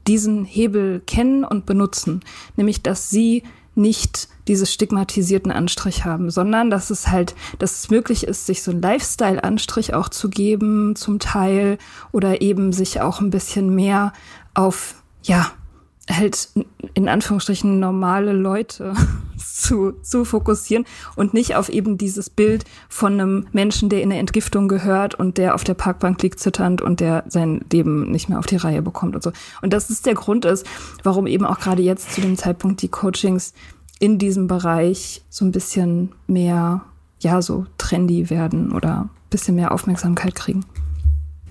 diesen 0.06 0.44
Hebel 0.44 1.00
kennen 1.06 1.44
und 1.44 1.66
benutzen. 1.66 2.20
Nämlich, 2.56 2.82
dass 2.82 3.10
sie 3.10 3.42
nicht 3.74 4.28
diese 4.46 4.66
stigmatisierten 4.66 5.50
Anstrich 5.50 6.04
haben, 6.04 6.30
sondern 6.30 6.70
dass 6.70 6.90
es 6.90 7.08
halt, 7.08 7.34
dass 7.58 7.78
es 7.78 7.90
möglich 7.90 8.24
ist, 8.26 8.46
sich 8.46 8.62
so 8.62 8.70
einen 8.70 8.82
Lifestyle-Anstrich 8.82 9.94
auch 9.94 10.08
zu 10.08 10.28
geben, 10.28 10.96
zum 10.96 11.18
Teil, 11.18 11.78
oder 12.12 12.40
eben 12.42 12.72
sich 12.72 13.00
auch 13.00 13.20
ein 13.20 13.30
bisschen 13.30 13.74
mehr 13.74 14.12
auf, 14.54 15.02
ja, 15.22 15.50
halt 16.10 16.48
in 16.94 17.08
Anführungsstrichen 17.08 17.80
normale 17.80 18.32
Leute 18.32 18.94
zu, 19.38 19.92
zu 20.02 20.24
fokussieren 20.24 20.84
und 21.16 21.34
nicht 21.34 21.56
auf 21.56 21.68
eben 21.68 21.96
dieses 21.96 22.28
Bild 22.30 22.64
von 22.88 23.14
einem 23.14 23.46
Menschen, 23.52 23.88
der 23.88 24.02
in 24.02 24.10
eine 24.10 24.20
Entgiftung 24.20 24.68
gehört 24.68 25.14
und 25.14 25.38
der 25.38 25.54
auf 25.54 25.64
der 25.64 25.74
Parkbank 25.74 26.22
liegt 26.22 26.40
zitternd 26.40 26.82
und 26.82 27.00
der 27.00 27.24
sein 27.28 27.64
Leben 27.72 28.10
nicht 28.10 28.28
mehr 28.28 28.38
auf 28.38 28.46
die 28.46 28.56
Reihe 28.56 28.82
bekommt 28.82 29.14
und 29.14 29.22
so. 29.22 29.32
Und 29.62 29.72
das 29.72 29.90
ist 29.90 30.06
der 30.06 30.14
Grund 30.14 30.44
ist, 30.44 30.66
warum 31.02 31.26
eben 31.26 31.46
auch 31.46 31.58
gerade 31.58 31.82
jetzt 31.82 32.12
zu 32.12 32.20
dem 32.20 32.36
Zeitpunkt 32.36 32.82
die 32.82 32.88
Coachings 32.88 33.54
in 33.98 34.18
diesem 34.18 34.46
Bereich 34.46 35.22
so 35.30 35.44
ein 35.44 35.52
bisschen 35.52 36.12
mehr, 36.26 36.82
ja, 37.20 37.40
so 37.40 37.66
trendy 37.78 38.28
werden 38.28 38.72
oder 38.72 39.08
bisschen 39.30 39.56
mehr 39.56 39.72
Aufmerksamkeit 39.72 40.34
kriegen. 40.34 40.64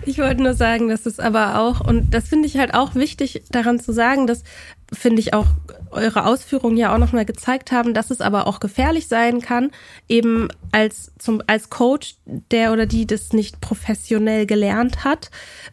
Ich 0.06 0.18
wollte 0.18 0.44
nur 0.44 0.54
sagen, 0.54 0.90
dass 0.90 1.06
es 1.06 1.20
aber 1.20 1.60
auch, 1.60 1.80
und 1.82 2.14
das 2.14 2.28
finde 2.28 2.48
ich 2.48 2.58
halt 2.58 2.74
auch 2.74 2.96
wichtig 2.96 3.44
daran 3.52 3.80
zu 3.80 3.94
sagen, 3.94 4.28
dass 4.28 4.44
finde 4.92 5.22
ich 5.22 5.34
auch 5.34 5.48
eure 5.94 6.26
Ausführungen 6.26 6.78
ja 6.78 6.94
auch 6.94 6.98
nochmal 6.98 7.26
gezeigt 7.26 7.72
haben, 7.72 7.94
dass 7.94 8.12
es 8.12 8.22
aber 8.22 8.48
auch 8.48 8.60
gefährlich 8.60 9.08
sein 9.08 9.42
kann, 9.42 9.72
eben 10.08 10.48
als 10.72 11.12
zum 11.20 11.42
als 11.48 11.70
Coach, 11.70 12.16
der 12.26 12.74
oder 12.74 12.86
die 12.86 13.06
das 13.06 13.34
nicht 13.34 13.62
professionell 13.62 14.46
gelernt 14.46 15.04
hat, 15.04 15.30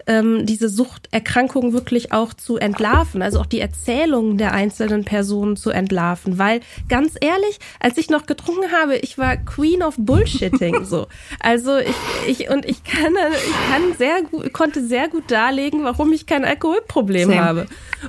ähm, 0.07 0.47
diese 0.47 0.69
Suchterkrankung 0.69 1.73
wirklich 1.73 2.13
auch 2.13 2.35
zu 2.35 2.57
entlarven, 2.57 3.23
also 3.23 3.41
auch 3.41 3.47
die 3.47 3.61
Erzählungen 3.61 4.39
der 4.39 4.53
einzelnen 4.53 5.05
Personen 5.05 5.57
zu 5.57 5.71
entlarven, 5.71 6.39
weil 6.39 6.61
ganz 6.89 7.15
ehrlich, 7.21 7.59
als 7.81 7.97
ich 7.99 8.11
noch 8.11 8.27
getrunken 8.27 8.73
habe, 8.73 8.97
ich 8.97 9.19
war 9.19 9.37
Queen 9.37 9.83
of 9.83 9.95
Bullshitting 9.99 10.85
so. 10.85 11.07
Also 11.41 11.79
ich 11.79 11.97
ich 12.29 12.51
und 12.51 12.65
ich 12.65 12.85
kann 12.85 13.15
ich 13.15 13.71
kann 13.71 13.97
sehr 13.99 14.23
gut 14.23 14.53
konnte 14.53 14.85
sehr 14.85 15.09
gut 15.09 15.31
darlegen, 15.31 15.85
warum 15.85 16.13
ich 16.13 16.27
kein 16.27 16.45
Alkoholproblem 16.45 17.31
Same. 17.31 17.43
habe, 17.43 17.67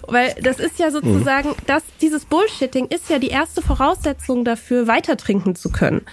weil 0.07 0.35
das 0.41 0.59
ist 0.59 0.79
ja 0.79 0.91
sozusagen, 0.91 1.49
mhm. 1.49 1.55
Dieses 2.01 2.25
Bullshitting 2.25 2.87
ist 2.87 3.09
ja 3.09 3.19
die 3.19 3.29
erste 3.29 3.61
Voraussetzung 3.61 4.43
dafür, 4.43 4.87
weiter 4.87 5.17
trinken 5.17 5.55
zu 5.55 5.71
können 5.71 6.05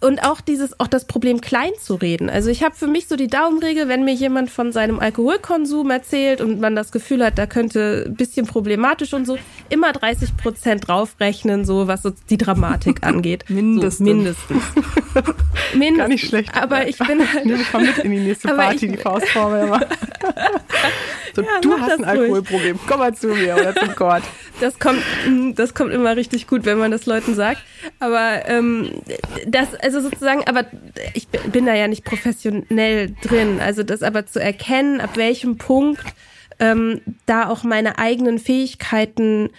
und 0.00 0.22
auch 0.24 0.40
dieses, 0.40 0.78
auch 0.80 0.86
das 0.86 1.04
Problem 1.04 1.40
klein 1.40 1.72
zu 1.78 1.94
reden. 1.94 2.30
Also 2.30 2.50
ich 2.50 2.62
habe 2.62 2.74
für 2.74 2.86
mich 2.86 3.06
so 3.06 3.16
die 3.16 3.28
Daumenregel, 3.28 3.88
wenn 3.88 4.04
mir 4.04 4.14
jemand 4.14 4.50
von 4.50 4.72
seinem 4.72 4.98
Alkoholkonsum 4.98 5.90
erzählt 5.90 6.40
und 6.40 6.58
man 6.60 6.74
das 6.74 6.90
Gefühl 6.90 7.24
hat, 7.24 7.38
da 7.38 7.46
könnte 7.46 8.04
ein 8.06 8.14
bisschen 8.14 8.46
problematisch 8.46 9.12
und 9.12 9.26
so, 9.26 9.38
immer 9.68 9.92
30 9.92 10.36
Prozent 10.38 10.88
draufrechnen, 10.88 11.66
so 11.66 11.86
was 11.86 12.02
so 12.02 12.12
die 12.30 12.38
Dramatik 12.38 13.02
angeht. 13.06 13.44
mindestens. 13.48 13.98
So, 13.98 14.04
mindestens. 14.04 14.62
mindestens. 15.74 15.98
Gar 15.98 16.08
nicht 16.08 16.26
schlecht. 16.26 16.56
Aber 16.56 16.88
ich 16.88 16.98
bin 16.98 17.20
halt. 17.32 17.44
Nehme 17.44 17.60
ich 17.60 17.72
mal 17.72 17.82
mit 17.82 17.98
in 17.98 18.10
die 18.10 18.20
nächste 18.20 18.48
Party, 18.48 18.86
ich, 18.86 18.92
die 18.92 18.98
Faustformel 18.98 19.66
immer. 19.66 19.80
so, 21.34 21.42
ja, 21.42 21.48
du 21.60 21.78
hast 21.78 21.98
ein 21.98 22.04
Alkoholproblem. 22.04 22.78
Komm 22.86 22.98
mal 23.00 23.14
zu 23.14 23.28
mir 23.28 23.54
oder 23.54 23.74
zum 23.74 23.94
Kord. 23.94 24.22
Das 24.60 24.78
kommt, 24.78 25.02
das 25.54 25.74
kommt 25.74 25.92
immer 25.92 26.16
richtig 26.16 26.46
gut, 26.46 26.66
wenn 26.66 26.78
man 26.78 26.90
das 26.90 27.06
Leuten 27.06 27.34
sagt. 27.34 27.62
Aber 27.98 28.42
ähm, 28.46 28.90
das, 29.46 29.74
also 29.74 29.89
sozusagen, 29.92 30.44
aber 30.46 30.64
ich 31.14 31.28
bin 31.28 31.66
da 31.66 31.74
ja 31.74 31.88
nicht 31.88 32.04
professionell 32.04 33.14
drin. 33.22 33.60
Also 33.60 33.82
das 33.82 34.02
aber 34.02 34.26
zu 34.26 34.40
erkennen, 34.40 35.00
ab 35.00 35.16
welchem 35.16 35.58
Punkt 35.58 36.04
ähm, 36.60 37.00
da 37.26 37.48
auch 37.48 37.64
meine 37.64 37.98
eigenen 37.98 38.38
Fähigkeiten 38.38 39.50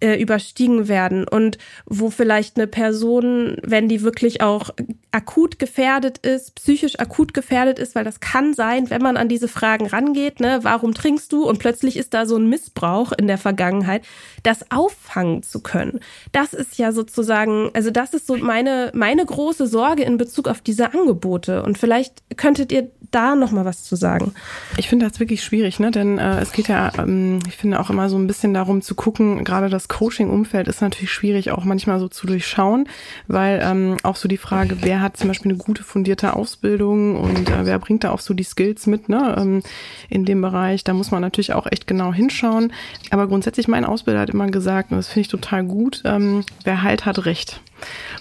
äh, 0.00 0.20
überstiegen 0.20 0.88
werden 0.88 1.26
und 1.26 1.58
wo 1.86 2.10
vielleicht 2.10 2.56
eine 2.56 2.66
Person, 2.66 3.56
wenn 3.62 3.88
die 3.88 4.02
wirklich 4.02 4.40
auch 4.40 4.70
akut 5.12 5.58
gefährdet 5.58 6.18
ist, 6.18 6.54
psychisch 6.54 6.98
akut 6.98 7.34
gefährdet 7.34 7.78
ist, 7.78 7.94
weil 7.94 8.04
das 8.04 8.20
kann 8.20 8.54
sein, 8.54 8.88
wenn 8.88 9.02
man 9.02 9.18
an 9.18 9.28
diese 9.28 9.46
Fragen 9.46 9.86
rangeht, 9.86 10.40
ne, 10.40 10.60
warum 10.62 10.94
trinkst 10.94 11.30
du 11.32 11.46
und 11.46 11.58
plötzlich 11.58 11.96
ist 11.98 12.14
da 12.14 12.24
so 12.24 12.36
ein 12.36 12.48
Missbrauch 12.48 13.12
in 13.12 13.26
der 13.26 13.36
Vergangenheit, 13.36 14.02
das 14.42 14.70
auffangen 14.70 15.42
zu 15.42 15.60
können. 15.60 16.00
Das 16.32 16.54
ist 16.54 16.78
ja 16.78 16.92
sozusagen, 16.92 17.70
also 17.74 17.90
das 17.90 18.14
ist 18.14 18.26
so 18.26 18.36
meine 18.38 18.90
meine 18.94 19.24
große 19.24 19.66
Sorge 19.66 20.02
in 20.02 20.16
Bezug 20.16 20.48
auf 20.48 20.62
diese 20.62 20.94
Angebote 20.94 21.62
und 21.62 21.76
vielleicht 21.76 22.22
könntet 22.38 22.72
ihr 22.72 22.90
da 23.10 23.36
noch 23.36 23.50
mal 23.50 23.66
was 23.66 23.84
zu 23.84 23.96
sagen. 23.96 24.34
Ich 24.78 24.88
finde 24.88 25.06
das 25.06 25.20
wirklich 25.20 25.44
schwierig, 25.44 25.78
ne, 25.78 25.90
denn 25.90 26.16
äh, 26.18 26.40
es 26.40 26.52
geht 26.52 26.68
ja 26.68 26.90
ähm, 26.98 27.40
ich 27.46 27.56
finde 27.58 27.80
auch 27.80 27.90
immer 27.90 28.08
so 28.08 28.16
ein 28.16 28.26
bisschen 28.26 28.54
darum 28.54 28.80
zu 28.80 28.94
gucken, 28.94 29.44
gerade 29.44 29.68
das 29.72 29.88
Coaching-Umfeld 29.88 30.68
ist 30.68 30.80
natürlich 30.80 31.12
schwierig 31.12 31.50
auch 31.50 31.64
manchmal 31.64 31.98
so 31.98 32.08
zu 32.08 32.26
durchschauen, 32.26 32.88
weil 33.26 33.60
ähm, 33.62 33.96
auch 34.02 34.16
so 34.16 34.28
die 34.28 34.36
Frage, 34.36 34.78
wer 34.82 35.00
hat 35.00 35.16
zum 35.16 35.28
Beispiel 35.28 35.52
eine 35.52 35.58
gute 35.58 35.82
fundierte 35.82 36.34
Ausbildung 36.36 37.16
und 37.16 37.50
äh, 37.50 37.64
wer 37.66 37.78
bringt 37.78 38.04
da 38.04 38.10
auch 38.10 38.20
so 38.20 38.34
die 38.34 38.44
Skills 38.44 38.86
mit, 38.86 39.08
ne, 39.08 39.34
ähm, 39.38 39.62
in 40.08 40.24
dem 40.24 40.40
Bereich, 40.40 40.84
da 40.84 40.92
muss 40.92 41.10
man 41.10 41.22
natürlich 41.22 41.52
auch 41.52 41.66
echt 41.70 41.86
genau 41.86 42.12
hinschauen. 42.12 42.72
Aber 43.10 43.26
grundsätzlich 43.26 43.68
mein 43.68 43.84
Ausbilder 43.84 44.20
hat 44.20 44.30
immer 44.30 44.46
gesagt, 44.48 44.90
und 44.90 44.98
das 44.98 45.08
finde 45.08 45.22
ich 45.22 45.28
total 45.28 45.64
gut, 45.64 46.02
ähm, 46.04 46.44
wer 46.64 46.82
halt 46.82 47.06
hat 47.06 47.24
Recht. 47.24 47.60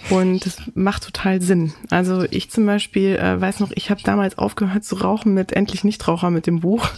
Und 0.09 0.45
das 0.45 0.61
macht 0.73 1.03
total 1.03 1.41
Sinn. 1.41 1.73
Also 1.89 2.25
ich 2.29 2.49
zum 2.49 2.65
Beispiel 2.65 3.15
äh, 3.15 3.39
weiß 3.39 3.59
noch, 3.59 3.71
ich 3.73 3.89
habe 3.89 4.01
damals 4.03 4.37
aufgehört 4.37 4.83
zu 4.83 4.95
rauchen 4.95 5.33
mit 5.33 5.53
Endlich 5.53 5.83
Nichtraucher 5.83 6.29
mit 6.29 6.47
dem 6.47 6.59
Buch. 6.59 6.89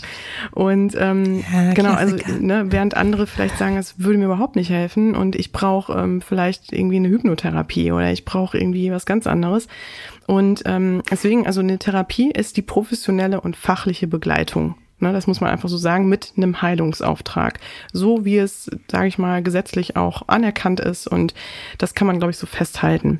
Und 0.51 0.95
ähm, 0.97 1.43
ja, 1.53 1.73
genau, 1.73 1.93
also 1.93 2.15
ne, 2.39 2.65
während 2.69 2.95
andere 2.95 3.27
vielleicht 3.27 3.57
sagen, 3.57 3.77
es 3.77 3.99
würde 3.99 4.17
mir 4.17 4.25
überhaupt 4.25 4.55
nicht 4.55 4.69
helfen 4.69 5.15
und 5.15 5.35
ich 5.35 5.51
brauche 5.51 5.93
ähm, 5.93 6.21
vielleicht 6.21 6.73
irgendwie 6.73 6.97
eine 6.97 7.09
Hypnotherapie 7.09 7.91
oder 7.91 8.11
ich 8.11 8.25
brauche 8.25 8.57
irgendwie 8.57 8.91
was 8.91 9.05
ganz 9.05 9.27
anderes. 9.27 9.67
Und 10.25 10.63
ähm, 10.65 11.01
deswegen, 11.09 11.45
also 11.45 11.59
eine 11.59 11.79
Therapie 11.79 12.31
ist 12.31 12.57
die 12.57 12.61
professionelle 12.61 13.41
und 13.41 13.55
fachliche 13.55 14.07
Begleitung 14.07 14.75
Ne, 15.03 15.11
das 15.11 15.27
muss 15.27 15.41
man 15.41 15.49
einfach 15.49 15.67
so 15.67 15.75
sagen, 15.75 16.07
mit 16.07 16.31
einem 16.37 16.61
Heilungsauftrag. 16.61 17.59
So 17.91 18.23
wie 18.23 18.37
es, 18.37 18.71
sage 18.89 19.07
ich 19.07 19.17
mal, 19.17 19.43
gesetzlich 19.43 19.97
auch 19.97 20.29
anerkannt 20.29 20.79
ist. 20.79 21.07
Und 21.07 21.33
das 21.77 21.93
kann 21.93 22.07
man, 22.07 22.19
glaube 22.19 22.31
ich, 22.31 22.37
so 22.37 22.47
festhalten. 22.47 23.19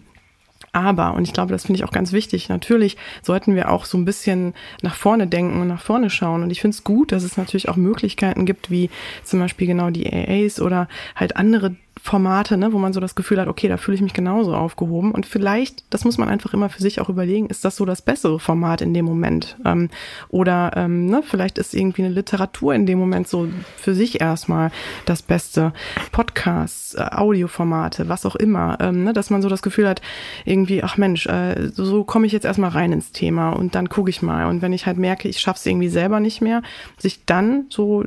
Aber, 0.71 1.13
und 1.13 1.27
ich 1.27 1.34
glaube, 1.34 1.51
das 1.51 1.65
finde 1.65 1.77
ich 1.77 1.84
auch 1.84 1.91
ganz 1.91 2.13
wichtig, 2.13 2.47
natürlich 2.47 2.95
sollten 3.21 3.53
wir 3.53 3.69
auch 3.69 3.84
so 3.84 3.97
ein 3.97 4.05
bisschen 4.05 4.53
nach 4.81 4.95
vorne 4.95 5.27
denken 5.27 5.61
und 5.61 5.67
nach 5.67 5.81
vorne 5.81 6.09
schauen. 6.09 6.41
Und 6.41 6.51
ich 6.51 6.61
finde 6.61 6.73
es 6.73 6.86
gut, 6.86 7.11
dass 7.11 7.23
es 7.23 7.36
natürlich 7.36 7.67
auch 7.67 7.75
Möglichkeiten 7.75 8.45
gibt, 8.45 8.71
wie 8.71 8.89
zum 9.25 9.39
Beispiel 9.41 9.67
genau 9.67 9.89
die 9.89 10.11
AAs 10.11 10.61
oder 10.61 10.88
halt 11.15 11.36
andere 11.36 11.75
Formate, 12.05 12.57
ne, 12.57 12.73
wo 12.73 12.79
man 12.79 12.91
so 12.91 12.99
das 12.99 13.15
Gefühl 13.15 13.39
hat, 13.39 13.47
okay, 13.47 13.69
da 13.69 13.77
fühle 13.77 13.95
ich 13.95 14.01
mich 14.01 14.11
genauso 14.11 14.53
aufgehoben. 14.53 15.13
Und 15.13 15.25
vielleicht, 15.25 15.85
das 15.89 16.03
muss 16.03 16.17
man 16.17 16.27
einfach 16.27 16.53
immer 16.53 16.67
für 16.67 16.81
sich 16.81 16.99
auch 16.99 17.07
überlegen, 17.07 17.47
ist 17.47 17.63
das 17.63 17.77
so 17.77 17.85
das 17.85 18.01
bessere 18.01 18.41
Format 18.41 18.81
in 18.81 18.93
dem 18.93 19.05
Moment? 19.05 19.55
Ähm, 19.63 19.89
oder 20.27 20.73
ähm, 20.75 21.05
ne, 21.05 21.23
vielleicht 21.25 21.57
ist 21.57 21.73
irgendwie 21.73 22.03
eine 22.03 22.13
Literatur 22.13 22.75
in 22.75 22.85
dem 22.85 22.99
Moment 22.99 23.29
so 23.29 23.47
für 23.77 23.95
sich 23.95 24.19
erstmal 24.19 24.69
das 25.05 25.21
Beste. 25.21 25.71
Podcasts, 26.11 26.93
äh, 26.93 27.07
Audioformate, 27.09 28.09
was 28.09 28.25
auch 28.25 28.35
immer, 28.35 28.79
ähm, 28.81 29.05
ne, 29.05 29.13
dass 29.13 29.29
man 29.29 29.41
so 29.41 29.47
das 29.47 29.61
Gefühl 29.61 29.87
hat, 29.87 30.01
irgendwie, 30.43 30.83
ach 30.83 30.97
Mensch, 30.97 31.25
äh, 31.27 31.69
so, 31.71 31.85
so 31.85 32.03
komme 32.03 32.27
ich 32.27 32.33
jetzt 32.33 32.45
erstmal 32.45 32.71
rein 32.71 32.91
ins 32.91 33.13
Thema 33.13 33.51
und 33.51 33.75
dann 33.75 33.87
gucke 33.87 34.09
ich 34.09 34.21
mal. 34.21 34.47
Und 34.47 34.61
wenn 34.61 34.73
ich 34.73 34.85
halt 34.85 34.97
merke, 34.97 35.29
ich 35.29 35.39
schaffe 35.39 35.59
es 35.59 35.65
irgendwie 35.65 35.87
selber 35.87 36.19
nicht 36.19 36.41
mehr, 36.41 36.63
sich 36.97 37.23
dann 37.23 37.67
so 37.69 38.03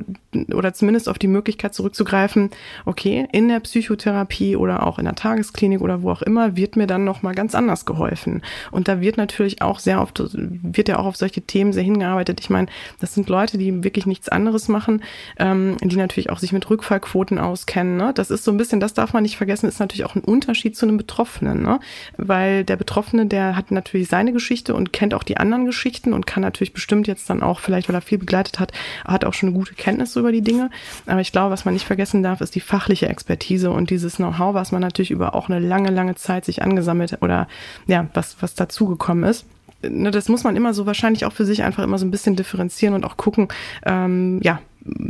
oder 0.53 0.71
zumindest 0.75 1.09
auf 1.09 1.17
die 1.17 1.27
Möglichkeit 1.27 1.73
zurückzugreifen, 1.73 2.51
okay, 2.85 3.27
in 3.31 3.47
der 3.47 3.59
Psycho 3.59 3.86
Psychotherapie 3.87 4.55
oder 4.57 4.85
auch 4.85 4.99
in 4.99 5.05
der 5.05 5.15
Tagesklinik 5.15 5.81
oder 5.81 6.01
wo 6.01 6.11
auch 6.11 6.21
immer, 6.21 6.57
wird 6.57 6.75
mir 6.75 6.87
dann 6.87 7.05
nochmal 7.05 7.33
ganz 7.33 7.55
anders 7.55 7.85
geholfen. 7.85 8.41
Und 8.71 8.87
da 8.87 8.99
wird 8.99 9.17
natürlich 9.17 9.61
auch 9.61 9.79
sehr 9.79 10.01
oft, 10.01 10.21
wird 10.33 10.89
ja 10.89 10.99
auch 10.99 11.05
auf 11.05 11.15
solche 11.15 11.41
Themen 11.41 11.71
sehr 11.71 11.83
hingearbeitet. 11.83 12.39
Ich 12.41 12.49
meine, 12.49 12.67
das 12.99 13.13
sind 13.13 13.29
Leute, 13.29 13.57
die 13.57 13.83
wirklich 13.83 14.05
nichts 14.05 14.27
anderes 14.27 14.67
machen, 14.67 15.03
ähm, 15.39 15.77
die 15.81 15.95
natürlich 15.95 16.29
auch 16.29 16.39
sich 16.39 16.51
mit 16.51 16.69
Rückfallquoten 16.69 17.39
auskennen. 17.39 17.95
Ne? 17.95 18.11
Das 18.13 18.29
ist 18.29 18.43
so 18.43 18.51
ein 18.51 18.57
bisschen, 18.57 18.79
das 18.79 18.93
darf 18.93 19.13
man 19.13 19.23
nicht 19.23 19.37
vergessen, 19.37 19.67
ist 19.67 19.79
natürlich 19.79 20.05
auch 20.05 20.15
ein 20.15 20.23
Unterschied 20.23 20.75
zu 20.75 20.85
einem 20.85 20.97
Betroffenen. 20.97 21.61
Ne? 21.61 21.79
Weil 22.17 22.65
der 22.65 22.75
Betroffene, 22.75 23.25
der 23.25 23.55
hat 23.55 23.71
natürlich 23.71 24.09
seine 24.09 24.33
Geschichte 24.33 24.73
und 24.73 24.91
kennt 24.91 25.13
auch 25.13 25.23
die 25.23 25.37
anderen 25.37 25.65
Geschichten 25.65 26.11
und 26.11 26.27
kann 26.27 26.41
natürlich 26.41 26.73
bestimmt 26.73 27.07
jetzt 27.07 27.29
dann 27.29 27.41
auch, 27.41 27.61
vielleicht 27.61 27.87
weil 27.87 27.95
er 27.95 28.01
viel 28.01 28.17
begleitet 28.17 28.59
hat, 28.59 28.73
hat 29.05 29.23
auch 29.23 29.33
schon 29.33 29.49
eine 29.49 29.57
gute 29.57 29.75
Kenntnis 29.75 30.15
über 30.17 30.31
die 30.33 30.41
Dinge. 30.41 30.69
Aber 31.05 31.21
ich 31.21 31.31
glaube, 31.31 31.51
was 31.51 31.63
man 31.63 31.73
nicht 31.73 31.85
vergessen 31.85 32.21
darf, 32.21 32.41
ist 32.41 32.55
die 32.55 32.59
fachliche 32.59 33.07
Expertise 33.07 33.71
und 33.77 33.89
dieses 33.89 34.17
Know-how, 34.17 34.53
was 34.53 34.71
man 34.71 34.81
natürlich 34.81 35.11
über 35.11 35.35
auch 35.35 35.49
eine 35.49 35.59
lange, 35.59 35.91
lange 35.91 36.15
Zeit 36.15 36.45
sich 36.45 36.61
angesammelt 36.61 37.19
oder 37.21 37.47
ja, 37.85 38.07
was, 38.13 38.37
was 38.41 38.55
dazugekommen 38.55 39.23
ist 39.23 39.45
ne, 39.81 40.11
das 40.11 40.29
muss 40.29 40.43
man 40.43 40.55
immer 40.55 40.73
so 40.73 40.85
wahrscheinlich 40.85 41.25
auch 41.25 41.33
für 41.33 41.45
sich 41.45 41.63
einfach 41.63 41.83
immer 41.83 41.97
so 41.97 42.05
ein 42.05 42.11
bisschen 42.11 42.35
differenzieren 42.35 42.93
und 42.93 43.05
auch 43.05 43.17
gucken, 43.17 43.47
ähm, 43.85 44.39
ja, 44.41 44.59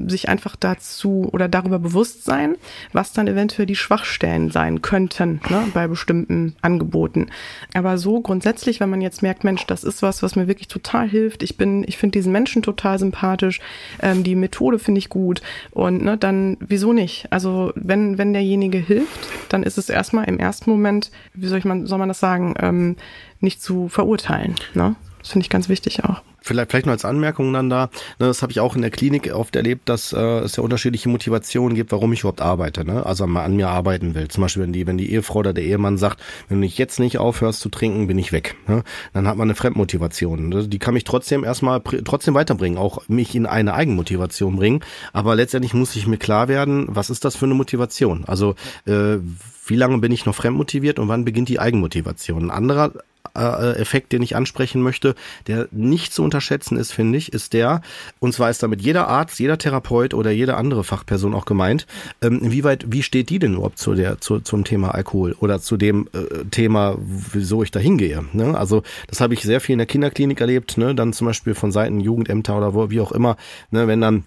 sich 0.08 0.30
einfach 0.30 0.56
dazu 0.56 1.30
oder 1.32 1.48
darüber 1.48 1.80
bewusst 1.80 2.24
sein, 2.24 2.56
was 2.94 3.14
dann 3.14 3.28
eventuell 3.28 3.66
die 3.66 3.76
Schwachstellen 3.76 4.52
sein 4.52 4.82
könnten 4.82 5.42
ne, 5.50 5.64
bei 5.74 5.88
bestimmten 5.88 6.56
Angeboten. 6.62 7.28
Aber 7.74 7.98
so 7.98 8.22
grundsätzlich, 8.22 8.80
wenn 8.80 8.90
man 8.90 9.02
jetzt 9.02 9.22
merkt, 9.22 9.44
Mensch, 9.44 9.66
das 9.66 9.84
ist 9.84 10.02
was, 10.02 10.24
was 10.24 10.36
mir 10.36 10.48
wirklich 10.48 10.68
total 10.68 11.08
hilft. 11.08 11.44
Ich 11.44 11.58
bin, 11.58 11.84
ich 11.88 11.98
finde 11.98 12.18
diesen 12.18 12.32
Menschen 12.32 12.62
total 12.62 13.00
sympathisch, 13.00 13.60
ähm, 14.02 14.24
die 14.24 14.36
Methode 14.36 14.80
finde 14.80 15.00
ich 15.00 15.10
gut 15.10 15.42
und 15.72 16.04
ne, 16.04 16.18
dann 16.18 16.58
wieso 16.60 16.94
nicht? 16.94 17.28
Also 17.32 17.72
wenn 17.76 18.18
wenn 18.18 18.34
derjenige 18.34 18.78
hilft, 18.78 19.28
dann 19.50 19.64
ist 19.64 19.78
es 19.78 19.90
erstmal 19.90 20.26
im 20.26 20.40
ersten 20.40 20.70
Moment, 20.70 21.12
wie 21.34 21.48
soll 21.48 21.60
ich 21.60 21.66
man 21.66 21.86
soll 21.86 22.00
man 22.00 22.08
das 22.08 22.20
sagen, 22.20 22.56
ähm, 22.60 22.96
nicht 23.40 23.62
zu 23.62 23.88
verurteilen. 23.88 24.56
Ne? 24.74 24.96
Das 25.20 25.30
finde 25.30 25.44
ich 25.44 25.50
ganz 25.50 25.70
wichtig 25.70 26.04
auch 26.04 26.22
vielleicht, 26.48 26.72
vielleicht 26.72 26.86
noch 26.86 26.94
als 26.94 27.06
Anmerkung 27.06 27.54
dann 27.54 27.70
da, 27.70 27.90
ne, 28.20 28.28
das 28.28 28.42
habe 28.42 28.52
ich 28.52 28.60
auch 28.60 28.76
in 28.76 28.82
der 28.82 28.92
Klinik 28.92 29.32
oft 29.34 29.56
erlebt, 29.56 29.90
dass 29.90 30.14
äh, 30.14 30.18
es 30.18 30.56
ja 30.56 30.64
unterschiedliche 30.64 31.10
Motivationen 31.10 31.76
gibt, 31.76 31.92
warum 31.92 32.14
ich 32.14 32.22
überhaupt 32.22 32.42
arbeite, 32.42 32.86
ne? 32.86 33.06
also 33.06 33.28
mal 33.28 33.44
an 33.44 33.56
mir 33.56 33.70
arbeiten 33.70 34.16
will. 34.16 34.28
Zum 34.30 34.42
Beispiel, 34.42 34.64
wenn 34.64 34.74
die, 34.74 34.88
wenn 34.88 34.98
die 34.98 35.12
Ehefrau 35.12 35.40
oder 35.40 35.54
der 35.54 35.64
Ehemann 35.64 35.98
sagt, 35.98 36.22
wenn 36.48 36.58
du 36.58 36.62
nicht 36.62 36.78
jetzt 36.78 37.00
nicht 37.00 37.18
aufhörst 37.18 37.60
zu 37.60 37.70
trinken, 37.70 38.08
bin 38.08 38.18
ich 38.18 38.32
weg. 38.32 38.56
Ne? 38.68 38.84
Dann 39.14 39.28
hat 39.28 39.38
man 39.38 39.48
eine 39.48 39.56
Fremdmotivation. 39.56 40.50
Ne? 40.50 40.68
Die 40.68 40.80
kann 40.80 40.94
mich 40.94 41.04
trotzdem 41.04 41.44
erstmal 41.44 41.82
trotzdem 41.82 42.34
weiterbringen, 42.34 42.78
auch 42.78 43.08
mich 43.08 43.36
in 43.36 43.46
eine 43.46 43.74
Eigenmotivation 43.74 44.56
bringen. 44.56 44.82
Aber 45.14 45.36
letztendlich 45.36 45.74
muss 45.74 45.96
ich 45.96 46.08
mir 46.08 46.18
klar 46.18 46.48
werden, 46.48 46.88
was 46.90 47.10
ist 47.10 47.26
das 47.26 47.36
für 47.36 47.46
eine 47.46 47.56
Motivation? 47.56 48.24
Also 48.26 48.56
äh, 48.86 49.18
wie 49.66 49.76
lange 49.76 49.98
bin 49.98 50.12
ich 50.12 50.26
noch 50.26 50.36
fremdmotiviert 50.36 50.98
und 50.98 51.10
wann 51.10 51.26
beginnt 51.26 51.50
die 51.50 51.60
Eigenmotivation? 51.60 52.46
Ein 52.46 52.52
anderer 52.52 52.94
äh, 53.38 53.80
Effekt, 53.80 54.12
den 54.12 54.22
ich 54.22 54.36
ansprechen 54.36 54.82
möchte, 54.82 55.16
der 55.48 55.68
nicht 55.72 56.14
zu 56.14 56.24
unterschätzen 56.24 56.78
ist, 56.78 56.92
finde 56.92 57.18
ich, 57.18 57.34
ist 57.34 57.54
der, 57.54 57.82
und 58.20 58.34
zwar 58.34 58.50
ist 58.50 58.64
damit 58.64 58.82
jeder 58.82 59.08
Arzt, 59.08 59.40
jeder 59.40 59.58
Therapeut 59.58 60.14
oder 60.14 60.32
jede 60.32 60.56
andere 60.56 60.84
Fachperson 60.84 61.34
auch 61.34 61.46
gemeint, 61.46 61.86
ähm, 62.22 62.42
inwieweit, 62.42 62.86
wie 62.88 63.04
steht 63.04 63.30
die 63.30 63.40
denn 63.40 63.56
überhaupt 63.56 63.80
zu 63.80 63.94
der, 63.94 64.20
zu, 64.20 64.40
zum 64.40 64.64
Thema 64.64 64.94
Alkohol 64.94 65.36
oder 65.40 65.60
zu 65.60 65.78
dem 65.78 66.08
äh, 66.14 66.46
Thema, 66.52 66.98
wieso 67.00 67.64
ich 67.64 67.72
da 67.72 67.80
hingehe? 67.80 68.26
Ne? 68.34 68.58
Also 68.58 68.84
das 69.08 69.22
habe 69.22 69.34
ich 69.34 69.42
sehr 69.42 69.62
viel 69.62 69.74
in 69.74 69.80
der 69.80 69.88
Kinderklinik 69.88 70.42
erlebt, 70.42 70.78
ne? 70.78 70.96
dann 70.96 71.14
zum 71.14 71.28
Beispiel 71.28 71.56
von 71.56 71.72
Seiten 71.72 72.00
Jugendämter 72.00 72.58
oder 72.58 72.74
wo, 72.74 72.90
wie 72.90 73.02
auch 73.02 73.12
immer, 73.12 73.38
ne? 73.72 73.88
wenn 73.88 74.02
dann 74.02 74.24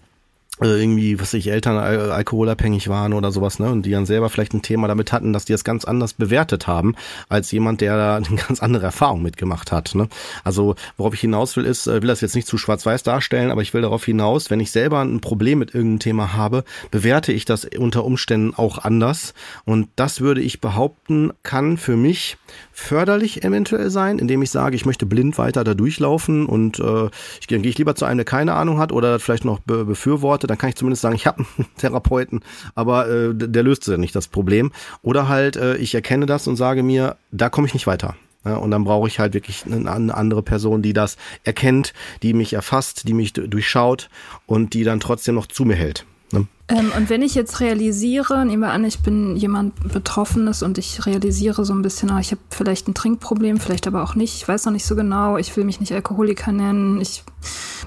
irgendwie, 0.68 1.20
was 1.20 1.34
ich, 1.34 1.48
Eltern 1.48 1.76
al 1.76 2.10
alkoholabhängig 2.10 2.88
waren 2.88 3.12
oder 3.12 3.32
sowas, 3.32 3.58
ne, 3.58 3.70
und 3.70 3.86
die 3.86 3.90
dann 3.90 4.06
selber 4.06 4.30
vielleicht 4.30 4.54
ein 4.54 4.62
Thema 4.62 4.88
damit 4.88 5.12
hatten, 5.12 5.32
dass 5.32 5.44
die 5.44 5.52
es 5.52 5.64
ganz 5.64 5.84
anders 5.84 6.14
bewertet 6.14 6.66
haben, 6.66 6.94
als 7.28 7.50
jemand, 7.50 7.80
der 7.80 7.96
da 7.96 8.16
eine 8.28 8.36
ganz 8.36 8.60
andere 8.60 8.86
Erfahrung 8.86 9.22
mitgemacht 9.22 9.72
hat, 9.72 9.94
ne. 9.94 10.08
Also, 10.44 10.74
worauf 10.96 11.14
ich 11.14 11.20
hinaus 11.20 11.56
will, 11.56 11.64
ist, 11.64 11.86
äh, 11.86 12.02
will 12.02 12.08
das 12.08 12.20
jetzt 12.20 12.34
nicht 12.34 12.46
zu 12.46 12.58
schwarz-weiß 12.58 13.02
darstellen, 13.02 13.50
aber 13.50 13.62
ich 13.62 13.74
will 13.74 13.82
darauf 13.82 14.04
hinaus, 14.04 14.50
wenn 14.50 14.60
ich 14.60 14.70
selber 14.70 15.00
ein 15.00 15.20
Problem 15.20 15.58
mit 15.58 15.74
irgendeinem 15.74 16.00
Thema 16.00 16.32
habe, 16.34 16.64
bewerte 16.90 17.32
ich 17.32 17.44
das 17.44 17.64
unter 17.64 18.04
Umständen 18.04 18.54
auch 18.54 18.78
anders 18.78 19.34
und 19.64 19.88
das 19.96 20.20
würde 20.20 20.40
ich 20.40 20.60
behaupten, 20.60 21.32
kann 21.42 21.76
für 21.76 21.96
mich 21.96 22.36
förderlich 22.72 23.44
eventuell 23.44 23.90
sein, 23.90 24.18
indem 24.18 24.42
ich 24.42 24.50
sage, 24.50 24.76
ich 24.76 24.86
möchte 24.86 25.06
blind 25.06 25.38
weiter 25.38 25.64
da 25.64 25.74
durchlaufen 25.74 26.46
und 26.46 26.78
äh, 26.80 27.06
ich, 27.40 27.46
dann 27.46 27.62
gehe 27.62 27.70
ich 27.70 27.78
lieber 27.78 27.94
zu 27.94 28.04
einem, 28.04 28.18
der 28.18 28.24
keine 28.24 28.54
Ahnung 28.54 28.78
hat 28.78 28.92
oder 28.92 29.20
vielleicht 29.20 29.44
noch 29.44 29.60
be 29.60 29.84
befürwortet, 29.84 30.49
dann 30.50 30.58
kann 30.58 30.68
ich 30.68 30.76
zumindest 30.76 31.02
sagen, 31.02 31.14
ich 31.14 31.26
habe 31.26 31.44
einen 31.56 31.66
Therapeuten, 31.78 32.40
aber 32.74 33.08
äh, 33.08 33.34
der 33.34 33.62
löst 33.62 33.86
ja 33.86 33.96
nicht 33.96 34.14
das 34.14 34.28
Problem. 34.28 34.72
Oder 35.02 35.28
halt, 35.28 35.56
äh, 35.56 35.76
ich 35.76 35.94
erkenne 35.94 36.26
das 36.26 36.46
und 36.46 36.56
sage 36.56 36.82
mir, 36.82 37.16
da 37.30 37.48
komme 37.48 37.66
ich 37.66 37.74
nicht 37.74 37.86
weiter. 37.86 38.16
Ja, 38.44 38.56
und 38.56 38.70
dann 38.70 38.84
brauche 38.84 39.06
ich 39.06 39.18
halt 39.18 39.34
wirklich 39.34 39.64
eine, 39.66 40.14
andere 40.14 40.42
Person, 40.42 40.80
die 40.80 40.94
das 40.94 41.18
erkennt, 41.44 41.92
die 42.22 42.32
mich 42.32 42.54
erfasst, 42.54 43.06
die 43.06 43.12
mich 43.12 43.34
durchschaut 43.34 44.08
und 44.46 44.72
die 44.72 44.82
dann 44.82 44.98
trotzdem 44.98 45.34
noch 45.34 45.46
zu 45.46 45.66
mir 45.66 45.76
hält. 45.76 46.06
Ne? 46.32 46.46
Ähm, 46.68 46.90
und 46.96 47.10
wenn 47.10 47.20
ich 47.20 47.34
jetzt 47.34 47.60
realisiere, 47.60 48.46
nehmen 48.46 48.62
wir 48.62 48.70
an, 48.70 48.84
ich 48.84 49.00
bin 49.00 49.36
jemand 49.36 49.92
Betroffenes 49.92 50.62
und 50.62 50.78
ich 50.78 51.04
realisiere 51.04 51.66
so 51.66 51.74
ein 51.74 51.82
bisschen, 51.82 52.10
ah, 52.10 52.18
ich 52.18 52.30
habe 52.30 52.40
vielleicht 52.48 52.88
ein 52.88 52.94
Trinkproblem, 52.94 53.60
vielleicht 53.60 53.86
aber 53.86 54.02
auch 54.02 54.14
nicht, 54.14 54.36
ich 54.36 54.48
weiß 54.48 54.64
noch 54.64 54.72
nicht 54.72 54.86
so 54.86 54.96
genau, 54.96 55.36
ich 55.36 55.54
will 55.54 55.64
mich 55.64 55.80
nicht 55.80 55.92
Alkoholiker 55.92 56.50
nennen, 56.50 56.98
ich 56.98 57.24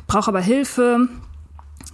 brauche 0.06 0.28
aber 0.28 0.42
Hilfe. 0.42 1.08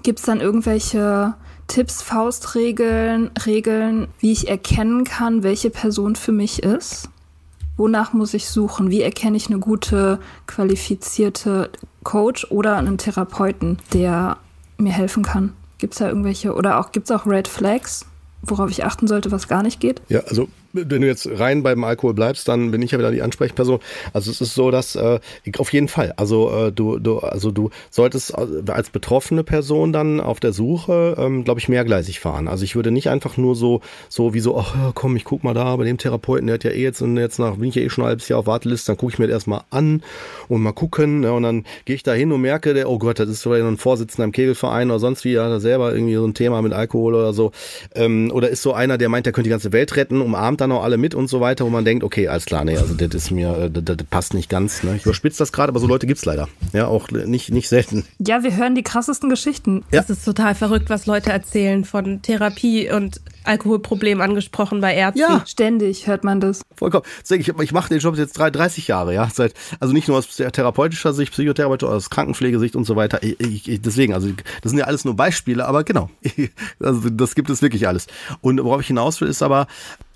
Gibt 0.04 0.20
es 0.20 0.26
dann 0.26 0.40
irgendwelche 0.40 1.34
Tipps, 1.68 2.02
Faustregeln, 2.02 3.32
Regeln, 3.46 4.08
wie 4.20 4.32
ich 4.32 4.50
erkennen 4.50 5.04
kann, 5.04 5.44
welche 5.44 5.70
Person 5.70 6.16
für 6.16 6.32
mich 6.32 6.64
ist? 6.64 7.10
Wonach 7.78 8.12
muss 8.12 8.34
ich 8.34 8.50
suchen? 8.50 8.90
Wie 8.90 9.02
erkenne 9.02 9.38
ich 9.38 9.48
eine 9.48 9.60
gute, 9.60 10.20
qualifizierte 10.48 11.70
Coach 12.04 12.48
oder 12.50 12.76
einen 12.76 12.98
Therapeuten, 12.98 13.78
der 13.94 14.38
mir 14.78 14.92
helfen 14.92 15.24
kann? 15.24 15.54
Gibt 15.78 15.94
es 15.94 16.00
da 16.00 16.08
irgendwelche, 16.08 16.54
oder 16.56 16.80
auch 16.80 16.92
gibt 16.92 17.10
es 17.10 17.16
auch 17.16 17.26
Red 17.26 17.48
Flags, 17.48 18.06
worauf 18.42 18.70
ich 18.70 18.84
achten 18.84 19.08
sollte, 19.08 19.32
was 19.32 19.48
gar 19.48 19.64
nicht 19.64 19.80
geht? 19.80 20.02
Ja, 20.10 20.22
also 20.22 20.50
wenn 20.74 21.02
du 21.02 21.08
jetzt 21.08 21.28
rein 21.40 21.64
beim 21.64 21.84
Alkohol 21.84 22.14
bleibst, 22.14 22.48
dann 22.48 22.72
bin 22.72 22.82
ich 22.82 22.92
ja 22.92 23.00
wieder 23.00 23.12
die 23.12 23.22
Ansprechperson. 23.22 23.80
Also 24.14 24.32
es 24.32 24.42
ist 24.42 24.54
so, 24.54 24.72
dass 24.72 24.96
äh, 24.96 25.20
auf 25.58 25.74
jeden 25.74 25.88
Fall, 25.88 26.14
also 26.18 26.52
äh, 26.52 26.72
du, 26.72 27.00
du, 27.00 27.20
also 27.20 27.52
du 27.52 27.70
solltest 27.90 28.32
äh, 28.32 28.72
als 28.72 28.90
betroffene 28.90 29.44
Person 29.44 29.94
dann 29.94 30.20
auf 30.20 30.40
der 30.40 30.54
Suche, 30.54 31.16
ähm, 31.18 31.44
glaube 31.44 31.60
ich, 31.60 31.70
mehrgleisig 31.70 32.20
fahren. 32.20 32.48
Also 32.48 32.64
ich 32.64 32.76
würde 32.76 32.92
nicht 32.92 33.10
einfach 33.10 33.38
nur 33.38 33.56
so, 33.56 33.82
so 34.10 34.34
wie 34.34 34.40
so, 34.40 34.58
ach 34.58 34.76
komm, 34.94 35.16
ich 35.16 35.24
guck 35.24 35.44
mal 35.44 35.54
da 35.54 35.76
bei 35.76 35.86
dem 35.86 35.98
Therapeuten, 35.98 36.48
der 36.48 36.56
hat 36.56 36.64
ja 36.64 36.72
eh 36.72 36.84
jetzt 36.84 37.02
und 37.02 37.18
jetzt 37.18 37.40
nach, 37.40 37.56
bin 37.56 37.70
ich 37.70 37.76
ja 37.76 37.82
eh 37.82 37.90
schon 37.90 38.04
ein 38.04 38.08
halbes 38.08 38.28
Jahr 38.30 38.40
auf 38.40 38.48
Warteliste, 38.48 38.92
dann 38.92 38.98
gucke 38.98 39.14
ich 39.14 39.20
mir 39.20 39.28
das 39.28 39.40
erstmal 39.40 39.62
an 39.70 40.04
und 40.48 40.62
mal 40.62 40.72
gucken. 40.72 41.24
Ja, 41.24 41.32
und 41.32 41.44
dann 41.44 41.66
gehe 41.86 41.96
ich 41.96 42.04
da 42.04 42.14
hin 42.14 42.32
und 42.32 42.42
merke, 42.42 42.74
der, 42.74 42.90
oh 42.90 43.00
Gott, 43.00 43.20
das 43.20 43.30
ist 43.30 43.44
vielleicht 43.44 43.66
ein 43.66 43.78
Vorsitzender 43.78 44.26
im 44.26 44.32
Kegelverein 44.32 44.90
oder 44.90 45.00
sonst 45.00 45.24
wie, 45.26 45.34
ja, 45.34 45.60
selber 45.60 45.94
irgendwie 45.94 46.16
so 46.16 46.26
ein 46.26 46.34
Thema 46.34 46.62
mit 46.62 46.74
Alkohol 46.74 47.16
oder 47.16 47.34
so. 47.34 47.52
Ähm, 47.96 48.32
oder 48.34 48.50
ist 48.50 48.62
so 48.62 48.74
einer, 48.74 48.98
der 48.98 49.10
meint, 49.10 49.26
der 49.26 49.34
könnte 49.34 49.48
die 49.48 49.52
ganze 49.52 49.72
Welt 49.72 49.96
retten, 49.96 50.22
umarmt 50.22 50.59
dann 50.62 50.72
auch 50.72 50.84
alle 50.84 50.98
mit 50.98 51.16
und 51.16 51.28
so 51.28 51.42
weiter, 51.42 51.66
wo 51.66 51.70
man 51.70 51.86
denkt, 51.86 52.04
okay, 52.04 52.28
alles 52.28 52.46
klar, 52.46 52.64
nee, 52.66 52.78
also 52.78 52.94
das 52.94 53.14
ist 53.14 53.32
mir, 53.32 53.58
äh, 53.58 53.72
das, 53.72 53.84
das 53.98 54.08
passt 54.10 54.34
nicht 54.34 54.50
ganz. 54.50 54.84
Ne? 54.84 54.96
Ich 54.96 55.04
überspitze 55.04 55.40
das 55.40 55.52
gerade, 55.52 55.70
aber 55.70 55.80
so 55.80 55.88
Leute 55.88 56.08
gibt's 56.08 56.26
leider. 56.26 56.48
Ja, 56.74 56.88
auch 56.88 57.10
nicht, 57.12 57.52
nicht 57.52 57.70
selten. 57.70 58.06
Ja, 58.20 58.44
wir 58.44 58.56
hören 58.56 58.76
die 58.76 58.84
krassesten 58.84 59.30
Geschichten. 59.30 59.84
Ja. 59.92 60.02
Es 60.02 60.10
ist 60.10 60.26
total 60.26 60.56
verrückt, 60.56 60.90
was 60.90 61.06
Leute 61.06 61.32
erzählen 61.32 61.86
von 61.86 62.22
Therapie 62.22 62.92
und 62.92 63.22
Alkoholproblem 63.44 64.22
angesprochen 64.22 64.82
bei 64.82 64.94
Ärzten. 64.94 65.20
Ja. 65.22 65.44
Ständig 65.48 66.08
hört 66.08 66.24
man 66.24 66.40
das. 66.40 66.62
Vollkommen. 66.76 67.06
Ich, 67.30 67.48
ich 67.48 67.72
mache 67.72 67.90
den 67.90 68.00
Job 68.00 68.16
jetzt 68.18 68.34
30 68.34 68.88
Jahre, 68.88 69.14
ja. 69.14 69.30
Seit, 69.34 69.54
also 69.80 69.94
nicht 69.94 70.08
nur 70.08 70.18
aus 70.18 70.28
therapeutischer 70.36 71.14
Sicht, 71.14 71.34
psychotherapeutischer, 71.34 71.92
aus 71.92 72.10
Krankenpflegesicht 72.10 72.76
und 72.76 72.86
so 72.86 72.96
weiter. 72.96 73.24
Ich, 73.24 73.68
ich, 73.68 73.82
deswegen, 73.82 74.14
also 74.14 74.30
das 74.62 74.72
sind 74.72 74.80
ja 74.80 74.86
alles 74.86 75.06
nur 75.06 75.16
Beispiele, 75.16 75.66
aber 75.66 75.84
genau. 75.84 76.10
Also 76.80 77.10
das 77.10 77.36
gibt 77.36 77.50
es 77.50 77.62
wirklich 77.62 77.88
alles. 77.88 78.08
Und 78.42 78.64
worauf 78.64 78.82
ich 78.82 78.88
hinaus 78.88 79.20
will, 79.22 79.28
ist 79.28 79.42
aber, 79.42 79.68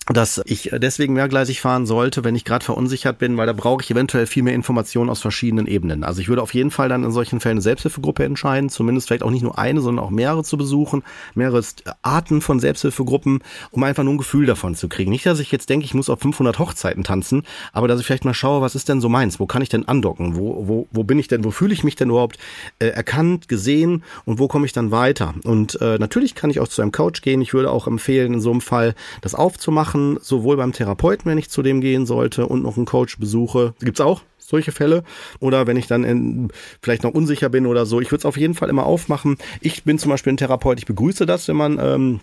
dass 0.08 0.41
ich 0.45 0.70
deswegen 0.74 1.14
mehrgleisig 1.14 1.62
fahren 1.62 1.86
sollte, 1.86 2.26
wenn 2.26 2.36
ich 2.36 2.43
gerade 2.43 2.66
verunsichert 2.66 3.20
bin, 3.20 3.38
weil 3.38 3.47
da 3.47 3.54
brauche 3.54 3.82
ich 3.82 3.89
eventuell 3.89 4.28
viel 4.28 4.43
mehr 4.43 4.54
Informationen 4.54 5.10
aus 5.10 5.22
verschiedenen 5.22 5.66
Ebenen. 5.66 6.04
Also 6.04 6.20
ich 6.20 6.28
würde 6.28 6.41
auf 6.41 6.54
jeden 6.54 6.72
Fall 6.72 6.89
dann 6.89 7.06
in 7.06 7.12
solchen 7.12 7.39
Fällen 7.39 7.54
eine 7.54 7.62
Selbsthilfegruppe 7.62 8.26
entscheiden, 8.26 8.70
zumindest 8.70 9.08
vielleicht 9.08 9.24
auch 9.24 9.32
nicht 9.32 9.43
nur 9.43 9.58
eine, 9.58 9.80
sondern 9.80 10.04
auch 10.04 10.10
mehrere 10.10 10.43
zu 10.43 10.58
besuchen, 10.58 11.04
mehrere 11.36 11.64
Arten 12.01 12.41
von 12.41 12.60
Selbsthilfegruppen, 12.60 13.39
um 13.72 13.84
einfach 13.84 14.04
nur 14.04 14.16
ein 14.16 14.18
Gefühl 14.18 14.45
davon 14.45 14.76
zu 14.76 14.89
kriegen. 14.89 15.10
Nicht, 15.10 15.26
dass 15.26 15.39
ich 15.39 15.51
jetzt 15.54 15.70
denke, 15.70 15.86
ich 15.86 15.93
muss 15.93 16.10
auf 16.10 16.20
500 16.20 16.60
Hochzeiten 16.60 17.06
tanzen, 17.06 17.43
aber 17.72 17.88
dass 17.88 18.01
ich 18.01 18.06
vielleicht 18.06 18.26
mal 18.26 18.34
schaue, 18.34 18.62
was 18.62 18.76
ist 18.76 18.89
denn 18.89 18.99
so 18.99 19.08
meins? 19.08 19.39
Wo 19.39 19.45
kann 19.45 19.62
ich 19.62 19.70
denn 19.70 19.88
andocken? 19.88 20.36
Wo, 20.36 20.68
wo, 20.68 20.88
wo 20.91 21.04
bin 21.06 21.18
ich 21.18 21.30
denn? 21.30 21.45
Wo 21.45 21.51
fühle 21.51 21.74
ich 21.74 21.86
mich 21.86 21.95
denn 21.95 22.10
überhaupt 22.10 22.38
äh, 22.80 22.88
erkannt, 22.88 23.47
gesehen 23.47 24.04
und 24.26 24.38
wo 24.38 24.49
komme 24.49 24.66
ich 24.66 24.74
dann 24.74 24.91
weiter? 24.91 25.34
Und 25.45 25.80
äh, 25.82 25.97
natürlich 25.97 26.36
kann 26.36 26.49
ich 26.49 26.60
auch 26.60 26.68
zu 26.68 26.82
einem 26.82 26.91
Coach 26.91 27.22
gehen. 27.22 27.41
Ich 27.41 27.54
würde 27.54 27.72
auch 27.72 27.88
empfehlen, 27.88 28.34
in 28.34 28.41
so 28.41 28.51
einem 28.51 28.62
Fall 28.62 28.95
das 29.22 29.34
aufzumachen 29.34 29.93
machen, 29.94 30.18
sowohl 30.22 30.58
beim 30.58 30.74
Therapeuten, 30.74 31.30
wenn 31.30 31.38
ich 31.38 31.50
zu 31.50 31.62
dem 31.62 31.82
gehen 31.82 32.06
sollte, 32.06 32.48
und 32.48 32.64
noch 32.64 32.78
einen 32.78 32.86
Coach 32.86 33.20
besuche. 33.20 33.74
Gibt's 33.80 34.02
auch 34.02 34.22
solche 34.38 34.72
Fälle. 34.72 35.04
Oder 35.39 35.68
wenn 35.68 35.78
ich 35.78 35.88
dann 35.88 36.04
in, 36.04 36.50
vielleicht 36.82 37.04
noch 37.04 37.14
unsicher 37.14 37.50
bin 37.50 37.66
oder 37.66 37.86
so. 37.86 38.02
Ich 38.02 38.12
würde 38.12 38.20
es 38.20 38.26
auf 38.26 38.38
jeden 38.38 38.56
Fall 38.56 38.70
immer 38.70 38.86
aufmachen. 38.86 39.38
Ich 39.62 39.84
bin 39.84 39.98
zum 40.00 40.10
Beispiel 40.10 40.34
ein 40.34 40.38
Therapeut, 40.38 40.80
ich 40.80 40.86
begrüße 40.86 41.26
das, 41.26 41.48
wenn 41.48 41.56
man 41.56 41.80
ähm, 41.80 42.20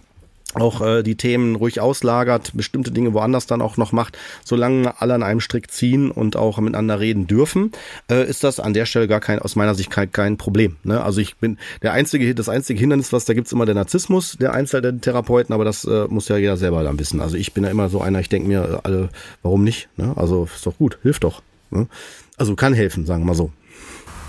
auch 0.54 0.80
äh, 0.80 1.02
die 1.02 1.14
Themen 1.14 1.56
ruhig 1.56 1.80
auslagert, 1.80 2.52
bestimmte 2.54 2.90
Dinge 2.90 3.12
woanders 3.14 3.46
dann 3.46 3.62
auch 3.62 3.76
noch 3.76 3.92
macht, 3.92 4.18
solange 4.44 5.00
alle 5.00 5.14
an 5.14 5.22
einem 5.22 5.40
Strick 5.40 5.70
ziehen 5.70 6.10
und 6.10 6.36
auch 6.36 6.58
miteinander 6.58 7.00
reden 7.00 7.26
dürfen, 7.26 7.72
äh, 8.10 8.28
ist 8.28 8.44
das 8.44 8.60
an 8.60 8.74
der 8.74 8.86
Stelle 8.86 9.08
gar 9.08 9.20
kein, 9.20 9.38
aus 9.38 9.56
meiner 9.56 9.74
Sicht 9.74 9.90
kein, 9.90 10.10
kein 10.10 10.36
Problem. 10.36 10.76
Ne? 10.82 11.02
Also 11.02 11.20
ich 11.20 11.36
bin 11.36 11.58
der 11.82 11.92
einzige, 11.92 12.34
das 12.34 12.48
einzige 12.48 12.78
Hindernis, 12.78 13.12
was 13.12 13.24
da 13.24 13.34
gibt's 13.34 13.52
immer 13.52 13.66
der 13.66 13.74
Narzissmus 13.74 14.36
der 14.40 14.52
einzelnen 14.52 15.00
Therapeuten, 15.00 15.54
aber 15.54 15.64
das 15.64 15.84
äh, 15.84 16.06
muss 16.08 16.28
ja 16.28 16.36
jeder 16.36 16.56
selber 16.56 16.82
dann 16.82 16.98
wissen. 16.98 17.20
Also 17.20 17.36
ich 17.36 17.52
bin 17.52 17.64
ja 17.64 17.70
immer 17.70 17.88
so 17.88 18.00
einer, 18.00 18.20
ich 18.20 18.28
denke 18.28 18.48
mir 18.48 18.62
äh, 18.62 18.78
alle, 18.82 19.08
warum 19.42 19.64
nicht? 19.64 19.88
Ne? 19.96 20.12
Also 20.16 20.48
ist 20.54 20.66
doch 20.66 20.76
gut, 20.76 20.98
hilft 21.02 21.24
doch. 21.24 21.42
Ne? 21.70 21.86
Also 22.36 22.56
kann 22.56 22.74
helfen, 22.74 23.06
sagen 23.06 23.22
wir 23.22 23.26
mal 23.26 23.34
so. 23.34 23.52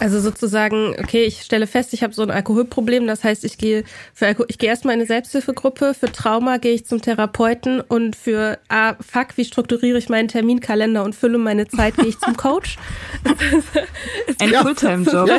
Also 0.01 0.19
sozusagen, 0.19 0.95
okay, 0.97 1.25
ich 1.25 1.43
stelle 1.43 1.67
fest, 1.67 1.93
ich 1.93 2.01
habe 2.01 2.11
so 2.11 2.23
ein 2.23 2.31
Alkoholproblem. 2.31 3.05
Das 3.05 3.23
heißt, 3.23 3.45
ich 3.45 3.59
gehe 3.59 3.83
für 4.15 4.25
Alko 4.25 4.45
ich 4.47 4.57
gehe 4.57 4.67
erstmal 4.67 4.95
in 4.95 5.01
eine 5.01 5.05
Selbsthilfegruppe. 5.05 5.93
Für 5.93 6.11
Trauma 6.11 6.57
gehe 6.57 6.73
ich 6.73 6.87
zum 6.87 7.03
Therapeuten 7.03 7.81
und 7.81 8.15
für 8.15 8.57
ah, 8.67 8.95
fuck, 8.99 9.37
wie 9.37 9.45
strukturiere 9.45 9.99
ich 9.99 10.09
meinen 10.09 10.27
Terminkalender 10.27 11.03
und 11.03 11.13
fülle 11.13 11.37
meine 11.37 11.67
Zeit, 11.67 11.97
gehe 11.97 12.07
ich 12.07 12.17
zum 12.17 12.35
Coach. 12.35 12.77
ein. 14.39 14.49
Fulltime-Job. 14.49 15.29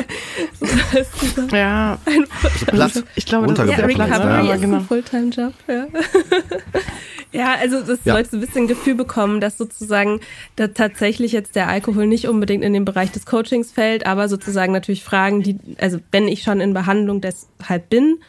Ja, 1.51 1.97
ein 2.05 2.25
also 2.71 3.01
ich 3.15 3.25
glaube, 3.25 3.53
das 3.53 3.65
ist 3.65 3.77
ja, 3.77 3.85
Recovery 3.85 4.47
ja, 4.47 4.53
ist 4.53 4.61
genau. 4.61 4.77
ein 4.77 4.85
Fulltime-Job. 4.85 5.53
Ja. 5.67 5.87
Ja, 7.33 7.55
also 7.59 7.81
dass 7.81 8.05
ja. 8.05 8.13
Leute 8.13 8.29
so 8.29 8.37
ein 8.37 8.41
bisschen 8.41 8.67
Gefühl 8.67 8.93
bekommen, 8.93 9.41
dass 9.41 9.57
sozusagen 9.57 10.19
da 10.55 10.67
tatsächlich 10.67 11.31
jetzt 11.31 11.55
der 11.55 11.67
Alkohol 11.67 12.05
nicht 12.05 12.27
unbedingt 12.27 12.63
in 12.63 12.73
den 12.73 12.85
Bereich 12.85 13.11
des 13.11 13.25
Coachings 13.25 13.71
fällt, 13.71 14.05
aber 14.05 14.29
sozusagen 14.29 14.52
natürlich 14.53 15.03
Fragen, 15.03 15.43
die, 15.43 15.57
also 15.79 15.99
wenn 16.11 16.27
ich 16.27 16.43
schon 16.43 16.61
in 16.61 16.73
Behandlung 16.73 17.21
deshalb 17.21 17.89
bin, 17.89 18.19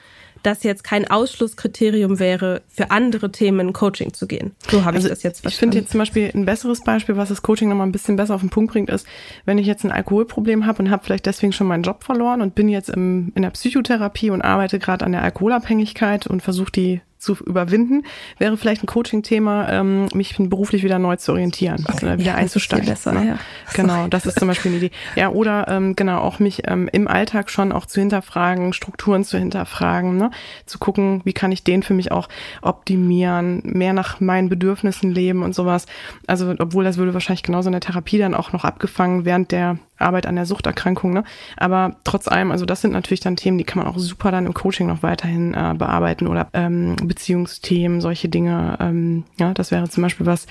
das 0.44 0.62
jetzt 0.62 0.84
kein 0.84 1.10
Ausschlusskriterium 1.10 2.18
wäre, 2.18 2.62
für 2.68 2.90
andere 2.90 3.32
Themen 3.32 3.68
in 3.68 3.72
Coaching 3.72 4.12
zu 4.12 4.26
gehen. 4.26 4.54
So 4.70 4.84
habe 4.84 4.96
also 4.96 5.08
ich 5.08 5.14
das 5.14 5.22
jetzt 5.22 5.40
verstanden. 5.40 5.54
Ich 5.54 5.58
finde 5.58 5.78
jetzt 5.78 5.90
zum 5.90 5.98
Beispiel 5.98 6.30
ein 6.34 6.44
besseres 6.44 6.82
Beispiel, 6.84 7.16
was 7.16 7.30
das 7.30 7.42
Coaching 7.42 7.68
nochmal 7.68 7.86
ein 7.86 7.92
bisschen 7.92 8.16
besser 8.16 8.34
auf 8.34 8.40
den 8.42 8.50
Punkt 8.50 8.72
bringt, 8.72 8.90
ist, 8.90 9.06
wenn 9.44 9.58
ich 9.58 9.66
jetzt 9.66 9.84
ein 9.84 9.92
Alkoholproblem 9.92 10.66
habe 10.66 10.82
und 10.82 10.90
habe 10.90 11.04
vielleicht 11.04 11.26
deswegen 11.26 11.52
schon 11.52 11.66
meinen 11.66 11.82
Job 11.82 12.04
verloren 12.04 12.42
und 12.42 12.54
bin 12.54 12.68
jetzt 12.68 12.90
im, 12.90 13.32
in 13.34 13.42
der 13.42 13.50
Psychotherapie 13.50 14.30
und 14.30 14.42
arbeite 14.42 14.78
gerade 14.78 15.04
an 15.04 15.12
der 15.12 15.22
Alkoholabhängigkeit 15.22 16.26
und 16.26 16.42
versuche 16.42 16.72
die 16.72 17.00
zu 17.24 17.36
überwinden, 17.44 18.04
wäre 18.38 18.56
vielleicht 18.56 18.82
ein 18.82 18.86
Coaching-Thema, 18.86 19.68
ähm, 19.70 20.08
mich 20.14 20.36
beruflich 20.38 20.84
wieder 20.84 20.98
neu 20.98 21.16
zu 21.16 21.32
orientieren 21.32 21.84
okay. 21.88 22.04
oder 22.04 22.18
wieder 22.18 22.32
ja, 22.32 22.34
einzusteigen. 22.36 22.86
Besser, 22.86 23.12
ne? 23.12 23.26
ja. 23.26 23.38
Genau, 23.72 24.06
das 24.08 24.26
ist 24.26 24.38
zum 24.38 24.48
Beispiel 24.48 24.70
eine 24.70 24.78
Idee. 24.78 24.90
Ja, 25.16 25.30
oder 25.30 25.66
ähm, 25.68 25.96
genau 25.96 26.20
auch 26.20 26.38
mich 26.38 26.62
ähm, 26.68 26.88
im 26.92 27.08
Alltag 27.08 27.50
schon 27.50 27.72
auch 27.72 27.86
zu 27.86 28.00
hinterfragen, 28.00 28.72
Strukturen 28.72 29.24
zu 29.24 29.38
hinterfragen, 29.38 30.16
ne? 30.16 30.30
zu 30.66 30.78
gucken, 30.78 31.22
wie 31.24 31.32
kann 31.32 31.52
ich 31.52 31.64
den 31.64 31.82
für 31.82 31.94
mich 31.94 32.12
auch 32.12 32.28
optimieren, 32.62 33.62
mehr 33.64 33.92
nach 33.92 34.20
meinen 34.20 34.48
Bedürfnissen 34.48 35.10
leben 35.10 35.42
und 35.42 35.54
sowas. 35.54 35.86
Also, 36.26 36.54
obwohl 36.58 36.84
das 36.84 36.98
würde 36.98 37.14
wahrscheinlich 37.14 37.42
genauso 37.42 37.68
in 37.68 37.72
der 37.72 37.80
Therapie 37.80 38.18
dann 38.18 38.34
auch 38.34 38.52
noch 38.52 38.64
abgefangen 38.64 39.24
während 39.24 39.50
der 39.50 39.78
Arbeit 39.98 40.26
an 40.26 40.36
der 40.36 40.46
Suchterkrankung. 40.46 41.12
Ne? 41.12 41.24
Aber 41.56 41.96
trotz 42.04 42.28
allem, 42.28 42.50
also 42.50 42.66
das 42.66 42.80
sind 42.80 42.92
natürlich 42.92 43.20
dann 43.20 43.36
Themen, 43.36 43.58
die 43.58 43.64
kann 43.64 43.82
man 43.82 43.92
auch 43.92 43.98
super 43.98 44.30
dann 44.30 44.46
im 44.46 44.54
Coaching 44.54 44.86
noch 44.86 45.02
weiterhin 45.02 45.54
äh, 45.54 45.74
bearbeiten 45.76 46.26
oder 46.26 46.48
ähm, 46.52 46.96
Beziehungsthemen, 47.14 48.00
solche 48.00 48.28
Dinge. 48.28 48.76
Ähm, 48.80 49.24
ja, 49.38 49.54
das 49.54 49.70
wäre 49.70 49.88
zum 49.88 50.02
Beispiel 50.02 50.26
was 50.26 50.46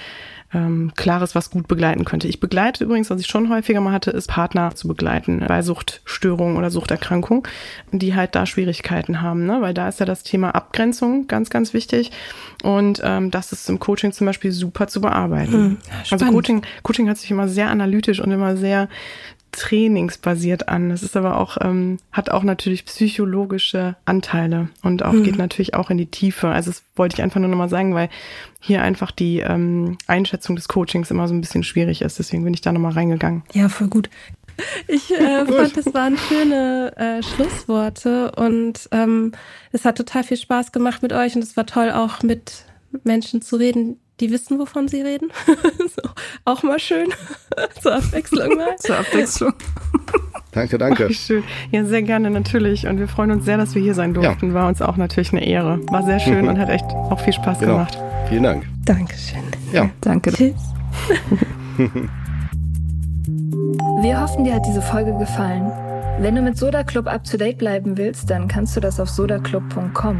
ähm, 0.53 0.91
Klares, 0.95 1.35
was 1.35 1.49
gut 1.49 1.67
begleiten 1.67 2.05
könnte. 2.05 2.27
Ich 2.27 2.39
begleite 2.39 2.83
übrigens, 2.83 3.09
was 3.09 3.19
ich 3.19 3.27
schon 3.27 3.49
häufiger 3.49 3.81
mal 3.81 3.91
hatte, 3.91 4.11
ist 4.11 4.27
Partner 4.27 4.75
zu 4.75 4.87
begleiten 4.87 5.43
bei 5.47 5.61
Suchtstörungen 5.61 6.57
oder 6.57 6.69
Suchterkrankung, 6.69 7.47
die 7.91 8.15
halt 8.15 8.35
da 8.35 8.45
Schwierigkeiten 8.45 9.21
haben, 9.21 9.45
ne? 9.45 9.61
weil 9.61 9.73
da 9.73 9.89
ist 9.89 9.99
ja 9.99 10.05
das 10.05 10.23
Thema 10.23 10.51
Abgrenzung 10.51 11.27
ganz, 11.27 11.49
ganz 11.49 11.73
wichtig 11.73 12.11
und 12.63 13.01
ähm, 13.03 13.31
das 13.31 13.51
ist 13.51 13.69
im 13.69 13.79
Coaching 13.79 14.11
zum 14.11 14.25
Beispiel 14.25 14.51
super 14.51 14.87
zu 14.87 15.01
bearbeiten. 15.01 15.53
Hm, 15.53 15.77
also 16.11 16.25
Coaching, 16.25 16.61
Coaching 16.83 17.09
hat 17.09 17.17
sich 17.17 17.31
immer 17.31 17.47
sehr 17.47 17.69
analytisch 17.69 18.19
und 18.19 18.31
immer 18.31 18.55
sehr 18.55 18.89
trainingsbasiert 19.53 20.67
an. 20.67 20.91
Es 20.91 21.03
ist 21.03 21.15
aber 21.15 21.39
auch, 21.39 21.57
ähm, 21.61 21.99
hat 22.11 22.29
auch 22.29 22.43
natürlich 22.43 22.85
psychologische 22.85 23.95
Anteile 24.05 24.69
und 24.81 25.03
auch 25.03 25.13
mhm. 25.13 25.23
geht 25.23 25.37
natürlich 25.37 25.75
auch 25.75 25.89
in 25.89 25.97
die 25.97 26.07
Tiefe. 26.07 26.49
Also 26.49 26.71
das 26.71 26.83
wollte 26.95 27.15
ich 27.15 27.23
einfach 27.23 27.39
nur 27.39 27.49
nochmal 27.49 27.69
sagen, 27.69 27.93
weil 27.93 28.09
hier 28.59 28.81
einfach 28.81 29.11
die 29.11 29.39
ähm, 29.39 29.97
Einschätzung 30.07 30.55
des 30.55 30.67
Coachings 30.67 31.11
immer 31.11 31.27
so 31.27 31.33
ein 31.33 31.41
bisschen 31.41 31.63
schwierig 31.63 32.01
ist. 32.01 32.19
Deswegen 32.19 32.43
bin 32.43 32.53
ich 32.53 32.61
da 32.61 32.71
nochmal 32.71 32.93
reingegangen. 32.93 33.43
Ja, 33.53 33.69
voll 33.69 33.87
gut. 33.87 34.09
Ich 34.87 35.11
äh, 35.11 35.45
fand, 35.47 35.77
das 35.77 35.93
waren 35.93 36.17
schöne 36.17 36.93
äh, 36.97 37.23
Schlussworte 37.23 38.31
und 38.31 38.89
ähm, 38.91 39.31
es 39.71 39.85
hat 39.85 39.97
total 39.97 40.23
viel 40.23 40.37
Spaß 40.37 40.71
gemacht 40.71 41.01
mit 41.01 41.13
euch 41.13 41.35
und 41.35 41.43
es 41.43 41.55
war 41.55 41.65
toll 41.65 41.91
auch 41.91 42.23
mit 42.23 42.65
Menschen 43.03 43.41
zu 43.41 43.55
reden, 43.55 43.99
die 44.19 44.31
wissen, 44.31 44.59
wovon 44.59 44.87
sie 44.87 45.01
reden. 45.01 45.31
so, 45.77 46.09
auch 46.45 46.63
mal 46.63 46.79
schön. 46.79 47.09
Zur 47.81 47.95
Abwechslung 47.95 48.55
mal. 48.55 48.75
Zur 48.77 48.97
Abwechslung. 48.99 49.53
Danke, 50.51 50.77
danke. 50.77 51.07
Ach, 51.09 51.13
schön. 51.13 51.43
Ja, 51.71 51.83
sehr 51.83 52.03
gerne 52.03 52.29
natürlich. 52.29 52.85
Und 52.87 52.99
wir 52.99 53.07
freuen 53.07 53.31
uns 53.31 53.45
sehr, 53.45 53.57
dass 53.57 53.73
wir 53.73 53.81
hier 53.81 53.95
sein 53.95 54.13
durften. 54.13 54.49
Ja. 54.49 54.53
War 54.53 54.67
uns 54.67 54.81
auch 54.81 54.97
natürlich 54.97 55.31
eine 55.31 55.45
Ehre. 55.45 55.79
War 55.87 56.03
sehr 56.03 56.19
schön 56.19 56.43
mhm. 56.43 56.49
und 56.49 56.59
hat 56.59 56.69
echt 56.69 56.85
auch 56.85 57.19
viel 57.19 57.33
Spaß 57.33 57.59
genau. 57.59 57.73
gemacht. 57.73 57.97
Vielen 58.29 58.43
Dank. 58.43 58.65
Dankeschön. 58.85 59.41
Ja. 59.71 59.89
Danke. 60.01 60.31
Tschüss. 60.31 60.53
wir 64.01 64.21
hoffen, 64.21 64.43
dir 64.43 64.53
hat 64.53 64.65
diese 64.67 64.81
Folge 64.81 65.17
gefallen. 65.17 65.71
Wenn 66.19 66.35
du 66.35 66.41
mit 66.43 66.57
Soda 66.57 66.83
Club 66.83 67.07
up 67.07 67.23
to 67.23 67.37
date 67.37 67.57
bleiben 67.57 67.97
willst, 67.97 68.29
dann 68.29 68.47
kannst 68.47 68.75
du 68.75 68.79
das 68.79 68.99
auf 68.99 69.09
sodaclub.com. 69.09 70.19